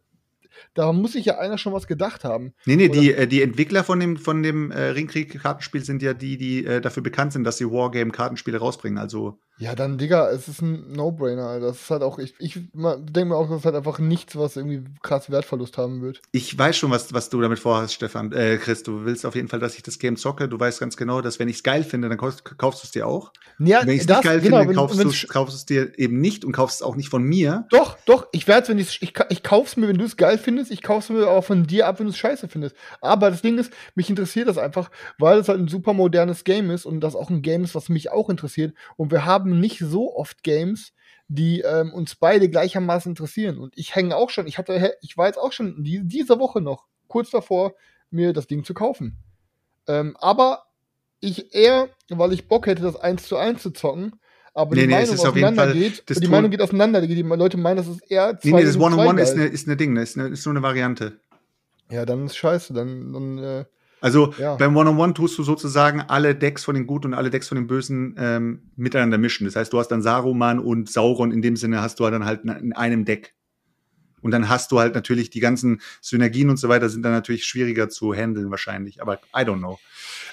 [0.75, 2.55] da muss sich ja einer schon was gedacht haben.
[2.67, 6.15] Nee, nee, Oder- die, äh, die Entwickler von dem, von dem äh, Ringkrieg-Kartenspiel sind ja
[6.15, 8.99] die, die äh, dafür bekannt sind, dass sie Wargame-Kartenspiele rausbringen.
[8.99, 11.61] Also Ja, dann, Digga, es ist ein No-Brainer.
[11.61, 14.57] Das ist halt auch, ich, ich denke mir auch, das ist halt einfach nichts, was
[14.57, 16.21] irgendwie krass Wertverlust haben wird.
[16.33, 18.33] Ich weiß schon, was, was du damit vorhast, Stefan.
[18.33, 20.49] Äh, Chris, du willst auf jeden Fall, dass ich das Game zocke.
[20.49, 22.91] Du weißt ganz genau, dass wenn ich es geil finde, dann kaufst, kaufst du es
[22.91, 23.33] dir auch.
[23.61, 24.85] Ja, wenn ich es nicht geil genau, finde, wenn- dann
[25.29, 27.67] kaufst du es es dir eben nicht und kaufst es auch nicht von mir.
[27.71, 30.37] Doch, doch, ich werde wenn ich's- ich, ka- ich kauf's mir, wenn du es geil
[30.37, 32.75] findest, ich kauf's mir auch von dir ab, wenn du es scheiße findest.
[33.01, 36.71] Aber das Ding ist, mich interessiert das einfach, weil es halt ein super modernes Game
[36.73, 38.75] ist und das auch ein Game ist, was mich auch interessiert.
[38.97, 40.93] Und wir haben nicht so oft Games,
[41.29, 43.59] die ähm, uns beide gleichermaßen interessieren.
[43.59, 46.61] Und ich hänge auch schon, ich hatte, ich war jetzt auch schon die, diese Woche
[46.61, 47.75] noch kurz davor,
[48.11, 49.19] mir das Ding zu kaufen.
[49.87, 50.65] Ähm, aber
[51.21, 54.21] ich eher, weil ich Bock hätte, das 1 zu 1 zu zocken,
[54.53, 57.23] aber Nee, die nee, Meinung ist auseinander Fall geht, das die Meinung geht auseinander, die,
[57.23, 59.77] Leute meinen, das ist eher Nee, nee, das gegen zwei One-on-One ist eine, ist eine
[59.77, 60.03] Ding, ne?
[60.03, 61.19] ist, eine, ist nur eine Variante.
[61.91, 63.65] Ja, dann ist scheiße, dann, dann äh,
[64.05, 64.57] Also Ja.
[64.57, 67.67] beim One-on-One tust du sozusagen alle Decks von den Guten und alle Decks von den
[67.67, 69.47] Bösen ähm, miteinander mischen.
[69.47, 72.45] Das heißt, du hast dann Saruman und Sauron in dem Sinne hast du dann halt
[72.45, 73.35] in einem Deck.
[74.21, 77.45] Und dann hast du halt natürlich die ganzen Synergien und so weiter sind dann natürlich
[77.47, 79.01] schwieriger zu handeln wahrscheinlich.
[79.03, 79.79] Aber I don't know.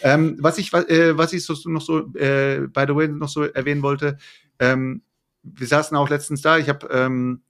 [0.02, 3.44] Ähm, was ich äh, was ich so, noch so äh, by the way noch so
[3.44, 4.18] erwähnen wollte,
[4.60, 5.02] ähm,
[5.44, 6.58] wir saßen auch letztens da.
[6.58, 7.42] Ich habe ähm,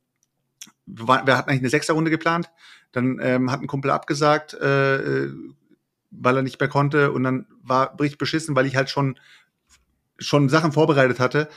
[0.85, 2.49] wir, war- wir hatten eigentlich eine Sechserrunde geplant.
[2.91, 4.95] Dann ähm, hat ein Kumpel abgesagt, äh,
[5.25, 5.31] äh,
[6.11, 7.11] weil er nicht mehr konnte.
[7.11, 9.17] Und dann war richtig beschissen, weil ich halt schon,
[10.17, 11.49] schon Sachen vorbereitet hatte.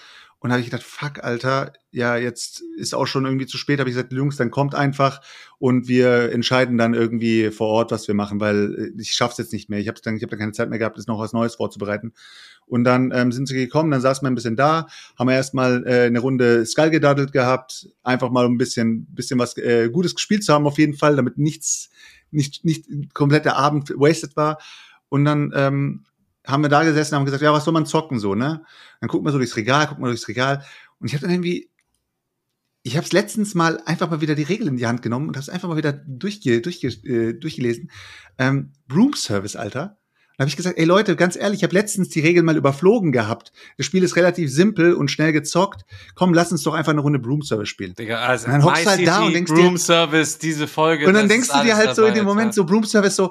[0.44, 3.80] Und habe ich gedacht, fuck, Alter, ja, jetzt ist auch schon irgendwie zu spät.
[3.80, 5.22] Habe ich gesagt, Jungs, dann kommt einfach
[5.58, 9.54] und wir entscheiden dann irgendwie vor Ort, was wir machen, weil äh, ich schaff's jetzt
[9.54, 9.78] nicht mehr.
[9.78, 12.12] Ich habe dann, ich hab dann keine Zeit mehr gehabt, das noch was Neues vorzubereiten.
[12.66, 14.86] Und dann ähm, sind sie gekommen, dann saßen wir ein bisschen da,
[15.18, 19.38] haben wir erstmal äh, eine Runde Skull gedaddelt gehabt, einfach mal um ein bisschen, bisschen
[19.38, 21.88] was äh, Gutes gespielt zu haben, auf jeden Fall, damit nichts,
[22.34, 24.58] nicht, nicht komplett der Abend wasted war.
[25.08, 26.04] Und dann ähm,
[26.46, 28.64] haben wir da gesessen und haben gesagt, ja, was soll man zocken so, ne?
[29.00, 30.64] Dann gucken wir so durchs Regal, gucken wir durchs Regal.
[30.98, 31.70] Und ich habe dann irgendwie,
[32.82, 35.36] ich habe es letztens mal einfach mal wieder die Regel in die Hand genommen und
[35.36, 37.90] habe es einfach mal wieder durchge, durchge, äh, durchgelesen.
[38.38, 39.98] Ähm, Broom Service, Alter.
[40.36, 43.12] Da habe ich gesagt, ey Leute, ganz ehrlich, ich habe letztens die Regeln mal überflogen
[43.12, 43.52] gehabt.
[43.76, 45.84] Das Spiel ist relativ simpel und schnell gezockt.
[46.16, 47.94] Komm, lass uns doch einfach eine Runde Broom Service spielen.
[47.94, 51.06] Digga, also Und dann hockst du halt da und denkst dir- Room Service, diese Folge.
[51.06, 53.30] Und dann denkst du dir halt so in dem Moment so Broom Service so,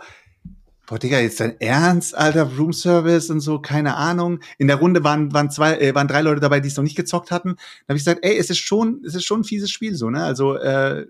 [0.88, 4.40] boah, Digga, jetzt dein Ernst, Alter, Broom Service und so, keine Ahnung.
[4.58, 6.96] In der Runde waren, waren zwei, äh, waren drei Leute dabei, die es noch nicht
[6.96, 7.56] gezockt hatten.
[7.56, 10.10] Da habe ich gesagt, ey, es ist schon, es ist schon ein fieses Spiel, so,
[10.10, 10.24] ne?
[10.24, 11.06] Also, äh,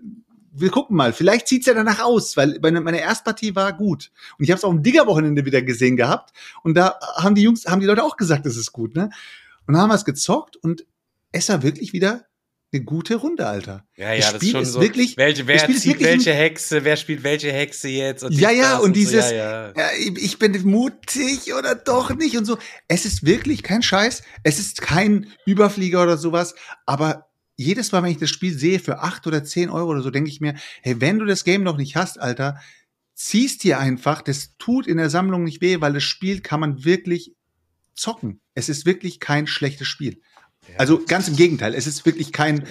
[0.56, 1.12] wir gucken mal.
[1.12, 4.10] Vielleicht zieht's ja danach aus, weil meine, meine Erstpartie war gut.
[4.38, 6.32] Und ich habe es auch am Digger-Wochenende wieder gesehen gehabt.
[6.62, 9.10] Und da haben die Jungs, haben die Leute auch gesagt, das ist gut, ne?
[9.66, 10.84] Und dann haben wir es gezockt und
[11.32, 12.24] es war wirklich wieder
[12.72, 13.86] eine gute Runde, Alter.
[13.96, 14.80] Ja, ja, das das Spiel ist schon ist so.
[14.80, 18.24] wirklich- welche, wer das Spiel ist zieht wirklich welche Hexe, wer spielt welche Hexe jetzt?
[18.24, 19.36] Und Ja, ja, das und so, dieses- ja,
[19.68, 19.72] ja.
[19.76, 22.58] ja, ich ich bin mutig oder doch nicht und so.
[22.88, 24.22] Es ist wirklich kein Scheiß.
[24.42, 26.54] Es ist kein Überflieger oder sowas.
[26.84, 30.10] Aber jedes Mal, wenn ich das Spiel sehe für acht oder zehn Euro oder so,
[30.10, 32.60] denke ich mir, hey, wenn du das Game noch nicht hast, Alter,
[33.14, 34.22] ziehst dir einfach.
[34.22, 37.34] Das tut in der Sammlung nicht weh, weil das Spiel kann man wirklich
[37.94, 38.40] zocken.
[38.54, 40.20] Es ist wirklich kein schlechtes Spiel.
[40.76, 41.74] Also ganz im Gegenteil.
[41.74, 42.66] Es ist wirklich kein,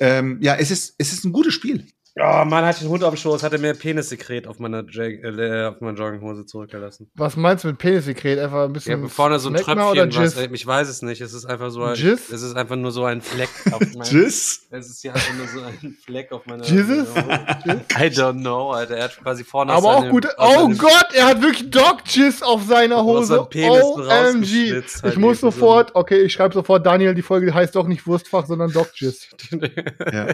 [0.00, 1.86] ähm, ja, es ist, es ist ein gutes Spiel.
[2.20, 5.22] Oh Mann, hatte ich einen Hund auf dem Schoß, hatte mir Penissekret auf meiner, Jag
[5.22, 7.10] äh, auf meiner Jogginghose zurückgelassen.
[7.14, 8.38] was meinst du mit Penissekret?
[8.38, 11.02] Einfach ein Ja, bisschen vorne so ein Smegma oder Tröpfchen, was, ey, ich weiß es
[11.02, 11.20] nicht.
[11.20, 12.30] Es ist einfach so ein, Jizz?
[12.30, 14.66] es ist einfach nur so ein Fleck auf meinem, Tschüss.
[14.70, 17.08] es ist ja einfach nur so ein Fleck auf meiner, Jesus?
[17.16, 18.96] I don't know, Alter.
[18.96, 20.26] Er hat quasi vorne Aber auch seinem- gut.
[20.38, 23.46] Oh Gott, er hat wirklich Dog Jizz auf seiner Hose.
[23.48, 24.72] Penis OMG.
[24.72, 28.46] halt Ich muss sofort, okay, ich schreibe sofort, Daniel, die Folge heißt doch nicht Wurstfach,
[28.46, 29.28] sondern Dog Jizz.
[30.12, 30.26] Ja.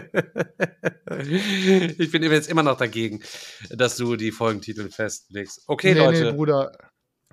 [1.97, 3.21] ich bin jetzt immer noch dagegen,
[3.69, 5.63] dass du die Folgentitel festlegst.
[5.67, 6.23] Okay, nee, Leute.
[6.25, 6.71] nee, Bruder.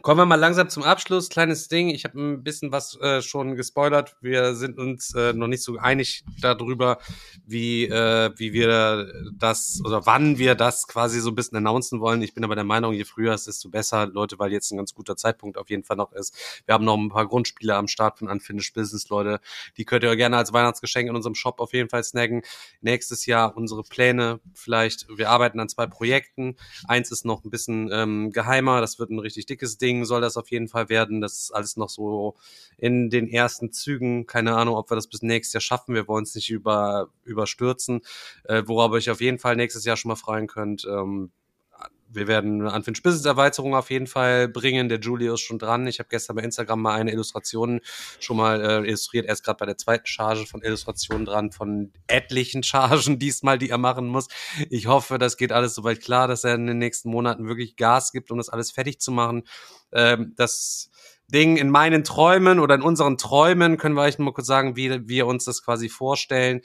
[0.02, 1.28] Kommen wir mal langsam zum Abschluss.
[1.28, 1.88] Kleines Ding.
[1.88, 4.16] Ich habe ein bisschen was äh, schon gespoilert.
[4.20, 6.98] Wir sind uns äh, noch nicht so einig darüber,
[7.46, 12.20] wie, äh, wie wir das oder wann wir das quasi so ein bisschen announcen wollen.
[12.20, 14.76] Ich bin aber der Meinung, je früher es ist, desto besser, Leute, weil jetzt ein
[14.76, 16.34] ganz guter Zeitpunkt auf jeden Fall noch ist.
[16.66, 19.38] Wir haben noch ein paar Grundspiele am Start von Unfinished Business, Leute.
[19.76, 22.42] Die könnt ihr gerne als Weihnachtsgeschenk in unserem Shop auf jeden Fall snacken.
[22.80, 25.06] Nächstes Jahr unsere Pläne vielleicht.
[25.16, 26.56] Wir arbeiten an zwei Projekten.
[26.88, 28.80] Eins ist noch ein bisschen ähm, geheimer.
[28.80, 31.20] Das wird ein richtig dickes Ding, soll das auf jeden Fall werden.
[31.20, 32.36] Das ist alles noch so
[32.78, 34.26] in den ersten Zügen.
[34.26, 35.94] Keine Ahnung, ob wir das bis nächstes Jahr schaffen.
[35.94, 38.00] Wir wollen es nicht über, überstürzen.
[38.44, 40.86] Äh, worauf euch auf jeden Fall nächstes Jahr schon mal freuen könnt.
[40.88, 41.30] Ähm,
[42.14, 44.88] wir werden eine Unfinished Business Erweiterung auf jeden Fall bringen.
[44.88, 45.86] Der Julio ist schon dran.
[45.86, 47.80] Ich habe gestern bei Instagram mal eine Illustration
[48.20, 49.26] schon mal äh, illustriert.
[49.26, 53.70] Er ist gerade bei der zweiten Charge von Illustrationen dran, von etlichen Chargen diesmal, die
[53.70, 54.28] er machen muss.
[54.70, 58.12] Ich hoffe, das geht alles soweit klar, dass er in den nächsten Monaten wirklich Gas
[58.12, 59.44] gibt, um das alles fertig zu machen.
[59.92, 60.90] Ähm, das
[61.32, 65.08] Ding in meinen Träumen oder in unseren Träumen können wir euch nur kurz sagen, wie
[65.08, 66.60] wir uns das quasi vorstellen.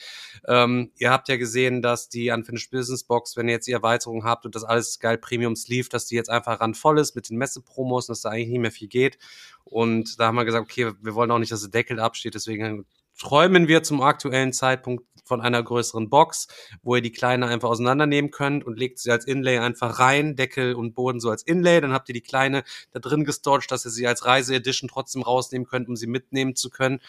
[0.48, 4.23] Ähm, ihr habt ja gesehen, dass die Unfinished Business Box, wenn ihr jetzt die Erweiterung
[4.23, 7.38] habt und das alles geil Premium Sleeve, dass die jetzt einfach randvoll ist mit den
[7.38, 9.18] Messepromos und dass da eigentlich nicht mehr viel geht.
[9.64, 12.85] Und da haben wir gesagt, okay, wir wollen auch nicht, dass der Deckel absteht, deswegen
[13.18, 16.48] träumen wir zum aktuellen Zeitpunkt von einer größeren Box,
[16.82, 20.74] wo ihr die kleine einfach auseinandernehmen könnt und legt sie als Inlay einfach rein, Deckel
[20.74, 23.91] und Boden so als Inlay, dann habt ihr die kleine da drin gestorcht, dass ihr
[23.91, 26.99] sie als Reise-Edition trotzdem rausnehmen könnt, um sie mitnehmen zu können.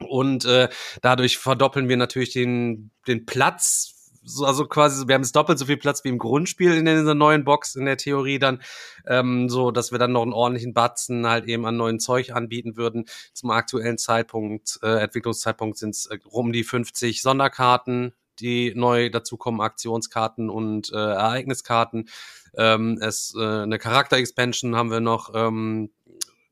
[0.00, 0.68] Und äh,
[1.02, 3.97] dadurch verdoppeln wir natürlich den, den Platz
[4.42, 7.44] also quasi, wir haben jetzt doppelt so viel Platz wie im Grundspiel in dieser neuen
[7.44, 8.62] Box in der Theorie dann,
[9.06, 12.76] ähm, so, dass wir dann noch einen ordentlichen Batzen halt eben an neuen Zeug anbieten
[12.76, 13.06] würden.
[13.32, 19.60] Zum aktuellen Zeitpunkt, äh, Entwicklungszeitpunkt sind es äh, rum die 50 Sonderkarten, die neu dazukommen,
[19.60, 22.08] Aktionskarten und äh, Ereigniskarten.
[22.56, 25.90] Ähm, es äh, eine Charakter-Expansion haben wir noch, ähm,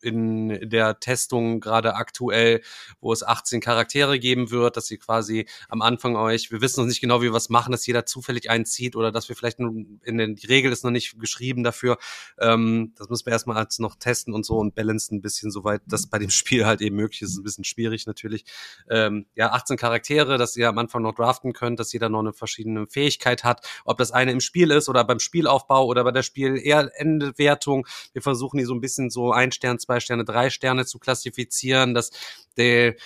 [0.02, 2.62] in der Testung gerade aktuell,
[3.00, 6.88] wo es 18 Charaktere geben wird, dass ihr quasi am Anfang euch, wir wissen noch
[6.88, 10.18] nicht genau, wie wir was machen, dass jeder zufällig einzieht oder dass wir vielleicht in
[10.18, 11.98] den, die Regel ist noch nicht geschrieben dafür.
[12.38, 15.82] Ähm, das müssen wir erstmal als noch testen und so und balancen ein bisschen, soweit
[15.86, 17.36] das bei dem Spiel halt eben möglich ist.
[17.36, 18.44] ein bisschen schwierig natürlich.
[18.90, 22.32] Ähm, ja, 18 Charaktere, dass ihr am Anfang noch draften könnt, dass jeder noch eine
[22.32, 23.66] verschiedene Fähigkeit hat.
[23.84, 27.86] Ob das eine im Spiel ist oder beim Spielaufbau oder bei der Spiel eher Endewertung.
[28.12, 31.94] Wir versuchen die so ein bisschen so ein Stern, zwei Sterne, drei Sterne zu klassifizieren,
[31.94, 32.10] dass
[32.56, 32.96] der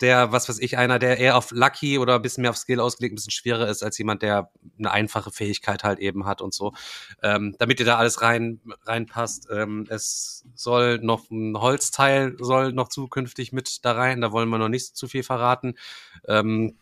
[0.00, 2.80] der, was weiß ich, einer, der eher auf Lucky oder ein bisschen mehr auf Skill
[2.80, 6.54] ausgelegt, ein bisschen schwerer ist als jemand, der eine einfache Fähigkeit halt eben hat und
[6.54, 6.72] so.
[7.22, 9.48] Ähm, damit ihr da alles rein reinpasst.
[9.50, 14.20] Ähm, es soll noch ein Holzteil soll noch zukünftig mit da rein.
[14.20, 15.74] Da wollen wir noch nicht zu viel verraten.
[16.26, 16.76] Ähm,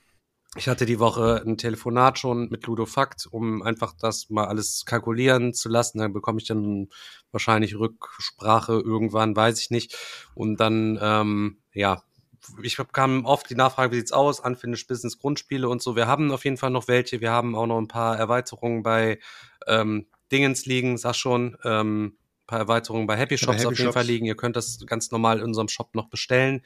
[0.56, 5.54] ich hatte die Woche ein Telefonat schon mit Ludofakt, um einfach das mal alles kalkulieren
[5.54, 5.98] zu lassen.
[5.98, 6.88] Dann bekomme ich dann
[7.30, 9.96] wahrscheinlich Rücksprache irgendwann, weiß ich nicht.
[10.34, 12.02] Und dann, ähm, ja,
[12.62, 15.96] ich bekam oft die Nachfrage, wie sieht's aus, Unfinished Business Grundspiele und so.
[15.96, 17.20] Wir haben auf jeden Fall noch welche.
[17.22, 19.20] Wir haben auch noch ein paar Erweiterungen bei
[19.66, 21.56] ähm, Dingens liegen, sag schon.
[21.64, 23.94] Ähm, paar Erweiterungen bei Happy Shops Happy auf jeden Shops.
[23.94, 24.26] Fall liegen.
[24.26, 26.62] Ihr könnt das ganz normal in unserem Shop noch bestellen,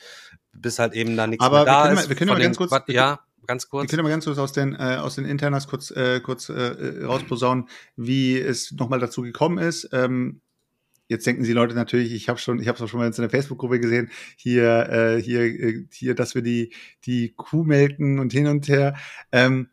[0.52, 2.04] bis halt eben da nichts Aber mehr da können ist.
[2.04, 3.84] Mal, wir können mal ganz kurz, ja, ganz kurz.
[3.84, 7.04] Wir können aber ganz kurz aus den, äh, aus den Internas kurz, äh, kurz äh,
[7.04, 9.88] rausposaunen, wie es nochmal dazu gekommen ist.
[9.92, 10.40] Ähm,
[11.08, 13.12] jetzt denken Sie Leute natürlich, ich habe schon, ich habe es auch schon mal in
[13.12, 16.72] der Facebook-Gruppe gesehen, hier, äh, hier, äh, hier, dass wir die,
[17.04, 18.96] die Kuh melken und hin und her.
[19.32, 19.68] Ähm,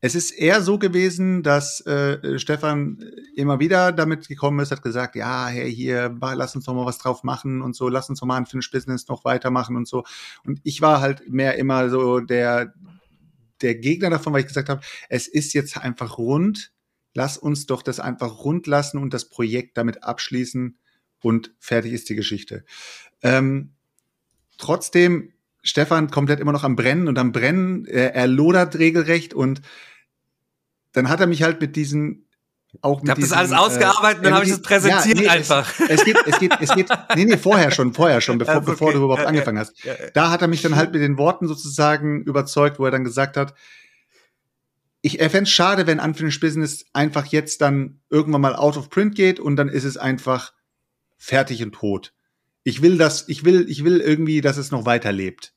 [0.00, 2.98] es ist eher so gewesen, dass äh, Stefan
[3.36, 6.98] immer wieder damit gekommen ist, hat gesagt, ja, hey, hier, lass uns doch mal was
[6.98, 10.04] drauf machen und so, lass uns doch mal ein Finish Business noch weitermachen und so.
[10.44, 12.74] Und ich war halt mehr immer so der,
[13.62, 16.72] der Gegner davon, weil ich gesagt habe, es ist jetzt einfach rund.
[17.14, 20.78] Lass uns doch das einfach rund lassen und das Projekt damit abschließen
[21.20, 22.64] und fertig ist die Geschichte.
[23.22, 23.72] Ähm,
[24.58, 25.32] trotzdem,
[25.62, 29.62] Stefan komplett immer noch am Brennen und am Brennen, er, er lodert regelrecht und
[30.92, 32.26] dann hat er mich halt mit diesen
[32.80, 35.72] auch ich habe das alles ausgearbeitet, äh, dann habe ich das präsentiert ja, nee, einfach.
[35.88, 38.64] Es, es, geht, es geht, es geht, nee, nee, vorher schon, vorher schon, bevor, okay.
[38.66, 39.82] bevor du überhaupt ja, angefangen hast.
[39.84, 43.04] Ja, da hat er mich dann halt mit den Worten sozusagen überzeugt, wo er dann
[43.04, 43.54] gesagt hat,
[45.02, 49.14] ich fände es schade, wenn Unfinished Business einfach jetzt dann irgendwann mal out of print
[49.14, 50.54] geht und dann ist es einfach
[51.18, 52.14] fertig und tot.
[52.62, 55.52] Ich will das, ich will, ich will irgendwie, dass es noch weiterlebt.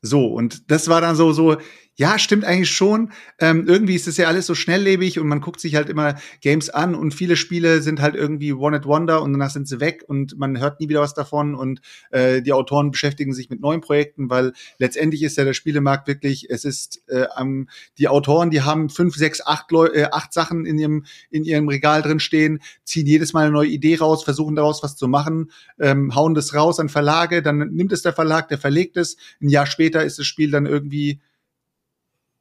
[0.00, 1.58] So, und das war dann so, so,
[1.98, 3.10] ja, stimmt eigentlich schon.
[3.38, 6.68] Ähm, irgendwie ist es ja alles so schnelllebig und man guckt sich halt immer Games
[6.68, 10.04] an und viele Spiele sind halt irgendwie One at Wonder und danach sind sie weg
[10.06, 13.80] und man hört nie wieder was davon und äh, die Autoren beschäftigen sich mit neuen
[13.80, 18.60] Projekten, weil letztendlich ist ja der Spielemarkt wirklich, es ist äh, ähm, die Autoren, die
[18.60, 22.60] haben fünf, sechs, acht, Leu äh, acht Sachen in ihrem, in ihrem Regal drin stehen,
[22.84, 25.50] ziehen jedes Mal eine neue Idee raus, versuchen daraus was zu machen,
[25.80, 29.48] ähm, hauen das raus an Verlage, dann nimmt es der Verlag, der verlegt es, ein
[29.48, 31.20] Jahr später ist das Spiel dann irgendwie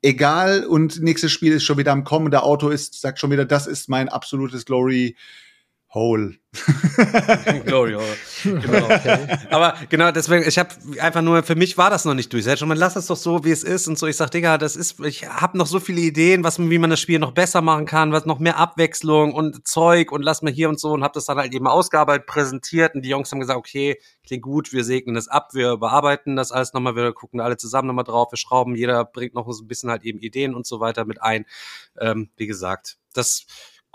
[0.01, 2.31] egal und nächstes Spiel ist schon wieder am Kommen.
[2.31, 5.15] Der Auto ist, sagt schon wieder, das ist mein absolutes Glory
[5.95, 6.35] Hole.
[7.65, 8.17] Glory Hole.
[8.43, 8.85] Genau.
[8.85, 9.27] Okay.
[9.49, 10.69] Aber genau, deswegen, ich habe
[10.99, 12.61] einfach nur, für mich war das noch nicht durchsetzt.
[12.61, 13.87] Und man lass es doch so, wie es ist.
[13.87, 16.77] Und so, ich sag, Digga, das ist, ich habe noch so viele Ideen, was, wie
[16.77, 20.41] man das Spiel noch besser machen kann, was noch mehr Abwechslung und Zeug und lass
[20.41, 22.93] mal hier und so und habe das dann halt eben ausgearbeitet, präsentiert.
[22.93, 26.51] Und die Jungs haben gesagt, okay, klingt gut, wir segnen das ab, wir bearbeiten das
[26.51, 29.67] alles nochmal, wir gucken alle zusammen nochmal drauf, wir schrauben, jeder bringt noch so ein
[29.67, 31.45] bisschen halt eben Ideen und so weiter mit ein.
[31.99, 33.45] Ähm, wie gesagt, das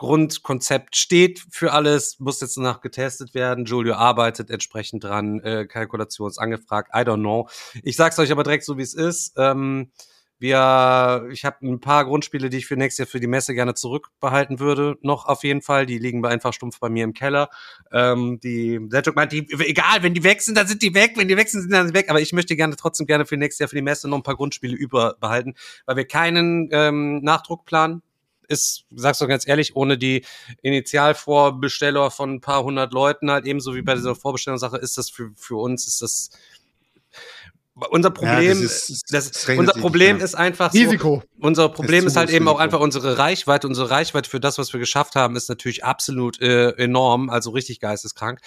[0.01, 3.67] Grundkonzept steht für alles, muss jetzt noch getestet werden.
[3.67, 7.51] Julio arbeitet entsprechend dran, äh, Kalkulation ist angefragt, I don't know.
[7.83, 9.35] Ich sag's euch aber direkt so, wie es ist.
[9.37, 9.91] Ähm,
[10.39, 13.75] wir, ich habe ein paar Grundspiele, die ich für nächstes Jahr für die Messe gerne
[13.75, 15.85] zurückbehalten würde, noch auf jeden Fall.
[15.85, 17.51] Die liegen einfach stumpf bei mir im Keller.
[17.93, 21.13] Ähm, die Seljuk meint, die, egal, wenn die weg sind, dann sind die weg.
[21.17, 22.09] Wenn die weg sind, sind die weg.
[22.09, 24.37] Aber ich möchte gerne trotzdem gerne für nächstes Jahr für die Messe noch ein paar
[24.37, 28.01] Grundspiele überbehalten, weil wir keinen ähm, Nachdruck planen
[28.51, 30.25] ist, sagst du ganz ehrlich, ohne die
[30.63, 35.31] Initialvorbesteller von ein paar hundert Leuten halt ebenso wie bei dieser Vorbestellungssache ist das für,
[35.37, 36.31] für uns, ist das
[37.91, 41.23] unser Problem, ja, das ist, das, das unser Problem nicht, ist einfach Risiko.
[41.25, 43.67] So, unser Problem ist, ist halt eben auch einfach unsere Reichweite.
[43.67, 47.81] Unsere Reichweite für das, was wir geschafft haben, ist natürlich absolut äh, enorm, also richtig
[47.81, 48.41] geisteskrank.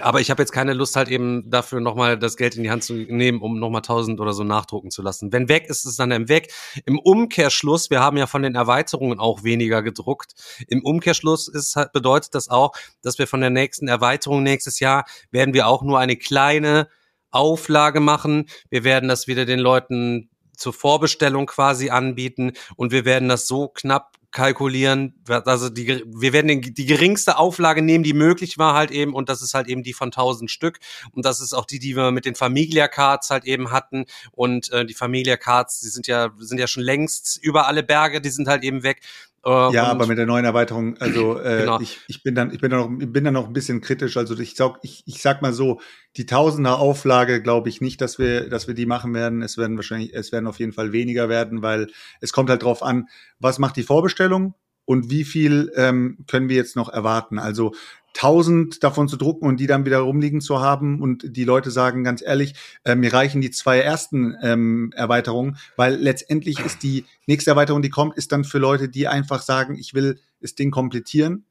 [0.00, 2.82] Aber ich habe jetzt keine Lust halt eben dafür nochmal das Geld in die Hand
[2.82, 5.32] zu nehmen, um nochmal 1000 oder so nachdrucken zu lassen.
[5.32, 6.52] Wenn weg ist, ist es dann eben weg.
[6.86, 10.32] Im Umkehrschluss, wir haben ja von den Erweiterungen auch weniger gedruckt.
[10.66, 15.52] Im Umkehrschluss ist, bedeutet das auch, dass wir von der nächsten Erweiterung nächstes Jahr werden
[15.52, 16.88] wir auch nur eine kleine
[17.30, 18.46] Auflage machen.
[18.70, 23.68] Wir werden das wieder den Leuten zur Vorbestellung quasi anbieten und wir werden das so
[23.68, 28.90] knapp kalkulieren, also die, wir werden den, die geringste Auflage nehmen, die möglich war halt
[28.90, 30.78] eben und das ist halt eben die von 1000 Stück.
[31.12, 34.06] Und das ist auch die, die wir mit den Familia Cards halt eben hatten.
[34.32, 38.20] Und äh, die Familia Cards, die sind ja sind ja schon längst über alle Berge,
[38.20, 39.02] die sind halt eben weg
[39.44, 41.80] äh, ja, aber mit der neuen Erweiterung, also äh, genau.
[41.80, 44.16] ich, ich bin dann, ich bin dann noch, bin dann noch ein bisschen kritisch.
[44.16, 45.80] Also ich sag, ich, ich sag mal so,
[46.16, 49.42] die Tausender Auflage glaube ich nicht, dass wir, dass wir die machen werden.
[49.42, 51.88] Es werden wahrscheinlich, es werden auf jeden Fall weniger werden, weil
[52.20, 53.08] es kommt halt drauf an,
[53.40, 54.54] was macht die Vorbestellung
[54.84, 57.38] und wie viel ähm, können wir jetzt noch erwarten.
[57.38, 57.72] Also
[58.12, 62.04] tausend davon zu drucken und die dann wieder rumliegen zu haben und die Leute sagen
[62.04, 67.50] ganz ehrlich, äh, mir reichen die zwei ersten ähm, Erweiterungen, weil letztendlich ist die nächste
[67.50, 71.46] Erweiterung, die kommt, ist dann für Leute, die einfach sagen, ich will das Ding komplettieren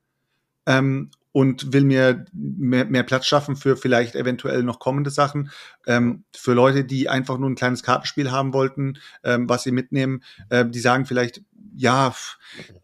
[0.65, 5.49] ähm, und will mir mehr, mehr Platz schaffen für vielleicht eventuell noch kommende Sachen.
[5.87, 10.23] Ähm, für Leute, die einfach nur ein kleines Kartenspiel haben wollten, ähm, was sie mitnehmen,
[10.49, 11.41] äh, die sagen vielleicht,
[11.75, 12.13] ja,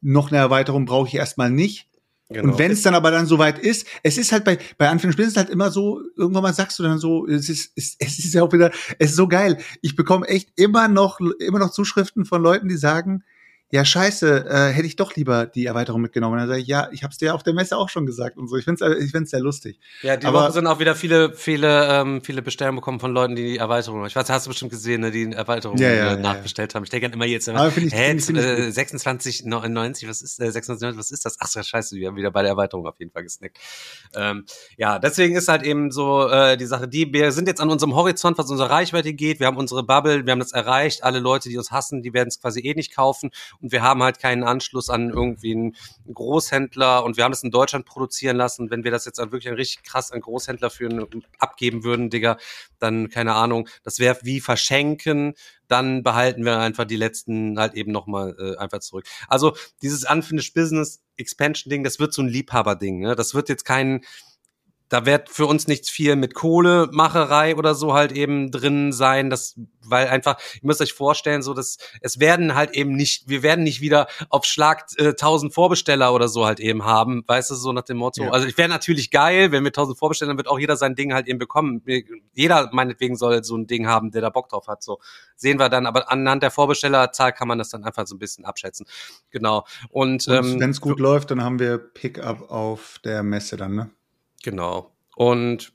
[0.01, 1.86] noch eine Erweiterung brauche ich erstmal nicht
[2.29, 2.51] Genau.
[2.51, 5.29] Und wenn es dann aber dann soweit ist, es ist halt bei, bei Anfang Spielen
[5.29, 8.33] ist halt immer so, irgendwann mal sagst du dann so, es ist, es, es ist
[8.33, 9.57] ja auch wieder, es ist so geil.
[9.81, 13.23] Ich bekomme echt immer noch, immer noch Zuschriften von Leuten, die sagen,
[13.71, 16.33] ja scheiße, äh, hätte ich doch lieber die Erweiterung mitgenommen.
[16.33, 18.37] Und dann sage ich, ja, ich habe es dir auf der Messe auch schon gesagt
[18.37, 18.55] und so.
[18.55, 19.79] Ich finde es ich find's sehr lustig.
[20.01, 23.35] Ja, die Aber, Woche sind auch wieder viele, viele, ähm, viele Bestellungen bekommen von Leuten,
[23.35, 26.17] die die Erweiterung, ich weiß, hast du bestimmt gesehen, ne, die Erweiterung ja, ja, äh,
[26.17, 26.83] nachbestellt haben.
[26.83, 31.11] Ich denke immer jetzt immer, ich, hä, ich, äh, 26,99, was ist, äh, 26, was
[31.11, 31.37] ist das?
[31.39, 33.57] Ach so, scheiße, wir haben wieder bei der Erweiterung auf jeden Fall gesnackt.
[34.15, 34.45] Ähm,
[34.77, 37.95] ja, deswegen ist halt eben so äh, die Sache, die, wir sind jetzt an unserem
[37.95, 41.49] Horizont, was unsere Reichweite geht, wir haben unsere Bubble, wir haben das erreicht, alle Leute,
[41.49, 43.31] die uns hassen, die werden es quasi eh nicht kaufen
[43.61, 45.75] und wir haben halt keinen Anschluss an irgendwie einen
[46.13, 48.69] Großhändler und wir haben das in Deutschland produzieren lassen.
[48.69, 51.07] Wenn wir das jetzt wirklich richtig krass an Großhändler für
[51.39, 52.37] abgeben würden, Digga,
[52.79, 55.33] dann keine Ahnung, das wäre wie verschenken,
[55.67, 59.05] dann behalten wir einfach die letzten halt eben nochmal äh, einfach zurück.
[59.27, 62.99] Also dieses Unfinished Business Expansion Ding, das wird so ein Liebhaber-Ding.
[62.99, 63.15] Ne?
[63.15, 64.01] Das wird jetzt kein
[64.89, 69.59] da wird für uns nichts viel mit Kohlemacherei oder so halt eben drin sein, das,
[69.83, 73.63] weil einfach, ihr müsst euch vorstellen, so dass es werden halt eben nicht, wir werden
[73.63, 77.73] nicht wieder auf Schlag äh, 1000 Vorbesteller oder so halt eben haben, weißt du, so
[77.73, 78.23] nach dem Motto.
[78.23, 78.31] Ja.
[78.31, 81.13] Also ich wäre natürlich geil, wenn wir 1000 Vorbestellen, dann wird auch jeder sein Ding
[81.13, 81.83] halt eben bekommen.
[82.33, 84.83] Jeder meinetwegen soll so ein Ding haben, der da Bock drauf hat.
[84.83, 84.99] So
[85.35, 88.45] sehen wir dann, aber anhand der Vorbestellerzahl kann man das dann einfach so ein bisschen
[88.45, 88.85] abschätzen.
[89.31, 89.65] Genau.
[89.89, 93.75] Und, Und ähm, wenn es gut läuft, dann haben wir Pickup auf der Messe dann,
[93.75, 93.89] ne?
[94.47, 94.93] Genau.
[95.17, 95.73] Und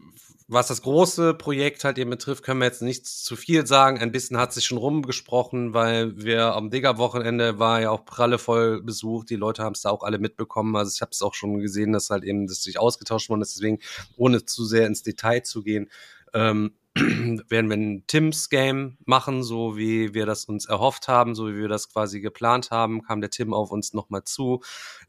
[0.49, 3.99] was das große Projekt halt eben betrifft, können wir jetzt nichts zu viel sagen.
[3.99, 9.29] Ein bisschen hat sich schon rumgesprochen, weil wir am Digger-Wochenende war ja auch prallevoll besucht.
[9.29, 10.75] Die Leute haben es da auch alle mitbekommen.
[10.75, 13.57] Also ich habe es auch schon gesehen, dass halt eben das sich ausgetauscht worden ist.
[13.57, 13.79] Deswegen,
[14.17, 15.91] ohne zu sehr ins Detail zu gehen,
[16.33, 16.73] ähm,
[17.49, 21.57] werden wir ein Tims Game machen, so wie wir das uns erhofft haben, so wie
[21.57, 24.61] wir das quasi geplant haben, kam der Tim auf uns nochmal zu.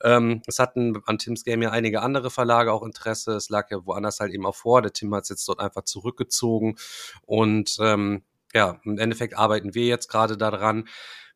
[0.01, 3.34] Ähm, es hatten an Tims Game ja einige andere Verlage auch Interesse.
[3.34, 4.81] Es lag ja woanders halt eben auch vor.
[4.81, 6.77] Der Tim hat es jetzt dort einfach zurückgezogen
[7.26, 8.23] und ähm,
[8.53, 10.88] ja, im Endeffekt arbeiten wir jetzt gerade daran.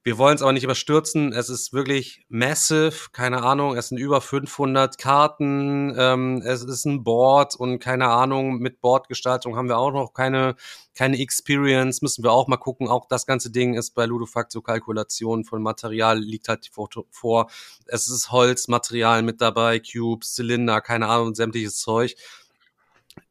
[0.03, 1.33] Wir wollen es aber nicht überstürzen.
[1.33, 3.09] Es ist wirklich massive.
[3.11, 3.75] Keine Ahnung.
[3.75, 5.93] Es sind über 500 Karten.
[5.97, 8.59] Ähm, es ist ein Board und keine Ahnung.
[8.59, 10.55] Mit Boardgestaltung haben wir auch noch keine,
[10.95, 12.01] keine Experience.
[12.01, 12.87] Müssen wir auch mal gucken.
[12.87, 16.69] Auch das ganze Ding ist bei Ludofact so Kalkulation von Material liegt halt
[17.11, 17.49] vor.
[17.85, 22.15] Es ist Holzmaterial mit dabei, Cubes, Zylinder, keine Ahnung, sämtliches Zeug.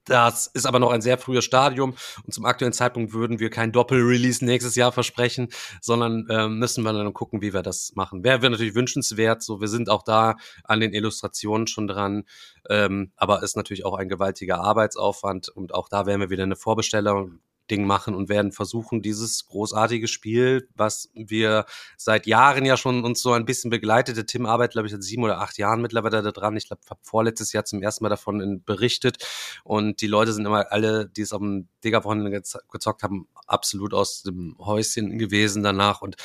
[0.04, 1.94] Das ist aber noch ein sehr frühes Stadium
[2.24, 5.48] und zum aktuellen Zeitpunkt würden wir kein Doppel-Release nächstes Jahr versprechen,
[5.80, 8.22] sondern ähm, müssen wir dann gucken, wie wir das machen.
[8.22, 12.24] Wäre wär natürlich wünschenswert, so wir sind auch da an den Illustrationen schon dran,
[12.70, 16.56] ähm, aber ist natürlich auch ein gewaltiger Arbeitsaufwand und auch da werden wir wieder eine
[16.56, 21.66] Vorbestellung Ding machen und werden versuchen, dieses großartige Spiel, was wir
[21.96, 25.24] seit Jahren ja schon uns so ein bisschen begleitete, Tim arbeitet, glaube ich, seit sieben
[25.24, 26.56] oder acht Jahren mittlerweile da dran.
[26.56, 29.24] Ich glaube, vorletztes Jahr zum ersten Mal davon berichtet.
[29.64, 34.22] Und die Leute sind immer alle, die es auf dem Digger-Wochenende gezockt haben, absolut aus
[34.22, 36.02] dem Häuschen gewesen danach.
[36.02, 36.16] Und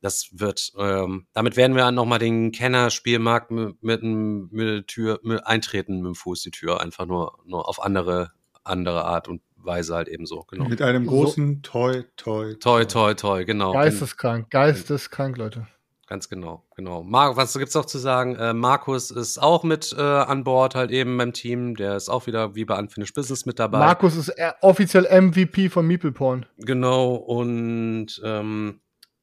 [0.00, 5.96] das wird, ähm, damit werden wir nochmal den Kenner-Spielmarkt mit, mit, mit Tür mit eintreten
[5.96, 8.32] mit dem Fuß die Tür, einfach nur, nur auf andere,
[8.64, 10.68] andere Art und Weise halt eben so, genau.
[10.68, 13.72] Mit einem großen Toi, Toi, Toi, Toi, Toi, genau.
[13.72, 15.66] Geisteskrank, geisteskrank, Leute.
[16.10, 17.04] Ganz genau, genau.
[17.04, 18.34] Mar was gibt's noch zu sagen?
[18.34, 21.76] Äh, Markus ist auch mit äh, an Bord, halt eben beim Team.
[21.76, 23.78] Der ist auch wieder wie bei Unfinished Business mit dabei.
[23.78, 26.46] Markus ist offiziell MVP von Meeple Porn.
[26.58, 28.80] Genau, und ähm,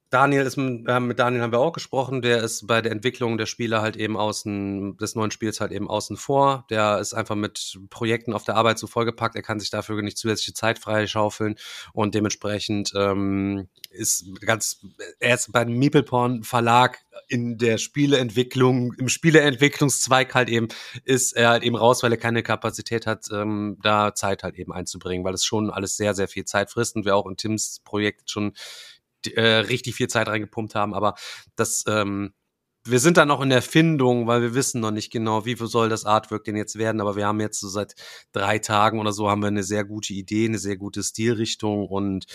[0.09, 3.37] Daniel ist, mit, äh, mit Daniel haben wir auch gesprochen, der ist bei der Entwicklung
[3.37, 6.65] der Spiele halt eben außen, des neuen Spiels halt eben außen vor.
[6.69, 10.17] Der ist einfach mit Projekten auf der Arbeit so vollgepackt, er kann sich dafür nicht
[10.17, 11.55] zusätzliche Zeit freischaufeln.
[11.91, 14.79] Und dementsprechend ähm, ist ganz,
[15.19, 20.69] er ist beim Meepleporn Verlag in der Spieleentwicklung, im Spieleentwicklungszweig halt eben,
[21.03, 24.71] ist er halt eben raus, weil er keine Kapazität hat, ähm, da Zeit halt eben
[24.71, 26.95] einzubringen, weil es schon alles sehr, sehr viel Zeit frisst.
[26.95, 28.53] Und wir auch in Tims Projekt schon
[29.25, 31.15] äh, richtig viel Zeit reingepumpt haben, aber
[31.55, 32.33] das, ähm,
[32.87, 35.89] wir sind da noch in der Findung, weil wir wissen noch nicht genau, wie soll
[35.89, 37.95] das Artwork denn jetzt werden, aber wir haben jetzt so seit
[38.31, 41.87] drei Tagen oder so haben wir eine sehr gute Idee, eine sehr gute Stilrichtung.
[41.87, 42.25] Und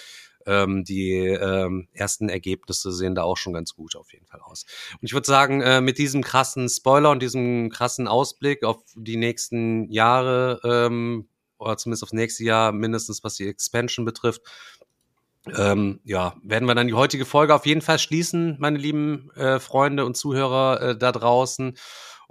[0.46, 4.64] ähm, die ähm, ersten Ergebnisse sehen da auch schon ganz gut auf jeden Fall aus.
[4.92, 9.16] Und ich würde sagen, äh, mit diesem krassen Spoiler und diesem krassen Ausblick auf die
[9.16, 11.28] nächsten Jahre, ähm,
[11.59, 14.42] oder zumindest aufs nächste Jahr, mindestens was die Expansion betrifft,
[15.56, 19.59] ähm, ja, werden wir dann die heutige Folge auf jeden Fall schließen, meine lieben äh,
[19.59, 21.77] Freunde und Zuhörer äh, da draußen.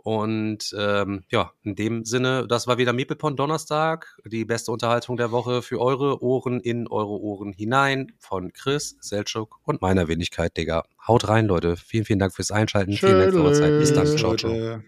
[0.04, 5.32] Und ähm, ja, in dem Sinne, das war wieder Meeplepon Donnerstag, die beste Unterhaltung der
[5.32, 10.86] Woche für eure Ohren in eure Ohren hinein von Chris, Selchuk und meiner Wenigkeit, Digga.
[11.08, 11.78] Haut rein, Leute.
[11.78, 12.94] Vielen, vielen Dank fürs Einschalten.
[12.94, 13.80] Vielen Dank für eure Zeit.
[13.80, 14.08] Bis dann.
[14.18, 14.82] Ciao, ciao.